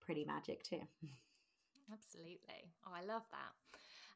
pretty 0.00 0.24
magic 0.24 0.62
too 0.62 0.80
absolutely 1.92 2.72
oh 2.86 2.92
i 2.94 3.04
love 3.04 3.22
that 3.30 3.54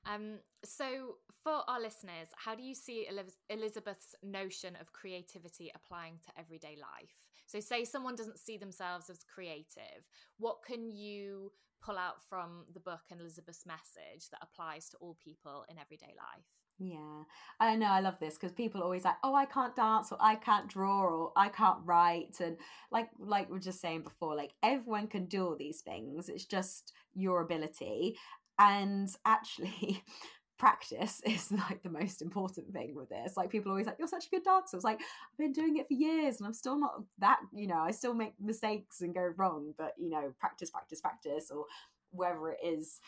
um, 0.07 0.39
so, 0.65 1.17
for 1.43 1.63
our 1.69 1.81
listeners, 1.81 2.29
how 2.37 2.55
do 2.55 2.63
you 2.63 2.75
see 2.75 3.07
Elizabeth's 3.49 4.15
notion 4.23 4.77
of 4.81 4.93
creativity 4.93 5.71
applying 5.75 6.19
to 6.25 6.41
everyday 6.41 6.77
life? 6.81 7.15
So, 7.47 7.61
say 7.61 7.85
someone 7.85 8.17
doesn't 8.17 8.39
see 8.39 8.57
themselves 8.57 9.11
as 9.11 9.19
creative, 9.23 10.07
what 10.39 10.63
can 10.67 10.91
you 10.91 11.53
pull 11.83 11.97
out 11.97 12.23
from 12.29 12.65
the 12.73 12.81
book 12.81 13.01
and 13.11 13.21
Elizabeth's 13.21 13.67
message 13.67 14.29
that 14.31 14.43
applies 14.43 14.89
to 14.91 14.97
all 14.99 15.17
people 15.23 15.65
in 15.69 15.79
everyday 15.79 16.15
life? 16.17 16.60
Yeah, 16.83 17.25
I 17.61 17.77
know. 17.77 17.87
I 17.88 18.01
love 18.01 18.19
this 18.21 18.35
because 18.35 18.53
people 18.53 18.83
always 18.83 19.05
like, 19.05 19.16
"Oh, 19.23 19.35
I 19.35 19.45
can't 19.45 19.77
dance," 19.77 20.11
or 20.12 20.19
"I 20.21 20.35
can't 20.37 20.66
draw," 20.66 21.03
or 21.03 21.33
"I 21.37 21.51
can't 21.51 21.81
write," 21.85 22.40
and 22.40 22.57
like, 22.90 23.11
like 23.19 23.51
we 23.51 23.57
are 23.59 23.61
just 23.61 23.81
saying 23.83 24.03
before, 24.03 24.35
like 24.35 24.55
everyone 24.62 25.07
can 25.09 25.27
do 25.27 25.47
all 25.47 25.57
these 25.57 25.83
things. 25.83 26.31
It's 26.31 26.47
just 26.47 26.93
your 27.14 27.43
ability, 27.43 28.16
and 28.59 29.11
actually 29.27 30.03
practice 30.59 31.21
is 31.27 31.53
like 31.53 31.83
the 31.83 31.90
most 31.90 32.23
important 32.23 32.71
thing 32.73 32.95
with 32.95 33.09
this 33.09 33.35
like 33.35 33.49
people 33.49 33.71
always 33.73 33.87
like 33.87 33.97
you're 33.99 34.07
such 34.07 34.27
a 34.27 34.29
good 34.29 34.45
dancer 34.45 34.77
it's 34.77 34.85
like 34.85 35.01
i've 35.01 35.38
been 35.38 35.53
doing 35.53 35.79
it 35.79 35.88
for 35.88 35.95
years 35.95 36.37
and 36.37 36.47
i'm 36.47 36.53
still 36.53 36.79
not 36.79 37.03
that 37.19 37.38
you 37.55 37.66
know 37.66 37.79
i 37.81 37.90
still 37.90 38.12
make 38.12 38.35
mistakes 38.38 39.01
and 39.01 39.14
go 39.14 39.33
wrong 39.38 39.73
but 39.79 39.95
you 39.99 40.11
know 40.11 40.31
practice 40.38 40.69
practice 40.71 41.01
practice 41.01 41.51
or 41.51 41.64
wherever 42.11 42.51
it 42.53 42.59
is 42.62 43.01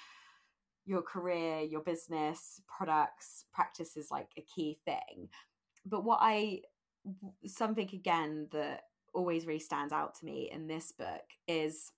your 0.84 1.02
career 1.02 1.60
your 1.60 1.80
business 1.80 2.60
products 2.66 3.44
practice 3.52 3.96
is 3.96 4.10
like 4.10 4.28
a 4.36 4.42
key 4.42 4.78
thing. 4.84 5.28
But 5.84 6.04
what 6.04 6.18
i 6.20 6.60
something 7.46 7.88
again 7.92 8.48
that 8.52 8.82
always 9.14 9.46
really 9.46 9.58
stands 9.58 9.92
out 9.92 10.14
to 10.14 10.24
me 10.24 10.48
in 10.52 10.66
this 10.66 10.92
book 10.92 11.24
is 11.46 11.92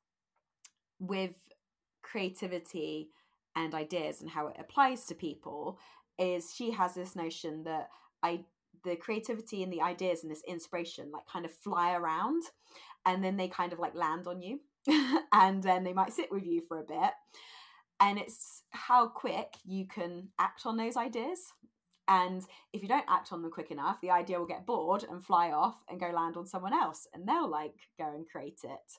with 0.98 1.34
creativity 2.02 3.10
and 3.56 3.74
ideas 3.74 4.20
and 4.20 4.30
how 4.30 4.48
it 4.48 4.56
applies 4.58 5.04
to 5.06 5.14
people 5.14 5.78
is 6.18 6.52
she 6.54 6.70
has 6.72 6.94
this 6.94 7.16
notion 7.16 7.64
that 7.64 7.88
I 8.22 8.44
the 8.84 8.96
creativity 8.96 9.62
and 9.62 9.72
the 9.72 9.80
ideas 9.80 10.22
and 10.22 10.30
this 10.30 10.42
inspiration 10.46 11.10
like 11.12 11.26
kind 11.26 11.44
of 11.44 11.52
fly 11.52 11.94
around 11.94 12.42
and 13.06 13.24
then 13.24 13.36
they 13.36 13.48
kind 13.48 13.72
of 13.72 13.78
like 13.78 13.94
land 13.94 14.26
on 14.26 14.42
you 14.42 14.60
and 15.32 15.62
then 15.62 15.84
they 15.84 15.92
might 15.92 16.12
sit 16.12 16.30
with 16.30 16.44
you 16.44 16.60
for 16.66 16.80
a 16.80 16.84
bit. 16.84 17.10
And 18.00 18.18
it's 18.18 18.63
how 18.74 19.08
quick 19.08 19.54
you 19.64 19.86
can 19.86 20.28
act 20.38 20.66
on 20.66 20.76
those 20.76 20.96
ideas 20.96 21.52
and 22.06 22.42
if 22.72 22.82
you 22.82 22.88
don't 22.88 23.06
act 23.08 23.32
on 23.32 23.40
them 23.40 23.50
quick 23.50 23.70
enough 23.70 24.00
the 24.00 24.10
idea 24.10 24.38
will 24.38 24.46
get 24.46 24.66
bored 24.66 25.04
and 25.08 25.24
fly 25.24 25.50
off 25.50 25.82
and 25.88 26.00
go 26.00 26.10
land 26.10 26.36
on 26.36 26.46
someone 26.46 26.74
else 26.74 27.06
and 27.14 27.26
they'll 27.26 27.48
like 27.48 27.74
go 27.98 28.06
and 28.14 28.28
create 28.28 28.60
it 28.64 28.98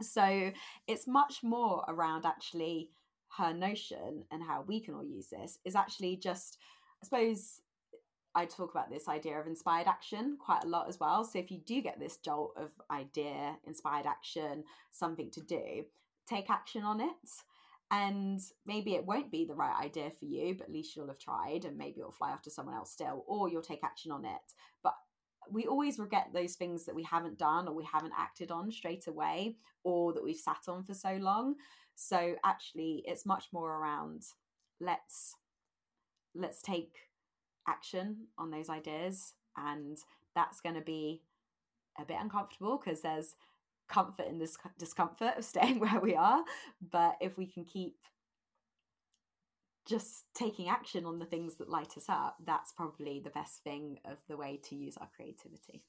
so 0.00 0.50
it's 0.86 1.06
much 1.06 1.42
more 1.42 1.84
around 1.88 2.24
actually 2.24 2.90
her 3.36 3.52
notion 3.52 4.24
and 4.30 4.42
how 4.42 4.64
we 4.66 4.80
can 4.80 4.94
all 4.94 5.04
use 5.04 5.28
this 5.28 5.58
is 5.64 5.74
actually 5.74 6.16
just, 6.16 6.58
I 7.02 7.04
suppose, 7.04 7.60
I 8.34 8.44
talk 8.46 8.70
about 8.70 8.90
this 8.90 9.08
idea 9.08 9.38
of 9.38 9.46
inspired 9.46 9.86
action 9.86 10.36
quite 10.44 10.64
a 10.64 10.68
lot 10.68 10.88
as 10.88 10.98
well. 11.00 11.24
So 11.24 11.38
if 11.38 11.50
you 11.50 11.58
do 11.58 11.80
get 11.80 11.98
this 11.98 12.16
jolt 12.16 12.54
of 12.56 12.70
idea, 12.90 13.56
inspired 13.66 14.06
action, 14.06 14.64
something 14.92 15.30
to 15.32 15.40
do, 15.40 15.84
take 16.28 16.50
action 16.50 16.82
on 16.82 17.00
it. 17.00 17.08
And 17.90 18.40
maybe 18.66 18.94
it 18.94 19.04
won't 19.04 19.32
be 19.32 19.44
the 19.44 19.54
right 19.54 19.84
idea 19.84 20.10
for 20.18 20.24
you 20.24 20.54
but 20.54 20.68
at 20.68 20.72
least 20.72 20.94
you'll 20.94 21.08
have 21.08 21.18
tried 21.18 21.64
and 21.64 21.76
maybe 21.76 22.00
it'll 22.00 22.12
fly 22.12 22.30
off 22.30 22.42
to 22.42 22.50
someone 22.50 22.74
else 22.74 22.92
still 22.92 23.24
or 23.26 23.48
you'll 23.48 23.62
take 23.62 23.84
action 23.84 24.12
on 24.12 24.24
it. 24.24 24.54
But 24.82 24.94
we 25.50 25.66
always 25.66 25.98
regret 25.98 26.28
those 26.32 26.54
things 26.54 26.84
that 26.86 26.94
we 26.94 27.02
haven't 27.02 27.38
done 27.38 27.66
or 27.66 27.74
we 27.74 27.86
haven't 27.90 28.12
acted 28.16 28.50
on 28.50 28.70
straight 28.70 29.06
away 29.06 29.56
or 29.82 30.12
that 30.12 30.22
we've 30.22 30.36
sat 30.36 30.68
on 30.68 30.84
for 30.84 30.94
so 30.94 31.16
long. 31.20 31.56
So 31.96 32.36
actually 32.44 33.02
it's 33.06 33.26
much 33.26 33.46
more 33.52 33.76
around 33.76 34.22
let's 34.80 35.34
let's 36.34 36.62
take 36.62 36.94
action 37.68 38.26
on 38.38 38.50
those 38.50 38.68
ideas 38.68 39.34
and 39.56 39.98
that's 40.34 40.60
going 40.60 40.76
to 40.76 40.80
be 40.80 41.22
a 42.00 42.04
bit 42.04 42.16
uncomfortable 42.20 42.80
because 42.82 43.02
there's 43.02 43.34
comfort 43.90 44.26
in 44.26 44.38
this 44.38 44.56
discomfort 44.78 45.34
of 45.36 45.44
staying 45.44 45.80
where 45.80 46.00
we 46.00 46.14
are. 46.14 46.42
But 46.80 47.16
if 47.20 47.36
we 47.36 47.46
can 47.46 47.64
keep 47.64 47.96
just 49.86 50.24
taking 50.34 50.68
action 50.68 51.04
on 51.04 51.18
the 51.18 51.24
things 51.24 51.56
that 51.56 51.68
light 51.68 51.96
us 51.96 52.08
up, 52.08 52.36
that's 52.46 52.72
probably 52.72 53.20
the 53.20 53.30
best 53.30 53.62
thing 53.64 53.98
of 54.04 54.18
the 54.28 54.36
way 54.36 54.60
to 54.68 54.76
use 54.76 54.96
our 54.96 55.08
creativity. 55.14 55.82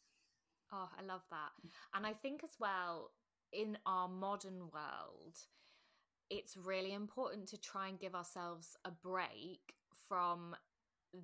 Oh, 0.74 0.90
I 0.98 1.04
love 1.04 1.22
that. 1.30 1.52
Mm. 1.66 1.70
And 1.96 2.08
I 2.08 2.14
think 2.14 2.44
as 2.44 2.52
well, 2.60 3.12
in 3.52 3.78
our 3.86 4.08
modern 4.08 4.70
world, 4.74 5.38
it's 6.30 6.56
really 6.56 6.94
important 6.94 7.48
to 7.50 7.60
try 7.60 7.90
and 7.90 8.00
give 8.00 8.16
ourselves 8.16 8.78
a 8.86 8.92
break 8.92 9.76
from 10.08 10.56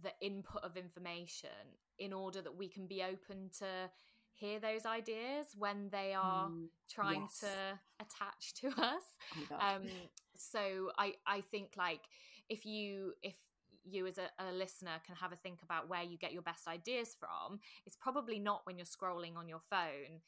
the 0.04 0.12
input 0.22 0.64
of 0.64 0.76
information 0.76 1.50
in 1.98 2.12
order 2.12 2.42
that 2.42 2.58
we 2.58 2.68
can 2.68 2.88
be 2.88 3.02
open 3.02 3.50
to 3.60 3.90
hear 4.40 4.60
those 4.60 4.86
ideas 4.86 5.48
when 5.58 5.90
they 5.92 6.14
are 6.14 6.50
mm, 6.50 6.68
trying 6.90 7.22
yes. 7.22 7.40
to 7.40 7.48
attach 8.00 8.54
to 8.54 8.68
us 8.82 9.04
oh 9.52 9.76
um 9.76 9.84
so 10.38 10.92
i 10.98 11.14
i 11.26 11.42
think 11.42 11.72
like 11.78 12.02
if 12.50 12.66
you 12.66 13.14
if 13.24 13.34
you 13.90 14.06
as 14.06 14.18
a, 14.18 14.30
a, 14.40 14.52
listener 14.52 14.92
can 15.06 15.16
have 15.16 15.32
a 15.32 15.36
think 15.36 15.60
about 15.64 15.88
where 15.90 16.04
you 16.04 16.18
get 16.18 16.34
your 16.34 16.42
best 16.42 16.68
ideas 16.68 17.16
from 17.18 17.60
it's 17.86 17.96
probably 17.96 18.38
not 18.38 18.62
when 18.66 18.78
you're 18.78 18.86
scrolling 18.86 19.38
on 19.38 19.48
your 19.48 19.62
phone 19.70 20.22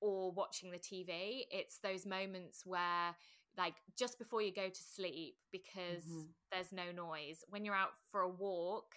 or 0.00 0.30
watching 0.32 0.70
the 0.70 0.78
tv 0.78 1.40
it's 1.50 1.78
those 1.78 2.04
moments 2.04 2.64
where 2.66 3.16
like 3.56 3.74
just 3.96 4.18
before 4.18 4.42
you 4.42 4.52
go 4.52 4.68
to 4.68 4.82
sleep 4.82 5.36
because 5.50 6.04
mm-hmm. 6.04 6.20
there's 6.52 6.70
no 6.70 6.92
noise 6.94 7.42
when 7.48 7.64
you're 7.64 7.74
out 7.74 7.92
for 8.10 8.20
a 8.20 8.28
walk 8.28 8.94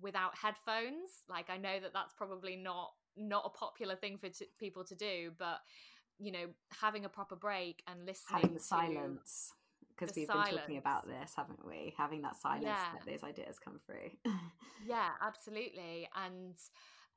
without 0.00 0.36
headphones 0.36 1.22
like 1.28 1.50
i 1.50 1.56
know 1.56 1.78
that 1.80 1.92
that's 1.92 2.14
probably 2.14 2.56
not 2.56 2.90
not 3.16 3.42
a 3.44 3.50
popular 3.50 3.96
thing 3.96 4.18
for 4.18 4.28
t- 4.28 4.46
people 4.58 4.84
to 4.84 4.94
do 4.94 5.30
but 5.38 5.60
you 6.18 6.30
know 6.32 6.46
having 6.80 7.04
a 7.04 7.08
proper 7.08 7.36
break 7.36 7.82
and 7.86 8.00
listening 8.00 8.42
having 8.42 8.54
the 8.54 8.60
silence 8.60 9.52
because 9.96 10.14
we've 10.16 10.26
silence. 10.26 10.50
been 10.50 10.58
talking 10.58 10.78
about 10.78 11.06
this 11.06 11.32
haven't 11.36 11.66
we 11.66 11.94
having 11.96 12.22
that 12.22 12.36
silence 12.40 12.64
yeah. 12.64 12.84
let 12.94 13.06
those 13.06 13.28
ideas 13.28 13.58
come 13.58 13.78
through 13.86 14.10
yeah 14.86 15.10
absolutely 15.22 16.08
and 16.24 16.54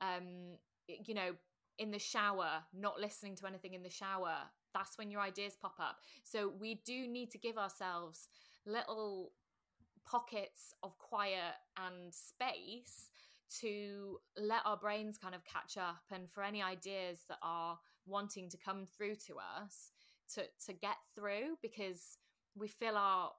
um 0.00 0.56
you 0.86 1.14
know 1.14 1.30
in 1.78 1.90
the 1.90 1.98
shower 1.98 2.62
not 2.72 3.00
listening 3.00 3.34
to 3.34 3.46
anything 3.46 3.74
in 3.74 3.82
the 3.82 3.90
shower 3.90 4.36
that's 4.72 4.96
when 4.98 5.10
your 5.10 5.20
ideas 5.20 5.54
pop 5.60 5.74
up 5.80 5.98
so 6.22 6.52
we 6.60 6.80
do 6.86 7.06
need 7.08 7.30
to 7.30 7.38
give 7.38 7.58
ourselves 7.58 8.28
little 8.66 9.32
pockets 10.04 10.74
of 10.82 10.96
quiet 10.98 11.54
and 11.76 12.12
space 12.12 13.08
to 13.60 14.18
let 14.36 14.60
our 14.64 14.76
brains 14.76 15.18
kind 15.18 15.34
of 15.34 15.44
catch 15.44 15.76
up 15.76 16.02
and 16.10 16.30
for 16.30 16.42
any 16.42 16.62
ideas 16.62 17.20
that 17.28 17.38
are 17.42 17.78
wanting 18.06 18.48
to 18.50 18.56
come 18.56 18.86
through 18.86 19.14
to 19.14 19.34
us 19.36 19.90
to 20.34 20.42
to 20.66 20.72
get 20.72 20.96
through 21.14 21.56
because 21.62 22.18
we 22.54 22.68
fill 22.68 22.96
our 22.96 23.32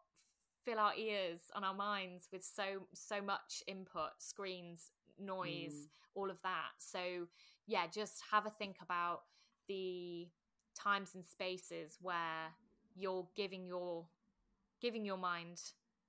fill 0.63 0.79
our 0.79 0.93
ears 0.95 1.39
and 1.55 1.63
our 1.63 1.73
minds 1.73 2.27
with 2.31 2.43
so 2.43 2.87
so 2.93 3.21
much 3.21 3.63
input 3.67 4.11
screens 4.19 4.91
noise 5.19 5.73
mm. 5.73 5.87
all 6.15 6.29
of 6.29 6.41
that. 6.41 6.71
So 6.77 7.27
yeah 7.67 7.85
just 7.91 8.21
have 8.31 8.45
a 8.45 8.49
think 8.49 8.77
about 8.81 9.21
the 9.67 10.27
times 10.77 11.11
and 11.15 11.25
spaces 11.25 11.97
where 12.01 12.53
you're 12.95 13.27
giving 13.35 13.65
your 13.65 14.05
giving 14.81 15.05
your 15.05 15.17
mind 15.17 15.61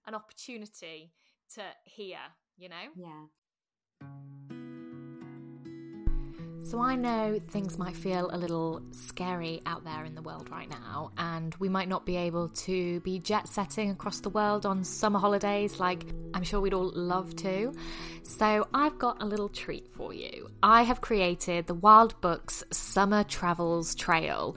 an 0.07 0.15
opportunity 0.15 1.13
to 1.55 1.63
hear 1.85 2.19
you 2.59 2.69
know? 2.69 2.89
Yeah 2.97 3.27
so, 6.69 6.81
I 6.81 6.97
know 6.97 7.39
things 7.49 7.79
might 7.79 7.97
feel 7.97 8.29
a 8.33 8.37
little 8.37 8.83
scary 8.91 9.63
out 9.67 9.85
there 9.85 10.05
in 10.05 10.17
the 10.17 10.23
world 10.23 10.51
right 10.51 10.69
now, 10.69 11.13
and 11.17 11.55
we 11.61 11.69
might 11.69 11.89
not 11.89 12.05
be 12.05 12.17
able 12.17 12.49
to 12.49 12.99
be 13.01 13.21
jet 13.21 13.47
setting 13.47 13.91
across 13.91 14.19
the 14.19 14.31
world 14.31 14.67
on 14.67 14.83
summer 14.83 15.21
holidays 15.21 15.79
like 15.79 16.07
I'm 16.35 16.43
sure 16.43 16.61
we'd 16.61 16.75
all 16.75 16.91
love 16.93 17.37
to. 17.37 17.73
So, 18.25 18.67
I've 18.75 18.99
got 18.99 19.23
a 19.23 19.25
little 19.25 19.49
treat 19.49 19.87
for 19.93 20.13
you. 20.13 20.49
I 20.61 20.83
have 20.83 21.01
created 21.01 21.69
the 21.69 21.75
Wild 21.75 22.21
Books 22.21 22.65
Summer 22.73 23.23
Travels 23.23 23.95
Trail 23.95 24.57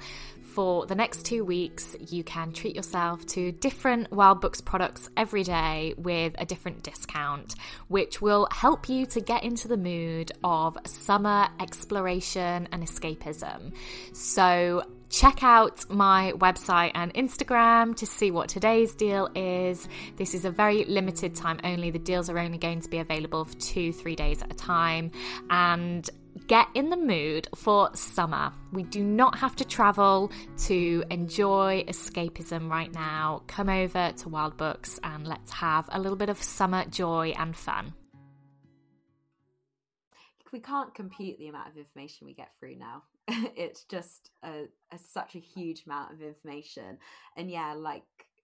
for 0.50 0.86
the 0.86 0.96
next 0.96 1.26
two 1.26 1.46
weeks, 1.46 1.96
you 2.10 2.24
can 2.24 2.52
treat 2.52 2.76
yourself 2.76 3.26
to 3.28 3.52
different 3.52 4.12
Wild 4.12 4.42
Books 4.42 4.62
products 4.62 5.10
every 5.16 5.44
day 5.44 5.94
with 5.98 6.34
a 6.38 6.46
different 6.46 6.84
discount, 6.84 7.56
which 7.88 8.22
will 8.22 8.48
help 8.52 8.90
you 8.90 9.06
to 9.08 9.22
get 9.22 9.44
into 9.44 9.68
the 9.68 9.78
mood 9.78 10.32
of 10.44 10.78
summer 10.86 11.48
exploration 11.60 12.68
and 12.72 12.84
escapism. 12.84 13.74
So, 14.14 14.84
check 15.10 15.44
out 15.44 15.90
my 15.90 16.34
website 16.36 16.92
and 16.94 17.14
Instagram 17.14 17.96
to 17.96 18.06
see 18.06 18.32
what 18.32 18.48
today's 18.48 18.94
deal 18.94 19.30
is. 19.36 19.88
This 20.18 20.34
is 20.34 20.46
a 20.46 20.52
very 20.52 20.86
limited 20.86 21.36
time 21.36 21.60
only. 21.64 21.90
The 21.92 22.00
deals 22.00 22.30
are 22.30 22.38
only 22.38 22.58
going 22.58 22.82
to 22.82 22.90
be 22.90 23.00
available 23.00 23.46
for 23.46 23.56
two, 23.56 23.92
three 23.92 24.16
days 24.16 24.42
at 24.42 24.52
a 24.52 24.56
time. 24.56 25.12
And 25.50 26.08
get 26.50 26.68
in 26.74 26.90
the 26.90 26.98
mood 26.98 27.48
for 27.56 27.92
summer. 27.94 28.52
We 28.74 28.82
do 28.82 29.04
not 29.04 29.38
have 29.38 29.56
to 29.58 29.64
travel 29.66 30.32
to 30.66 31.04
enjoy 31.12 31.86
escapism 31.88 32.72
right 32.72 32.92
now. 32.92 33.44
Come 33.46 33.70
over 33.70 34.12
to 34.18 34.30
Wild 34.30 34.58
Books 34.58 35.00
and 35.04 35.28
let's 35.28 35.52
have 35.52 35.88
a 35.92 36.00
little 36.00 36.18
bit 36.18 36.28
of 36.28 36.42
summer 36.42 36.86
joy 36.86 37.36
and 37.38 37.56
fun. 37.56 37.94
We 40.52 40.60
can't 40.60 40.96
compute 40.96 41.38
the 41.38 41.50
amount 41.50 41.70
of 41.70 41.78
information 41.78 42.26
we 42.26 42.34
get 42.34 42.50
through 42.60 42.78
now. 42.78 43.04
it's 43.56 43.84
just 43.84 44.32
a, 44.44 44.64
a, 44.92 44.98
such 44.98 45.36
a 45.36 45.40
huge 45.40 45.84
amount 45.86 46.14
of 46.14 46.24
information. 46.24 46.98
And 47.38 47.52
yeah, 47.52 47.76
like 47.76 48.02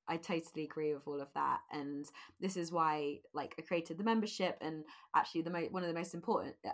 I 0.07 0.17
totally 0.17 0.65
agree 0.65 0.93
with 0.93 1.07
all 1.07 1.19
of 1.19 1.33
that, 1.33 1.61
and 1.71 2.05
this 2.39 2.57
is 2.57 2.71
why, 2.71 3.21
like, 3.33 3.55
I 3.57 3.63
created 3.63 3.97
the 3.97 4.03
membership, 4.03 4.55
and 4.61 4.83
actually, 5.15 5.41
the 5.41 5.49
mo- 5.49 5.67
one 5.71 5.81
of 5.81 5.89
the 5.89 5.95
most 5.95 6.13
important, 6.13 6.53
uh, 6.63 6.73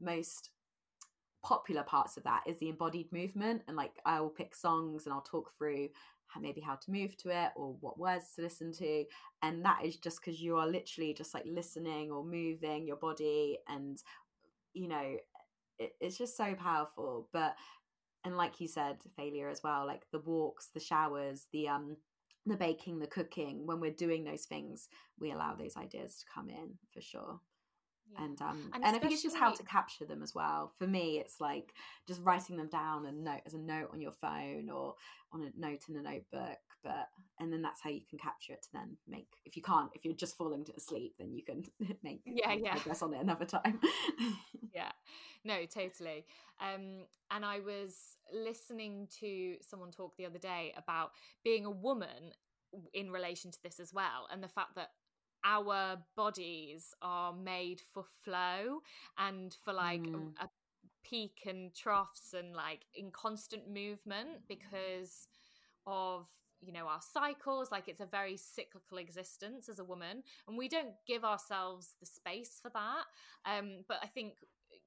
most 0.00 0.50
popular 1.42 1.82
parts 1.82 2.16
of 2.16 2.24
that 2.24 2.42
is 2.46 2.58
the 2.58 2.68
embodied 2.68 3.10
movement 3.12 3.62
and 3.66 3.76
like 3.76 3.92
i 4.04 4.20
will 4.20 4.28
pick 4.28 4.54
songs 4.54 5.06
and 5.06 5.12
i'll 5.12 5.22
talk 5.22 5.50
through 5.56 5.88
maybe 6.40 6.60
how 6.60 6.76
to 6.76 6.92
move 6.92 7.16
to 7.16 7.28
it 7.28 7.50
or 7.56 7.74
what 7.80 7.98
words 7.98 8.26
to 8.36 8.42
listen 8.42 8.72
to 8.72 9.04
and 9.42 9.64
that 9.64 9.84
is 9.84 9.96
just 9.96 10.20
because 10.20 10.40
you 10.40 10.56
are 10.56 10.66
literally 10.66 11.12
just 11.12 11.34
like 11.34 11.44
listening 11.44 12.08
or 12.12 12.24
moving 12.24 12.86
your 12.86 12.96
body 12.96 13.58
and 13.68 13.98
you 14.74 14.86
know 14.86 15.16
it, 15.80 15.96
it's 16.00 16.18
just 16.18 16.36
so 16.36 16.54
powerful. 16.54 17.28
But 17.32 17.56
and 18.24 18.36
like 18.36 18.60
you 18.60 18.68
said 18.68 18.98
failure 19.16 19.48
as 19.48 19.62
well 19.64 19.86
like 19.86 20.02
the 20.12 20.20
walks 20.20 20.68
the 20.74 20.78
showers 20.78 21.46
the 21.54 21.66
um 21.66 21.96
the 22.44 22.56
baking 22.56 22.98
the 22.98 23.06
cooking 23.06 23.66
when 23.66 23.80
we're 23.80 23.90
doing 23.90 24.24
those 24.24 24.44
things 24.44 24.88
we 25.18 25.30
allow 25.30 25.54
those 25.54 25.74
ideas 25.78 26.18
to 26.18 26.26
come 26.34 26.50
in 26.50 26.74
for 26.92 27.00
sure 27.00 27.40
yeah. 28.12 28.24
and 28.24 28.42
um 28.42 28.70
and, 28.74 28.84
and 28.84 28.96
I 28.96 28.98
think 28.98 29.12
it's 29.12 29.22
just 29.22 29.36
how 29.36 29.52
to 29.52 29.62
capture 29.62 30.04
them 30.04 30.22
as 30.22 30.34
well. 30.34 30.72
For 30.78 30.86
me, 30.86 31.18
it's 31.18 31.40
like 31.40 31.72
just 32.06 32.22
writing 32.22 32.56
them 32.56 32.68
down 32.68 33.06
and 33.06 33.24
note 33.24 33.40
as 33.46 33.54
a 33.54 33.58
note 33.58 33.90
on 33.92 34.00
your 34.00 34.12
phone 34.12 34.70
or 34.70 34.94
on 35.32 35.42
a 35.42 35.50
note 35.58 35.82
in 35.88 35.96
a 35.96 36.02
notebook. 36.02 36.58
But 36.82 37.08
and 37.38 37.52
then 37.52 37.62
that's 37.62 37.82
how 37.82 37.90
you 37.90 38.00
can 38.08 38.18
capture 38.18 38.52
it 38.54 38.62
to 38.62 38.68
then 38.72 38.96
make. 39.06 39.28
If 39.44 39.56
you 39.56 39.62
can't, 39.62 39.90
if 39.94 40.04
you're 40.04 40.14
just 40.14 40.36
falling 40.36 40.64
to 40.64 40.80
sleep, 40.80 41.14
then 41.18 41.32
you 41.32 41.42
can 41.42 41.64
make 42.02 42.22
yeah 42.24 42.52
yeah 42.52 42.72
progress 42.72 43.02
on 43.02 43.14
it 43.14 43.20
another 43.20 43.44
time. 43.44 43.80
yeah, 44.74 44.92
no, 45.44 45.66
totally. 45.66 46.24
Um, 46.60 47.04
and 47.30 47.44
I 47.44 47.60
was 47.60 48.16
listening 48.32 49.08
to 49.20 49.56
someone 49.62 49.90
talk 49.90 50.16
the 50.16 50.26
other 50.26 50.38
day 50.38 50.74
about 50.76 51.12
being 51.44 51.64
a 51.64 51.70
woman 51.70 52.32
in 52.94 53.10
relation 53.10 53.50
to 53.50 53.58
this 53.62 53.80
as 53.80 53.92
well 53.92 54.28
and 54.30 54.42
the 54.42 54.48
fact 54.48 54.76
that 54.76 54.90
our 55.44 55.98
bodies 56.16 56.94
are 57.02 57.32
made 57.32 57.80
for 57.92 58.04
flow 58.24 58.80
and 59.18 59.56
for 59.64 59.72
like 59.72 60.02
mm. 60.02 60.32
a, 60.40 60.44
a 60.44 60.48
peak 61.02 61.42
and 61.46 61.74
troughs 61.74 62.34
and 62.36 62.54
like 62.54 62.84
in 62.94 63.10
constant 63.10 63.68
movement 63.68 64.46
because 64.48 65.26
of 65.86 66.26
you 66.60 66.72
know 66.72 66.86
our 66.86 67.00
cycles 67.00 67.70
like 67.70 67.88
it's 67.88 68.00
a 68.00 68.06
very 68.06 68.36
cyclical 68.36 68.98
existence 68.98 69.68
as 69.68 69.78
a 69.78 69.84
woman 69.84 70.22
and 70.46 70.58
we 70.58 70.68
don't 70.68 70.92
give 71.06 71.24
ourselves 71.24 71.94
the 72.00 72.06
space 72.06 72.58
for 72.60 72.70
that 72.70 73.04
um 73.46 73.78
but 73.88 73.96
i 74.02 74.06
think 74.06 74.34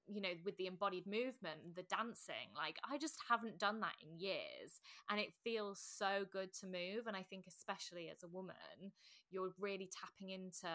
you 0.08 0.22
know 0.22 0.30
with 0.44 0.58
the 0.58 0.68
embodied 0.68 1.06
movement 1.06 1.76
the 1.76 1.84
dancing 1.84 2.52
like 2.56 2.78
i 2.90 2.98
just 2.98 3.16
haven't 3.30 3.58
done 3.58 3.80
that 3.80 3.94
in 4.02 4.20
years 4.20 4.82
and 5.10 5.20
it 5.20 5.34
feels 5.44 5.80
so 5.80 6.26
good 6.32 6.54
to 6.54 6.66
move 6.66 7.08
and 7.08 7.16
i 7.16 7.24
think 7.24 7.46
especially 7.48 8.10
as 8.10 8.24
a 8.24 8.28
woman 8.28 8.92
you're 9.32 9.54
really 9.60 9.90
tapping 9.92 10.30
into 10.30 10.70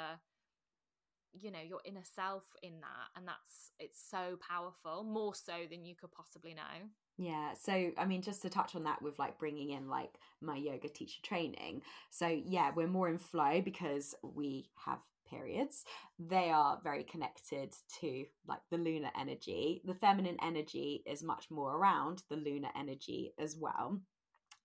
you 1.33 1.51
know 1.51 1.61
your 1.61 1.81
inner 1.85 2.05
self 2.05 2.45
in 2.63 2.81
that 2.81 3.09
and 3.17 3.29
that's 3.29 3.71
it's 3.79 4.03
so 4.11 4.39
powerful 4.49 5.05
more 5.05 5.35
so 5.35 5.53
than 5.71 5.85
you 5.85 5.95
could 5.95 6.11
possibly 6.11 6.55
know 6.55 6.89
yeah. 7.21 7.55
So, 7.55 7.91
I 7.99 8.05
mean, 8.05 8.23
just 8.23 8.43
to 8.43 8.49
touch 8.49 8.77
on 8.77 8.85
that 8.85 9.03
with 9.03 9.19
like 9.19 9.41
bringing 9.41 9.71
in 9.71 9.89
like 9.89 10.15
my 10.41 10.57
yoga 10.57 10.89
teacher 10.89 11.21
training. 11.21 11.83
So, 12.11 12.29
yeah, 12.29 12.71
we're 12.75 12.87
more 12.87 13.09
in 13.09 13.19
flow 13.19 13.61
because 13.61 14.15
we 14.23 14.71
have 14.87 15.01
periods. 15.31 15.85
They 16.19 16.51
are 16.51 16.81
very 16.83 17.05
connected 17.05 17.75
to 18.01 18.25
like 18.47 18.61
the 18.71 18.79
lunar 18.79 19.11
energy. 19.19 19.83
The 19.85 19.95
feminine 19.95 20.39
energy 20.43 21.03
is 21.07 21.23
much 21.23 21.51
more 21.51 21.77
around 21.77 22.23
the 22.29 22.37
lunar 22.37 22.71
energy 22.79 23.35
as 23.39 23.57
well. 23.57 24.01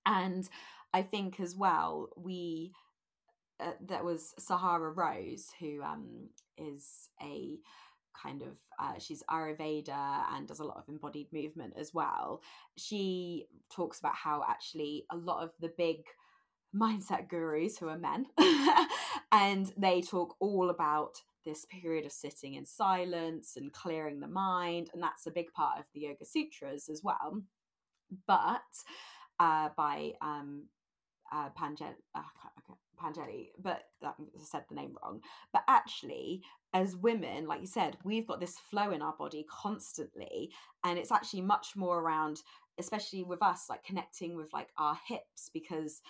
And 0.05 0.47
I 0.93 1.01
think 1.01 1.39
as 1.39 1.55
well, 1.55 2.09
we, 2.17 2.73
uh, 3.59 3.71
that 3.87 4.03
was 4.03 4.33
Sahara 4.37 4.91
Rose, 4.91 5.47
who 5.59 5.81
um, 5.81 6.29
is 6.57 7.09
a 7.21 7.57
kind 8.21 8.41
of 8.41 8.59
uh, 8.79 8.99
she's 8.99 9.23
ayurveda 9.29 10.23
and 10.33 10.47
does 10.47 10.59
a 10.59 10.63
lot 10.63 10.77
of 10.77 10.83
embodied 10.87 11.27
movement 11.33 11.73
as 11.75 11.93
well 11.93 12.41
she 12.77 13.47
talks 13.71 13.99
about 13.99 14.15
how 14.15 14.43
actually 14.47 15.05
a 15.11 15.17
lot 15.17 15.43
of 15.43 15.51
the 15.59 15.71
big 15.77 16.03
mindset 16.75 17.29
gurus 17.29 17.77
who 17.77 17.87
are 17.87 17.97
men 17.97 18.25
and 19.31 19.73
they 19.77 20.01
talk 20.01 20.35
all 20.39 20.69
about 20.69 21.21
this 21.45 21.65
period 21.65 22.05
of 22.05 22.11
sitting 22.11 22.53
in 22.53 22.65
silence 22.65 23.55
and 23.57 23.73
clearing 23.73 24.19
the 24.19 24.27
mind 24.27 24.89
and 24.93 25.03
that's 25.03 25.27
a 25.27 25.31
big 25.31 25.51
part 25.53 25.79
of 25.79 25.85
the 25.93 26.01
yoga 26.01 26.25
sutras 26.25 26.89
as 26.89 27.01
well 27.03 27.41
but 28.27 28.61
uh, 29.39 29.69
by 29.75 30.13
um, 30.21 30.63
uh, 31.31 31.49
uh, 32.15 32.29
but 33.61 33.83
I 34.03 34.13
said 34.43 34.63
the 34.69 34.75
name 34.75 34.95
wrong. 35.03 35.21
But 35.51 35.63
actually, 35.67 36.41
as 36.73 36.95
women, 36.95 37.47
like 37.47 37.61
you 37.61 37.67
said, 37.67 37.97
we've 38.03 38.27
got 38.27 38.39
this 38.39 38.57
flow 38.57 38.91
in 38.91 39.01
our 39.01 39.15
body 39.17 39.45
constantly, 39.49 40.51
and 40.83 40.97
it's 40.97 41.11
actually 41.11 41.41
much 41.41 41.75
more 41.75 41.99
around, 41.99 42.41
especially 42.77 43.23
with 43.23 43.41
us, 43.41 43.65
like 43.69 43.83
connecting 43.83 44.35
with 44.35 44.53
like 44.53 44.69
our 44.77 44.97
hips 45.07 45.49
because 45.53 46.01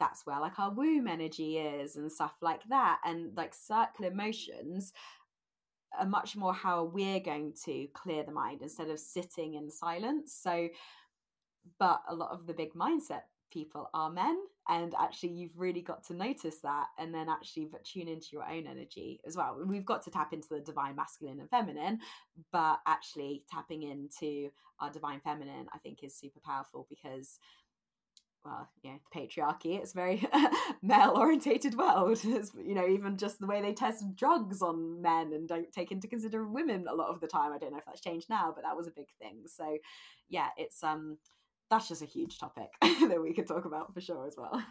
that's 0.00 0.26
where 0.26 0.40
like 0.40 0.58
our 0.58 0.72
womb 0.72 1.06
energy 1.06 1.58
is 1.58 1.96
and 1.96 2.10
stuff 2.10 2.34
like 2.42 2.62
that, 2.68 2.98
and 3.04 3.36
like 3.36 3.54
circular 3.54 4.12
motions 4.12 4.92
are 5.98 6.06
much 6.06 6.36
more 6.36 6.54
how 6.54 6.84
we're 6.84 7.20
going 7.20 7.52
to 7.64 7.86
clear 7.94 8.24
the 8.24 8.32
mind 8.32 8.62
instead 8.62 8.88
of 8.90 8.98
sitting 8.98 9.54
in 9.54 9.70
silence. 9.70 10.36
So, 10.40 10.68
but 11.78 12.00
a 12.08 12.14
lot 12.14 12.30
of 12.30 12.46
the 12.46 12.54
big 12.54 12.74
mindset 12.74 13.22
people 13.52 13.90
are 13.94 14.10
men 14.10 14.38
and 14.68 14.94
actually 14.98 15.30
you've 15.30 15.56
really 15.58 15.82
got 15.82 16.04
to 16.04 16.14
notice 16.14 16.58
that 16.62 16.86
and 16.98 17.12
then 17.12 17.28
actually 17.28 17.66
but 17.70 17.84
tune 17.84 18.08
into 18.08 18.28
your 18.32 18.44
own 18.44 18.66
energy 18.66 19.20
as 19.26 19.36
well 19.36 19.58
we've 19.66 19.84
got 19.84 20.02
to 20.02 20.10
tap 20.10 20.32
into 20.32 20.48
the 20.50 20.60
divine 20.60 20.96
masculine 20.96 21.40
and 21.40 21.50
feminine 21.50 21.98
but 22.52 22.78
actually 22.86 23.42
tapping 23.50 23.82
into 23.82 24.48
our 24.80 24.90
divine 24.90 25.20
feminine 25.20 25.66
i 25.74 25.78
think 25.78 26.02
is 26.02 26.16
super 26.16 26.40
powerful 26.44 26.86
because 26.88 27.38
well, 28.44 28.68
you 28.82 28.90
know, 28.90 28.98
the 29.12 29.20
patriarchy, 29.20 29.78
it's 29.78 29.92
a 29.92 29.96
very 29.96 30.26
male 30.82 31.12
orientated 31.16 31.76
world. 31.76 32.18
It's, 32.24 32.52
you 32.54 32.74
know, 32.74 32.88
even 32.88 33.18
just 33.18 33.38
the 33.38 33.46
way 33.46 33.60
they 33.60 33.74
test 33.74 34.16
drugs 34.16 34.62
on 34.62 35.02
men 35.02 35.32
and 35.32 35.48
don't 35.48 35.70
take 35.72 35.92
into 35.92 36.08
consider 36.08 36.46
women 36.46 36.86
a 36.88 36.94
lot 36.94 37.08
of 37.08 37.20
the 37.20 37.26
time. 37.26 37.52
I 37.52 37.58
don't 37.58 37.72
know 37.72 37.78
if 37.78 37.84
that's 37.84 38.00
changed 38.00 38.30
now, 38.30 38.52
but 38.54 38.64
that 38.64 38.76
was 38.76 38.86
a 38.86 38.92
big 38.92 39.08
thing. 39.20 39.42
So 39.46 39.78
yeah, 40.28 40.48
it's 40.56 40.82
um 40.82 41.18
that's 41.70 41.88
just 41.88 42.02
a 42.02 42.06
huge 42.06 42.38
topic 42.38 42.70
that 42.82 43.22
we 43.22 43.32
could 43.32 43.46
talk 43.46 43.64
about 43.64 43.94
for 43.94 44.00
sure 44.00 44.26
as 44.26 44.34
well. 44.36 44.62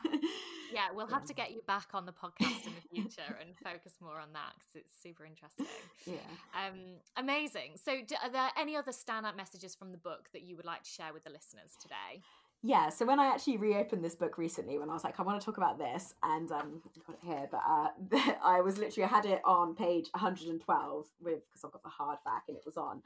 yeah, 0.73 0.87
we'll 0.93 1.07
have 1.07 1.23
to 1.25 1.33
get 1.33 1.51
you 1.51 1.61
back 1.65 1.87
on 1.93 2.05
the 2.05 2.11
podcast 2.11 2.65
in 2.67 2.73
the 2.75 3.01
future 3.01 3.37
and 3.39 3.55
focus 3.63 3.93
more 4.01 4.19
on 4.19 4.33
that 4.33 4.53
because 4.59 4.75
it's 4.75 5.01
super 5.01 5.25
interesting. 5.25 5.65
Yeah. 6.05 6.15
Um, 6.53 6.97
amazing. 7.15 7.77
So, 7.83 7.99
do, 8.05 8.15
are 8.21 8.29
there 8.29 8.49
any 8.57 8.75
other 8.75 8.91
standout 8.91 9.37
messages 9.37 9.75
from 9.75 9.91
the 9.91 9.97
book 9.97 10.29
that 10.33 10.41
you 10.41 10.57
would 10.57 10.65
like 10.65 10.83
to 10.83 10.89
share 10.89 11.13
with 11.13 11.23
the 11.23 11.29
listeners 11.29 11.77
today? 11.81 12.21
Yeah 12.61 12.89
so 12.89 13.05
when 13.05 13.19
i 13.19 13.25
actually 13.25 13.57
reopened 13.57 14.03
this 14.03 14.15
book 14.15 14.37
recently 14.37 14.77
when 14.77 14.89
i 14.89 14.93
was 14.93 15.03
like 15.03 15.19
i 15.19 15.23
want 15.23 15.39
to 15.39 15.45
talk 15.45 15.57
about 15.57 15.77
this 15.77 16.13
and 16.23 16.51
um 16.51 16.81
i 16.85 16.99
got 17.07 17.15
it 17.15 17.25
here 17.25 17.47
but 17.49 17.61
uh 17.67 18.33
i 18.43 18.59
was 18.59 18.77
literally 18.77 19.05
i 19.05 19.07
had 19.07 19.25
it 19.25 19.41
on 19.45 19.73
page 19.75 20.07
112 20.11 21.05
with 21.21 21.39
because 21.47 21.63
i've 21.63 21.71
got 21.71 21.83
the 21.83 21.89
hardback 21.89 22.41
and 22.47 22.57
it 22.57 22.63
was 22.65 22.77
on. 22.77 23.01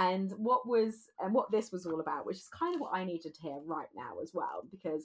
And 0.00 0.32
what 0.36 0.68
was 0.68 1.08
and 1.18 1.34
what 1.34 1.50
this 1.50 1.72
was 1.72 1.86
all 1.86 2.00
about 2.00 2.26
which 2.26 2.36
is 2.36 2.48
kind 2.48 2.74
of 2.74 2.80
what 2.80 2.94
i 2.94 3.02
needed 3.02 3.34
to 3.34 3.42
hear 3.42 3.58
right 3.64 3.88
now 3.96 4.20
as 4.22 4.32
well 4.32 4.62
because 4.70 5.04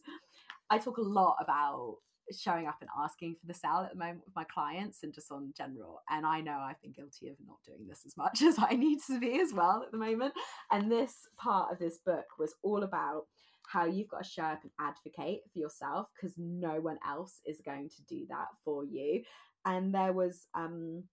i 0.70 0.78
talk 0.78 0.97
a 0.97 1.01
lot 1.01 1.38
about 1.41 1.95
showing 2.32 2.68
up 2.68 2.78
and 2.80 2.89
asking 3.01 3.36
for 3.39 3.47
the 3.47 3.54
sale 3.54 3.84
at 3.86 3.91
the 3.91 3.97
moment 3.97 4.22
with 4.26 4.36
my 4.36 4.45
clients 4.45 5.04
and 5.04 5.14
just 5.14 5.32
on 5.32 5.54
general. 5.58 6.01
And 6.10 6.26
i 6.26 6.41
know 6.41 6.58
i've 6.60 6.82
been 6.82 6.91
guilty 6.91 7.30
of 7.30 7.38
not 7.45 7.58
doing 7.66 7.88
this 7.88 8.04
as 8.06 8.16
much 8.18 8.41
as 8.43 8.58
i 8.60 8.76
need 8.76 8.99
to 9.08 9.20
be 9.20 9.39
as 9.39 9.54
well 9.54 9.82
at 9.86 9.91
the 9.91 9.97
moment. 9.97 10.34
And 10.72 10.91
this 10.91 11.28
part 11.38 11.72
of 11.72 11.80
this 11.80 11.97
book 11.97 12.26
was 12.38 12.54
all 12.64 12.84
about 12.84 13.26
how 13.68 13.86
you've 13.86 14.09
got 14.09 14.24
to 14.24 14.30
show 14.30 14.43
up 14.43 14.61
and 14.64 14.72
advocate 14.80 15.41
for 15.51 15.59
yourself 15.59 16.07
because 16.16 16.36
no 16.38 16.80
one 16.80 16.97
else 17.07 17.39
is 17.45 17.61
going 17.66 17.89
to 17.89 18.03
do 18.03 18.26
that 18.30 18.47
for 18.64 18.84
you. 18.84 19.24
And 19.66 19.93
there 19.93 20.14
was 20.14 20.47
um, 20.53 21.03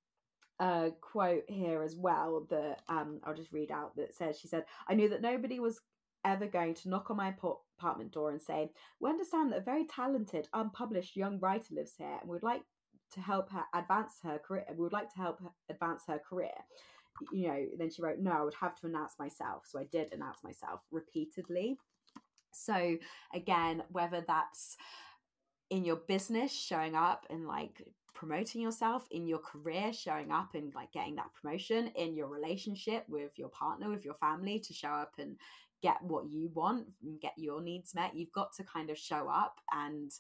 a 0.61 0.91
quote 1.01 1.45
here 1.49 1.83
as 1.83 1.97
well 1.97 2.47
that 2.51 2.83
um, 2.89 3.21
I'll 3.25 3.35
just 3.35 3.53
read 3.53 3.71
out 3.71 3.97
that 3.97 4.15
says, 4.15 4.39
She 4.39 4.49
said, 4.49 4.65
I 4.89 4.95
knew 4.95 5.09
that 5.09 5.23
nobody 5.23 5.61
was 5.61 5.81
ever 6.25 6.47
going 6.47 6.75
to 6.75 6.89
knock 6.89 7.11
on 7.11 7.17
my 7.17 7.35
apartment 7.79 8.13
door 8.13 8.31
and 8.31 8.43
say, 8.43 8.71
We 9.01 9.09
understand 9.09 9.53
that 9.53 9.61
a 9.61 9.63
very 9.63 9.87
talented, 9.87 10.49
unpublished 10.53 11.17
young 11.17 11.39
writer 11.41 11.75
lives 11.75 11.95
here 11.97 12.19
and 12.21 12.29
we'd 12.29 12.43
like 12.43 12.63
to 13.13 13.21
help 13.21 13.51
her 13.51 13.65
advance 13.75 14.15
her 14.23 14.39
career. 14.39 14.65
We 14.71 14.85
would 14.85 14.93
like 14.93 15.13
to 15.15 15.21
help 15.21 15.41
her 15.41 15.51
advance 15.69 16.03
her 16.09 16.19
career. 16.19 16.51
You 17.33 17.49
know, 17.49 17.67
then 17.79 17.91
she 17.91 18.03
wrote, 18.03 18.19
No, 18.19 18.33
I 18.33 18.43
would 18.43 18.55
have 18.61 18.77
to 18.81 18.87
announce 18.87 19.15
myself. 19.19 19.65
So 19.67 19.79
I 19.79 19.85
did 19.91 20.13
announce 20.13 20.39
myself 20.45 20.81
repeatedly. 20.91 21.79
So, 22.53 22.97
again, 23.35 23.83
whether 23.91 24.25
that's 24.27 24.77
in 25.71 25.85
your 25.85 25.97
business, 25.97 26.53
showing 26.53 26.95
up 26.95 27.27
and 27.31 27.47
like 27.47 27.83
promoting 28.15 28.61
yourself, 28.61 29.07
in 29.11 29.27
your 29.27 29.39
career, 29.39 29.93
showing 29.93 30.31
up 30.31 30.55
and 30.55 30.75
like 30.75 30.93
getting 30.93 31.17
that 31.17 31.31
promotion, 31.41 31.89
in 31.97 32.15
your 32.15 32.29
relationship 32.29 33.05
with 33.09 33.31
your 33.39 33.49
partner, 33.49 33.89
with 33.89 34.05
your 34.05 34.15
family, 34.15 34.59
to 34.61 34.75
show 34.75 34.89
up 34.89 35.13
and 35.19 35.37
get 35.83 36.03
what 36.03 36.29
you 36.29 36.51
want 36.55 36.87
and 37.03 37.21
get 37.21 37.33
your 37.37 37.63
needs 37.63 37.95
met, 37.95 38.15
you've 38.15 38.33
got 38.33 38.53
to 38.55 38.65
kind 38.65 38.91
of 38.91 38.99
show 38.99 39.29
up 39.29 39.61
and 39.73 40.13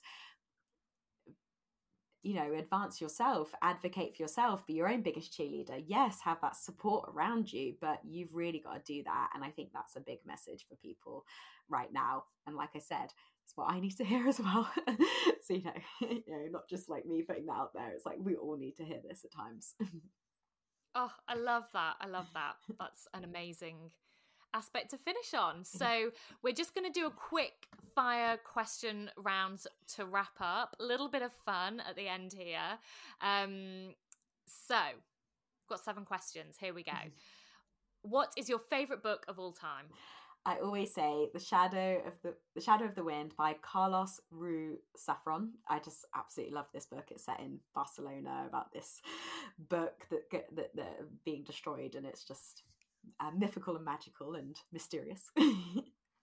you 2.22 2.34
know, 2.34 2.52
advance 2.52 3.00
yourself, 3.00 3.54
advocate 3.62 4.14
for 4.14 4.22
yourself, 4.22 4.66
be 4.66 4.74
your 4.74 4.88
own 4.88 5.00
biggest 5.00 5.36
cheerleader. 5.36 5.82
Yes, 5.86 6.18
have 6.22 6.40
that 6.42 6.54
support 6.54 7.08
around 7.14 7.50
you, 7.50 7.74
but 7.80 7.98
you've 8.06 8.34
really 8.34 8.60
got 8.60 8.84
to 8.84 8.92
do 8.92 9.02
that. 9.04 9.30
And 9.34 9.42
I 9.42 9.48
think 9.48 9.70
that's 9.72 9.96
a 9.96 10.00
big 10.00 10.18
message 10.26 10.66
for 10.68 10.76
people 10.76 11.24
right 11.70 11.92
now. 11.92 12.24
And 12.46 12.56
like 12.56 12.70
I 12.74 12.78
said, 12.78 13.12
it's 13.50 13.56
what 13.56 13.72
I 13.72 13.80
need 13.80 13.96
to 13.96 14.04
hear 14.04 14.28
as 14.28 14.38
well. 14.38 14.70
so, 15.42 15.54
you 15.54 15.64
know, 15.64 15.72
you 16.00 16.22
know, 16.28 16.46
not 16.50 16.68
just 16.68 16.88
like 16.88 17.06
me 17.06 17.22
putting 17.22 17.46
that 17.46 17.52
out 17.52 17.74
there. 17.74 17.90
It's 17.94 18.06
like 18.06 18.18
we 18.20 18.36
all 18.36 18.56
need 18.56 18.76
to 18.76 18.84
hear 18.84 19.00
this 19.06 19.24
at 19.24 19.32
times. 19.32 19.74
oh, 20.94 21.10
I 21.26 21.34
love 21.34 21.64
that. 21.72 21.94
I 22.00 22.06
love 22.06 22.28
that. 22.34 22.54
That's 22.78 23.08
an 23.14 23.24
amazing 23.24 23.90
aspect 24.54 24.90
to 24.90 24.98
finish 24.98 25.34
on. 25.34 25.64
So 25.64 26.10
we're 26.42 26.54
just 26.54 26.74
going 26.74 26.92
to 26.92 26.92
do 26.92 27.06
a 27.06 27.10
quick 27.10 27.66
fire 27.94 28.36
question 28.36 29.10
round 29.16 29.64
to 29.96 30.04
wrap 30.04 30.34
up. 30.40 30.76
A 30.80 30.84
little 30.84 31.08
bit 31.08 31.22
of 31.22 31.32
fun 31.44 31.82
at 31.88 31.96
the 31.96 32.08
end 32.08 32.32
here. 32.32 32.78
Um, 33.20 33.94
so 34.46 34.78
got 35.68 35.80
seven 35.80 36.04
questions. 36.04 36.56
Here 36.58 36.74
we 36.74 36.82
go. 36.82 36.92
What 38.02 38.32
is 38.36 38.48
your 38.48 38.58
favorite 38.58 39.02
book 39.02 39.24
of 39.28 39.38
all 39.38 39.52
time? 39.52 39.86
I 40.46 40.56
always 40.56 40.94
say 40.94 41.28
the 41.34 41.40
shadow 41.40 42.02
of 42.06 42.14
the 42.22 42.34
the 42.54 42.60
shadow 42.60 42.86
of 42.86 42.94
the 42.94 43.04
wind 43.04 43.34
by 43.36 43.54
Carlos 43.60 44.20
Ruiz 44.30 44.78
Zafón. 44.96 45.50
I 45.68 45.78
just 45.80 46.06
absolutely 46.14 46.54
love 46.54 46.66
this 46.72 46.86
book. 46.86 47.08
It's 47.10 47.24
set 47.24 47.40
in 47.40 47.58
Barcelona 47.74 48.44
about 48.48 48.72
this 48.72 49.02
book 49.58 50.06
that 50.10 50.30
that 50.56 50.74
that 50.76 51.24
being 51.24 51.44
destroyed, 51.44 51.94
and 51.94 52.06
it's 52.06 52.24
just 52.24 52.62
uh, 53.20 53.30
mythical 53.36 53.76
and 53.76 53.84
magical 53.84 54.34
and 54.34 54.56
mysterious. 54.72 55.30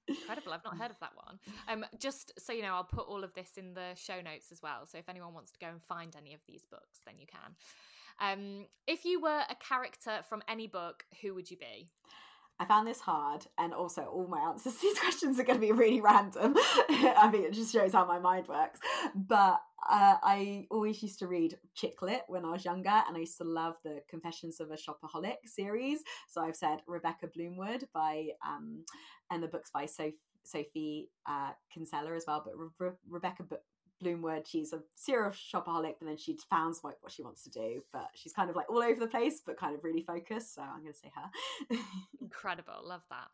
Incredible. 0.08 0.54
I've 0.54 0.64
not 0.64 0.78
heard 0.78 0.92
of 0.92 1.00
that 1.02 1.12
one. 1.16 1.38
Um, 1.68 1.86
just 2.00 2.32
so 2.40 2.54
you 2.54 2.62
know, 2.62 2.74
I'll 2.74 2.86
put 2.86 3.08
all 3.08 3.24
of 3.24 3.34
this 3.34 3.52
in 3.58 3.74
the 3.74 3.94
show 3.96 4.22
notes 4.22 4.52
as 4.52 4.62
well. 4.64 4.86
So 4.86 4.98
if 4.98 5.10
anyone 5.10 5.34
wants 5.34 5.52
to 5.52 5.60
go 5.60 5.68
and 5.68 5.82
find 5.84 6.16
any 6.16 6.34
of 6.34 6.40
these 6.48 6.66
books, 6.66 7.02
then 7.06 7.16
you 7.20 7.28
can. 7.28 7.56
Um, 8.20 8.66
if 8.88 9.06
you 9.06 9.22
were 9.22 9.44
a 9.50 9.56
character 9.56 10.22
from 10.28 10.42
any 10.48 10.66
book, 10.66 11.06
who 11.22 11.36
would 11.36 11.52
you 11.52 11.58
be? 11.58 11.92
I 12.60 12.66
found 12.66 12.88
this 12.88 13.00
hard, 13.00 13.46
and 13.58 13.74
also 13.74 14.04
all 14.04 14.28
my 14.28 14.40
answers 14.40 14.74
to 14.74 14.82
these 14.82 15.00
questions 15.00 15.40
are 15.40 15.44
going 15.44 15.60
to 15.60 15.66
be 15.66 15.72
really 15.72 16.02
random. 16.02 16.56
I 16.90 17.30
mean, 17.32 17.44
it 17.44 17.54
just 17.54 17.72
shows 17.72 17.94
how 17.94 18.06
my 18.06 18.20
mind 18.20 18.48
works. 18.48 18.80
But 19.16 19.62
uh, 19.88 20.16
I 20.24 20.66
always 20.72 21.02
used 21.04 21.20
to 21.20 21.28
read 21.28 21.58
chick 21.76 22.02
lit 22.02 22.24
when 22.28 22.46
I 22.46 22.52
was 22.52 22.66
younger, 22.66 23.04
and 23.08 23.16
I 23.16 23.20
used 23.20 23.38
to 23.38 23.44
love 23.44 23.76
the 23.84 24.02
Confessions 24.10 24.60
of 24.60 24.72
a 24.72 24.76
Shopaholic 24.76 25.46
series. 25.46 26.00
So 26.30 26.42
I've 26.42 26.56
said 26.56 26.80
Rebecca 26.88 27.28
Bloomwood 27.28 27.88
by, 27.94 28.30
um, 28.46 28.86
and 29.30 29.44
the 29.44 29.48
books 29.48 29.70
by 29.72 29.86
Sophie. 29.86 30.18
Sophie 30.44 31.10
uh, 31.30 31.52
Kinsella 31.74 32.16
as 32.16 32.24
well, 32.26 32.42
but 32.46 32.54
Re- 32.80 32.96
Rebecca 33.10 33.44
B- 33.44 33.58
Bloomwood. 34.00 34.48
She's 34.48 34.74
a 34.74 34.80
serial 34.96 35.32
shopaholic, 35.32 35.96
but 36.00 36.08
then 36.08 36.18
she 36.18 36.38
found 36.50 36.76
like 36.84 36.98
what 37.02 37.12
she 37.12 37.24
wants 37.24 37.44
to 37.44 37.50
do. 37.50 37.84
But 37.92 38.10
she's 38.16 38.34
kind 38.34 38.50
of 38.50 38.56
like 38.56 38.70
all 38.70 38.82
over 38.82 39.00
the 39.00 39.08
place, 39.08 39.42
but 39.46 39.58
kind 39.58 39.76
of 39.76 39.84
really 39.84 40.02
focused. 40.02 40.56
So 40.56 40.62
I'm 40.62 40.82
going 40.82 40.94
to 40.94 41.00
say 41.00 41.12
her. 41.16 41.78
Incredible, 42.22 42.82
love 42.84 43.04
that. 43.10 43.30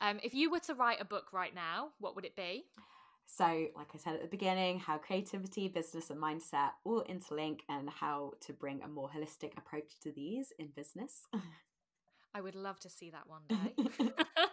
Um, 0.00 0.20
if 0.22 0.34
you 0.34 0.50
were 0.50 0.60
to 0.60 0.74
write 0.74 1.00
a 1.00 1.04
book 1.04 1.32
right 1.32 1.54
now, 1.54 1.88
what 1.98 2.14
would 2.16 2.24
it 2.24 2.36
be? 2.36 2.64
So, 3.26 3.68
like 3.76 3.88
I 3.94 3.98
said 3.98 4.14
at 4.14 4.20
the 4.20 4.28
beginning, 4.28 4.78
how 4.78 4.98
creativity, 4.98 5.66
business, 5.68 6.10
and 6.10 6.20
mindset 6.20 6.72
all 6.84 7.02
interlink, 7.04 7.60
and 7.68 7.88
how 7.88 8.32
to 8.40 8.52
bring 8.52 8.82
a 8.82 8.88
more 8.88 9.08
holistic 9.08 9.56
approach 9.56 9.98
to 10.02 10.12
these 10.12 10.52
in 10.58 10.68
business. 10.76 11.26
I 12.34 12.40
would 12.40 12.54
love 12.54 12.78
to 12.80 12.90
see 12.90 13.10
that 13.10 13.26
one 13.26 13.42
day. 13.48 14.10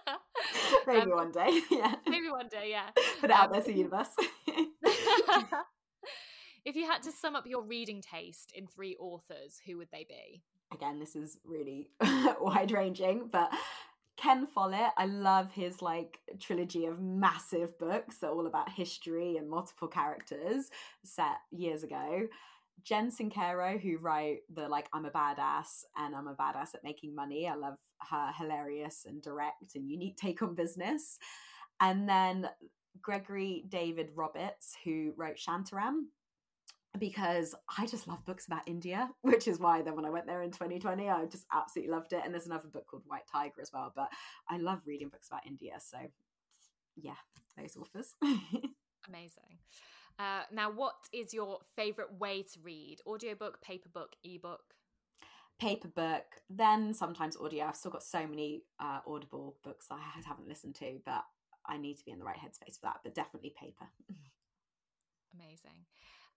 maybe 0.88 1.12
um, 1.12 1.18
one 1.18 1.32
day, 1.32 1.62
yeah. 1.72 1.96
Maybe 2.08 2.30
one 2.30 2.48
day, 2.48 2.70
yeah. 2.72 2.90
Put 3.20 3.30
it 3.30 3.36
out 3.36 3.48
um, 3.48 3.54
there 3.54 3.62
to 3.62 3.68
the 3.68 3.78
universe. 3.78 4.10
if 6.66 6.76
you 6.76 6.86
had 6.86 7.04
to 7.04 7.12
sum 7.12 7.36
up 7.36 7.46
your 7.48 7.64
reading 7.64 8.02
taste 8.02 8.52
in 8.56 8.68
three 8.68 8.96
authors, 9.00 9.62
who 9.66 9.78
would 9.78 9.90
they 9.92 10.06
be? 10.08 10.44
Again, 10.74 11.00
this 11.00 11.16
is 11.16 11.38
really 11.44 11.90
wide 12.40 12.72
ranging, 12.72 13.30
but 13.32 13.52
Ken 14.18 14.46
Follett, 14.48 14.92
I 14.98 15.06
love 15.06 15.54
his 15.54 15.82
like 15.82 16.20
trilogy 16.40 16.86
of 16.86 17.00
massive 17.00 17.80
books 17.80 18.18
that 18.18 18.28
are 18.28 18.34
all 18.34 18.48
about 18.48 18.70
history 18.70 19.38
and 19.38 19.50
multiple 19.50 19.88
characters 19.88 20.70
set 21.04 21.38
years 21.52 21.84
ago. 21.84 22.28
Jen 22.84 23.12
Sincero, 23.12 23.80
who 23.80 23.98
wrote 23.98 24.40
the 24.54 24.68
like 24.68 24.88
I'm 24.94 25.06
a 25.06 25.12
badass 25.12 25.84
and 25.98 26.16
I'm 26.16 26.28
a 26.28 26.36
badass 26.36 26.76
at 26.76 26.84
making 26.84 27.16
money. 27.16 27.48
I 27.48 27.56
love 27.56 27.76
her 28.10 28.32
hilarious 28.38 29.06
and 29.08 29.22
direct 29.22 29.76
and 29.76 29.90
unique 29.90 30.18
take 30.18 30.42
on 30.42 30.56
business. 30.56 31.18
And 31.80 32.08
then 32.08 32.50
Gregory 33.02 33.66
David 33.70 34.10
Roberts, 34.16 34.76
who 34.84 35.14
wrote 35.16 35.38
Shantaram, 35.38 36.06
because 36.98 37.56
I 37.78 37.86
just 37.86 38.08
love 38.08 38.26
books 38.26 38.48
about 38.48 38.68
India, 38.68 39.10
which 39.22 39.48
is 39.48 39.60
why 39.60 39.82
then 39.82 39.96
when 39.96 40.06
I 40.06 40.10
went 40.10 40.26
there 40.26 40.42
in 40.42 40.52
2020, 40.52 41.10
I 41.10 41.26
just 41.26 41.46
absolutely 41.54 41.94
loved 41.94 42.14
it. 42.14 42.22
And 42.24 42.34
there's 42.34 42.48
another 42.48 42.68
book 42.68 42.88
called 42.88 43.04
White 43.06 43.28
Tiger 43.32 43.62
as 43.62 43.72
well, 43.74 43.92
but 43.96 44.10
I 44.50 44.58
love 44.58 44.82
reading 44.86 45.10
books 45.10 45.28
about 45.28 45.46
India. 45.46 45.74
So 45.80 45.98
yeah, 46.96 47.14
those 47.58 47.78
authors. 47.78 48.16
Amazing. 49.08 49.60
Uh, 50.20 50.42
now, 50.52 50.70
what 50.70 50.96
is 51.14 51.34
your 51.34 51.60
favorite 51.78 52.20
way 52.20 52.44
to 52.44 52.60
read? 52.62 52.98
Audiobook, 53.08 53.62
paper 53.62 53.88
book, 53.88 54.18
ebook? 54.24 54.76
Paper 55.60 55.88
book, 55.88 56.26
then 56.50 56.94
sometimes 56.94 57.38
audio. 57.38 57.66
I've 57.66 57.78
still 57.78 57.92
got 57.92 58.04
so 58.04 58.28
many 58.28 58.64
uh, 58.82 59.00
Audible 59.08 59.56
books 59.64 59.88
I 59.90 60.00
haven't 60.26 60.48
listened 60.48 60.76
to, 60.76 61.00
but 61.06 61.24
I 61.66 61.78
need 61.78 61.98
to 61.98 62.06
be 62.06 62.12
in 62.12 62.20
the 62.20 62.26
right 62.26 62.38
headspace 62.38 62.76
for 62.80 62.88
that, 62.88 63.00
but 63.04 63.16
definitely 63.16 63.54
paper. 63.58 63.86
Amazing. 65.34 65.86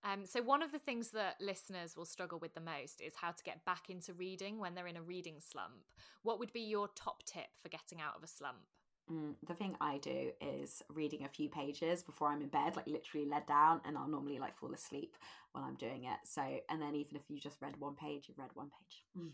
Um, 0.05 0.27
so, 0.27 0.43
one 0.43 0.63
of 0.63 0.73
the 0.73 0.81
things 0.81 1.11
that 1.11 1.37
listeners 1.41 1.97
will 1.97 2.05
struggle 2.05 2.39
with 2.41 2.55
the 2.55 2.61
most 2.61 3.01
is 3.01 3.15
how 3.21 3.31
to 3.31 3.43
get 3.45 3.65
back 3.65 3.89
into 3.89 4.13
reading 4.13 4.59
when 4.59 4.75
they're 4.75 4.89
in 4.89 4.97
a 4.97 5.03
reading 5.03 5.37
slump. 5.39 5.85
What 6.23 6.39
would 6.41 6.53
be 6.53 6.63
your 6.63 6.89
top 6.89 7.23
tip 7.25 7.47
for 7.63 7.69
getting 7.69 8.01
out 8.01 8.17
of 8.17 8.23
a 8.23 8.29
slump? 8.29 8.67
Mm, 9.11 9.35
the 9.47 9.55
thing 9.55 9.77
I 9.81 9.99
do 9.99 10.31
is 10.41 10.83
reading 10.89 11.25
a 11.25 11.29
few 11.29 11.49
pages 11.49 12.03
before 12.03 12.29
I'm 12.29 12.43
in 12.43 12.49
bed, 12.49 12.77
like 12.77 12.87
literally 12.87 13.27
led 13.27 13.47
down, 13.47 13.81
and 13.85 13.99
I'll 13.99 14.09
normally 14.09 14.39
like 14.39 14.57
fall 14.57 14.73
asleep 14.73 15.17
while 15.53 15.65
I'm 15.65 15.75
doing 15.75 16.05
it. 16.05 16.19
So, 16.25 16.43
and 16.69 16.81
then 16.81 16.95
even 16.95 17.17
if 17.17 17.23
you 17.29 17.41
just 17.41 17.61
read 17.61 17.77
one 17.79 17.95
page, 17.95 18.27
you've 18.29 18.39
read 18.39 18.51
one 18.55 18.71
page. 18.71 19.03
Mm. 19.19 19.33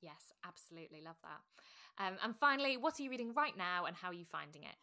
Yes, 0.00 0.32
absolutely. 0.46 1.02
Love 1.02 1.16
that. 1.22 2.04
Um, 2.04 2.14
and 2.22 2.36
finally, 2.36 2.76
what 2.76 2.98
are 2.98 3.02
you 3.02 3.10
reading 3.10 3.34
right 3.34 3.56
now 3.56 3.84
and 3.84 3.96
how 3.96 4.08
are 4.08 4.14
you 4.14 4.24
finding 4.24 4.62
it? 4.62 4.76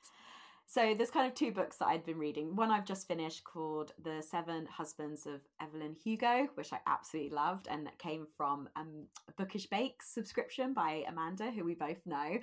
So 0.68 0.96
there's 0.98 1.12
kind 1.12 1.28
of 1.28 1.36
two 1.36 1.52
books 1.52 1.78
that 1.78 1.88
I'd 1.88 2.06
been 2.06 2.18
reading. 2.18 2.56
One 2.56 2.72
I've 2.72 2.86
just 2.86 3.08
finished 3.08 3.44
called 3.44 3.94
The 4.04 4.22
Seven 4.22 4.66
Husbands 4.66 5.26
of 5.26 5.42
Evelyn 5.62 5.96
Hugo, 6.04 6.48
which 6.56 6.74
I 6.74 6.80
absolutely 6.88 7.36
loved, 7.36 7.68
and 7.70 7.86
that 7.86 8.00
came 8.00 8.26
from 8.36 8.68
um, 8.76 9.06
a 9.30 9.32
Bookish 9.34 9.68
Bakes 9.68 10.10
subscription 10.10 10.74
by 10.74 11.04
Amanda, 11.08 11.52
who 11.52 11.64
we 11.64 11.76
both 11.76 12.00
know. 12.06 12.40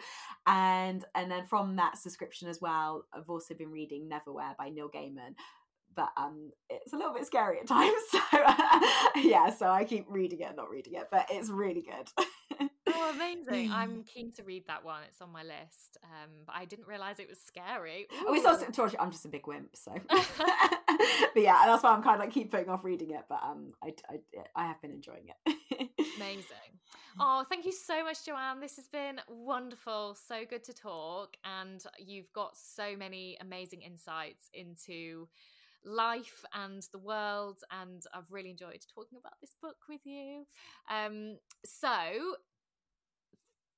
And 0.46 1.04
and 1.14 1.30
then 1.30 1.46
from 1.46 1.76
that 1.76 1.98
subscription 1.98 2.48
as 2.48 2.60
well, 2.60 3.06
I've 3.12 3.28
also 3.28 3.54
been 3.54 3.72
reading 3.72 4.08
Neverwhere 4.08 4.56
by 4.56 4.68
Neil 4.68 4.88
Gaiman. 4.88 5.34
But 5.94 6.10
um, 6.16 6.52
it's 6.70 6.94
a 6.94 6.96
little 6.96 7.12
bit 7.12 7.26
scary 7.26 7.58
at 7.58 7.66
times. 7.68 8.02
So 8.10 8.18
yeah, 9.16 9.50
so 9.50 9.68
I 9.68 9.84
keep 9.84 10.06
reading 10.08 10.40
it, 10.40 10.56
not 10.56 10.70
reading 10.70 10.94
it, 10.94 11.08
but 11.10 11.26
it's 11.30 11.50
really 11.50 11.82
good. 11.82 12.08
Oh, 13.02 13.10
amazing! 13.14 13.72
I'm 13.72 14.04
keen 14.04 14.30
to 14.32 14.42
read 14.44 14.64
that 14.68 14.84
one. 14.84 15.02
It's 15.08 15.20
on 15.20 15.32
my 15.32 15.42
list, 15.42 15.98
um, 16.04 16.30
but 16.46 16.54
I 16.54 16.64
didn't 16.64 16.86
realize 16.86 17.18
it 17.18 17.28
was 17.28 17.40
scary. 17.40 18.06
Ooh. 18.12 18.26
Oh, 18.28 18.34
it's 18.34 18.46
also. 18.46 18.66
I'm 18.98 19.10
just 19.10 19.24
a 19.24 19.28
big 19.28 19.46
wimp, 19.46 19.70
so. 19.74 19.92
but 20.08 20.22
yeah, 21.36 21.62
that's 21.66 21.82
why 21.82 21.90
I'm 21.90 22.02
kind 22.02 22.14
of 22.14 22.20
like 22.20 22.32
keep 22.32 22.50
putting 22.50 22.68
off 22.68 22.84
reading 22.84 23.10
it. 23.10 23.24
But 23.28 23.40
um, 23.42 23.72
I 23.82 23.94
I, 24.08 24.18
I 24.54 24.66
have 24.66 24.80
been 24.80 24.92
enjoying 24.92 25.28
it. 25.46 25.88
amazing. 26.16 26.44
Oh, 27.20 27.44
thank 27.46 27.66
you 27.66 27.72
so 27.72 28.02
much, 28.04 28.24
Joanne. 28.24 28.58
This 28.58 28.76
has 28.76 28.88
been 28.88 29.20
wonderful. 29.28 30.16
So 30.26 30.46
good 30.48 30.64
to 30.64 30.72
talk, 30.72 31.36
and 31.44 31.84
you've 31.98 32.32
got 32.32 32.56
so 32.56 32.96
many 32.96 33.36
amazing 33.38 33.82
insights 33.82 34.48
into 34.54 35.28
life 35.84 36.44
and 36.54 36.86
the 36.92 36.98
world 36.98 37.58
and 37.70 38.04
I've 38.14 38.30
really 38.30 38.50
enjoyed 38.50 38.84
talking 38.94 39.18
about 39.18 39.34
this 39.40 39.54
book 39.60 39.76
with 39.88 40.00
you. 40.04 40.46
Um, 40.90 41.38
so 41.64 42.36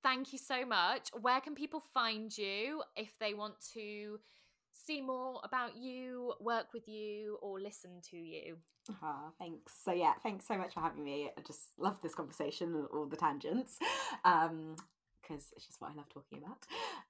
thank 0.05 0.33
you 0.33 0.39
so 0.39 0.65
much. 0.65 1.09
Where 1.21 1.41
can 1.41 1.57
people 1.57 1.81
find 1.81 2.37
you 2.37 2.83
if 2.95 3.19
they 3.19 3.35
want 3.35 3.55
to 3.73 4.21
see 4.73 5.01
more 5.01 5.41
about 5.43 5.77
you, 5.77 6.35
work 6.39 6.73
with 6.73 6.87
you, 6.87 7.39
or 7.43 7.61
listen 7.61 8.01
to 8.11 8.17
you? 8.17 8.59
Ah, 9.03 9.31
thanks. 9.39 9.73
So 9.83 9.93
yeah, 9.93 10.13
thanks 10.23 10.47
so 10.47 10.57
much 10.57 10.75
for 10.75 10.81
having 10.81 11.03
me. 11.03 11.31
I 11.37 11.41
just 11.41 11.63
love 11.79 11.99
this 12.03 12.15
conversation 12.15 12.75
and 12.75 12.87
all 12.93 13.07
the 13.07 13.17
tangents. 13.17 13.79
Um, 14.25 14.77
because 15.21 15.47
it's 15.57 15.67
just 15.67 15.81
what 15.81 15.91
I 15.91 15.95
love 15.95 16.09
talking 16.11 16.39
about. 16.39 16.59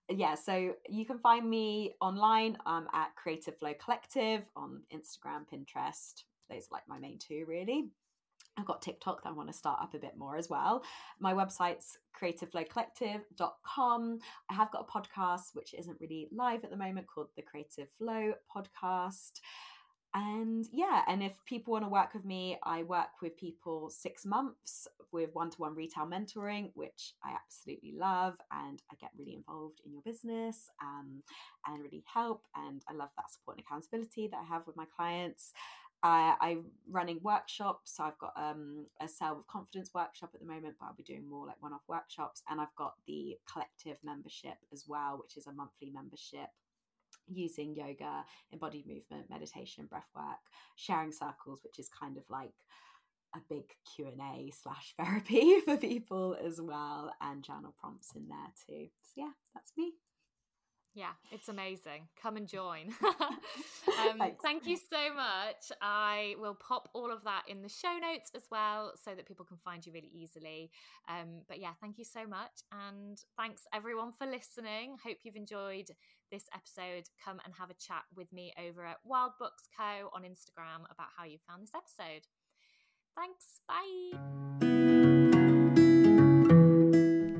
Yeah, 0.08 0.36
so 0.36 0.74
you 0.88 1.04
can 1.04 1.18
find 1.18 1.50
me 1.50 1.96
online 2.00 2.56
um, 2.64 2.86
at 2.94 3.14
Creative 3.16 3.58
Flow 3.58 3.72
Collective 3.74 4.42
on 4.54 4.82
Instagram, 4.94 5.46
Pinterest. 5.52 6.22
Those 6.48 6.68
are 6.70 6.74
like 6.74 6.82
my 6.86 6.98
main 6.98 7.18
two, 7.18 7.44
really. 7.48 7.88
I've 8.58 8.66
got 8.66 8.82
TikTok 8.82 9.22
that 9.22 9.30
I 9.30 9.32
want 9.32 9.48
to 9.48 9.54
start 9.54 9.80
up 9.82 9.94
a 9.94 9.98
bit 9.98 10.16
more 10.16 10.36
as 10.36 10.48
well. 10.48 10.84
My 11.18 11.32
website's 11.34 11.98
creativeflowcollective.com. 12.20 14.18
I 14.50 14.54
have 14.54 14.70
got 14.70 14.86
a 14.88 14.92
podcast 14.98 15.54
which 15.54 15.74
isn't 15.74 16.00
really 16.00 16.28
live 16.30 16.62
at 16.64 16.70
the 16.70 16.76
moment 16.76 17.08
called 17.12 17.30
the 17.36 17.42
Creative 17.42 17.88
Flow 17.98 18.34
Podcast. 18.54 19.40
And 20.16 20.64
yeah, 20.72 21.02
and 21.08 21.24
if 21.24 21.32
people 21.44 21.72
want 21.72 21.84
to 21.84 21.88
work 21.88 22.14
with 22.14 22.24
me, 22.24 22.56
I 22.62 22.84
work 22.84 23.20
with 23.20 23.36
people 23.36 23.90
six 23.90 24.24
months 24.24 24.86
with 25.10 25.30
one 25.32 25.50
to 25.50 25.56
one 25.56 25.74
retail 25.74 26.06
mentoring, 26.06 26.70
which 26.74 27.14
I 27.24 27.32
absolutely 27.34 27.94
love. 27.98 28.36
And 28.52 28.80
I 28.92 28.94
get 29.00 29.10
really 29.18 29.34
involved 29.34 29.80
in 29.84 29.92
your 29.92 30.02
business 30.02 30.70
um, 30.80 31.24
and 31.66 31.82
really 31.82 32.04
help. 32.06 32.44
And 32.54 32.84
I 32.88 32.92
love 32.92 33.08
that 33.16 33.32
support 33.32 33.56
and 33.56 33.66
accountability 33.66 34.28
that 34.28 34.38
I 34.38 34.44
have 34.44 34.68
with 34.68 34.76
my 34.76 34.86
clients. 34.96 35.52
I, 36.04 36.36
I'm 36.38 36.66
running 36.88 37.18
workshops. 37.22 37.96
So 37.96 38.04
I've 38.04 38.18
got 38.18 38.34
um, 38.36 38.86
a 39.00 39.08
Sell 39.08 39.36
with 39.36 39.46
Confidence 39.46 39.90
workshop 39.94 40.30
at 40.34 40.40
the 40.40 40.46
moment, 40.46 40.74
but 40.78 40.86
I'll 40.86 40.94
be 40.94 41.02
doing 41.02 41.28
more 41.28 41.46
like 41.46 41.60
one 41.60 41.72
off 41.72 41.80
workshops. 41.88 42.42
And 42.48 42.60
I've 42.60 42.74
got 42.76 42.94
the 43.06 43.38
collective 43.50 43.96
membership 44.04 44.58
as 44.72 44.84
well, 44.86 45.18
which 45.20 45.38
is 45.38 45.46
a 45.46 45.52
monthly 45.52 45.90
membership 45.90 46.50
using 47.26 47.74
yoga, 47.74 48.24
embodied 48.52 48.86
movement, 48.86 49.30
meditation, 49.30 49.86
breath 49.86 50.10
work, 50.14 50.44
sharing 50.76 51.10
circles, 51.10 51.60
which 51.64 51.78
is 51.78 51.88
kind 51.88 52.18
of 52.18 52.24
like 52.28 52.52
a 53.34 53.40
big 53.48 53.64
q&a 53.96 54.52
slash 54.62 54.94
therapy 54.98 55.58
for 55.64 55.76
people 55.76 56.36
as 56.44 56.60
well 56.60 57.12
and 57.20 57.42
journal 57.42 57.74
prompts 57.80 58.12
in 58.14 58.28
there 58.28 58.52
too 58.66 58.86
so 59.02 59.12
yeah 59.16 59.30
that's 59.52 59.72
me 59.76 59.94
yeah, 60.94 61.10
it's 61.32 61.48
amazing. 61.48 62.08
Come 62.22 62.36
and 62.36 62.46
join. 62.46 62.94
um, 63.02 64.22
thank 64.42 64.66
you 64.66 64.76
so 64.76 65.12
much. 65.14 65.72
I 65.82 66.36
will 66.40 66.54
pop 66.54 66.88
all 66.94 67.12
of 67.12 67.24
that 67.24 67.42
in 67.48 67.62
the 67.62 67.68
show 67.68 67.98
notes 68.00 68.30
as 68.34 68.44
well 68.50 68.92
so 69.04 69.12
that 69.14 69.26
people 69.26 69.44
can 69.44 69.56
find 69.58 69.84
you 69.84 69.92
really 69.92 70.10
easily. 70.14 70.70
Um, 71.08 71.42
but 71.48 71.60
yeah, 71.60 71.72
thank 71.80 71.98
you 71.98 72.04
so 72.04 72.26
much. 72.26 72.62
And 72.70 73.18
thanks 73.36 73.62
everyone 73.74 74.12
for 74.12 74.26
listening. 74.26 74.96
Hope 75.04 75.18
you've 75.24 75.36
enjoyed 75.36 75.90
this 76.30 76.44
episode. 76.54 77.08
Come 77.24 77.40
and 77.44 77.52
have 77.58 77.70
a 77.70 77.74
chat 77.74 78.04
with 78.14 78.32
me 78.32 78.52
over 78.56 78.86
at 78.86 78.98
Wild 79.04 79.32
Books 79.40 79.64
Co. 79.76 80.10
on 80.14 80.22
Instagram 80.22 80.84
about 80.90 81.08
how 81.16 81.24
you 81.24 81.38
found 81.48 81.64
this 81.64 81.72
episode. 81.74 82.28
Thanks. 83.16 83.60
Bye. 83.66 84.73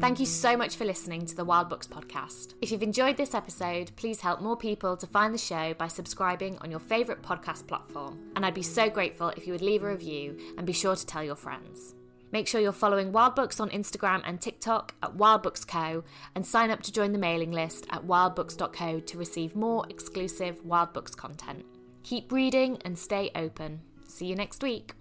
Thank 0.05 0.21
you 0.21 0.27
so 0.27 0.55
much 0.55 0.77
for 0.77 0.85
listening 0.85 1.25
to 1.25 1.35
the 1.35 1.47
Wild 1.47 1.71
Books 1.71 1.87
podcast. 1.87 2.53
If 2.61 2.71
you've 2.71 2.83
enjoyed 2.83 3.17
this 3.17 3.33
episode, 3.33 3.91
please 3.97 4.21
help 4.21 4.43
more 4.43 4.55
people 4.55 4.99
to 4.99 5.07
find 5.07 5.33
the 5.33 5.39
show 5.39 5.73
by 5.73 5.89
subscribing 5.89 6.59
on 6.59 6.71
your 6.71 6.79
favourite 6.79 7.23
podcast 7.23 7.67
platform. 7.67 8.19
And 8.37 8.45
I'd 8.45 8.53
be 8.53 8.61
so 8.61 8.91
grateful 8.91 9.31
if 9.31 9.47
you 9.47 9.55
would 9.55 9.63
leave 9.63 9.83
a 9.83 9.89
review 9.89 10.39
and 10.59 10.67
be 10.67 10.75
sure 10.75 10.95
to 10.95 11.07
tell 11.07 11.25
your 11.25 11.37
friends. 11.37 11.95
Make 12.33 12.47
sure 12.47 12.61
you're 12.61 12.73
following 12.73 13.13
Wild 13.13 13.35
Books 13.35 13.61
on 13.61 13.71
Instagram 13.71 14.21
and 14.27 14.43
TikTok 14.43 14.95
at 15.03 15.15
Wild 15.15 15.43
Books 15.43 15.65
Co. 15.65 16.05
and 16.35 16.47
sign 16.47 16.71
up 16.71 16.83
to 16.83 16.93
join 16.93 17.13
the 17.13 17.19
mailing 17.19 17.53
list 17.53 17.87
at 17.89 18.07
wildbooks.co 18.07 19.01
to 19.01 19.19
receive 19.19 19.57
more 19.57 19.87
exclusive 19.89 20.63
Wild 20.67 20.93
Books 20.93 21.15
content. 21.15 21.65
Keep 22.03 22.31
reading 22.31 22.77
and 22.85 22.99
stay 22.99 23.31
open. 23.35 23.81
See 24.07 24.27
you 24.27 24.35
next 24.35 24.63
week. 24.63 24.93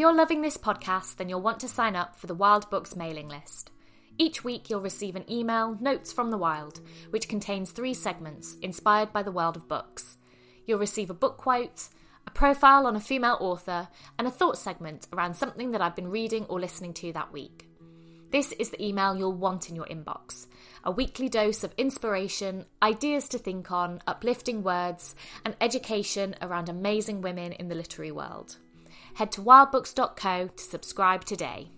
You're 0.00 0.14
loving 0.14 0.40
this 0.40 0.56
podcast, 0.56 1.16
then 1.16 1.28
you'll 1.28 1.42
want 1.42 1.60
to 1.60 1.68
sign 1.68 1.94
up 1.94 2.16
for 2.16 2.26
the 2.26 2.34
Wild 2.34 2.70
Books 2.70 2.96
mailing 2.96 3.28
list. 3.28 3.70
Each 4.16 4.42
week, 4.42 4.70
you'll 4.70 4.80
receive 4.80 5.14
an 5.14 5.30
email, 5.30 5.76
Notes 5.78 6.10
from 6.10 6.30
the 6.30 6.38
Wild, 6.38 6.80
which 7.10 7.28
contains 7.28 7.70
three 7.70 7.92
segments 7.92 8.56
inspired 8.62 9.12
by 9.12 9.22
the 9.22 9.30
world 9.30 9.56
of 9.56 9.68
books. 9.68 10.16
You'll 10.66 10.78
receive 10.78 11.10
a 11.10 11.14
book 11.14 11.36
quote, 11.36 11.88
a 12.26 12.30
profile 12.30 12.86
on 12.86 12.96
a 12.96 13.00
female 13.00 13.36
author, 13.40 13.88
and 14.18 14.26
a 14.26 14.30
thought 14.30 14.56
segment 14.56 15.06
around 15.12 15.34
something 15.34 15.72
that 15.72 15.82
I've 15.82 15.96
been 15.96 16.10
reading 16.10 16.46
or 16.46 16.58
listening 16.58 16.94
to 16.94 17.12
that 17.12 17.30
week. 17.30 17.68
This 18.30 18.52
is 18.52 18.70
the 18.70 18.82
email 18.82 19.16
you'll 19.16 19.32
want 19.32 19.68
in 19.68 19.76
your 19.76 19.86
inbox 19.86 20.46
a 20.82 20.90
weekly 20.90 21.28
dose 21.28 21.62
of 21.62 21.74
inspiration, 21.76 22.64
ideas 22.82 23.28
to 23.28 23.36
think 23.36 23.70
on, 23.70 24.00
uplifting 24.06 24.62
words, 24.62 25.14
and 25.44 25.54
education 25.60 26.34
around 26.40 26.70
amazing 26.70 27.20
women 27.20 27.52
in 27.52 27.68
the 27.68 27.74
literary 27.74 28.10
world. 28.10 28.56
Head 29.14 29.32
to 29.32 29.42
wildbooks.co 29.42 30.48
to 30.48 30.64
subscribe 30.64 31.24
today. 31.24 31.70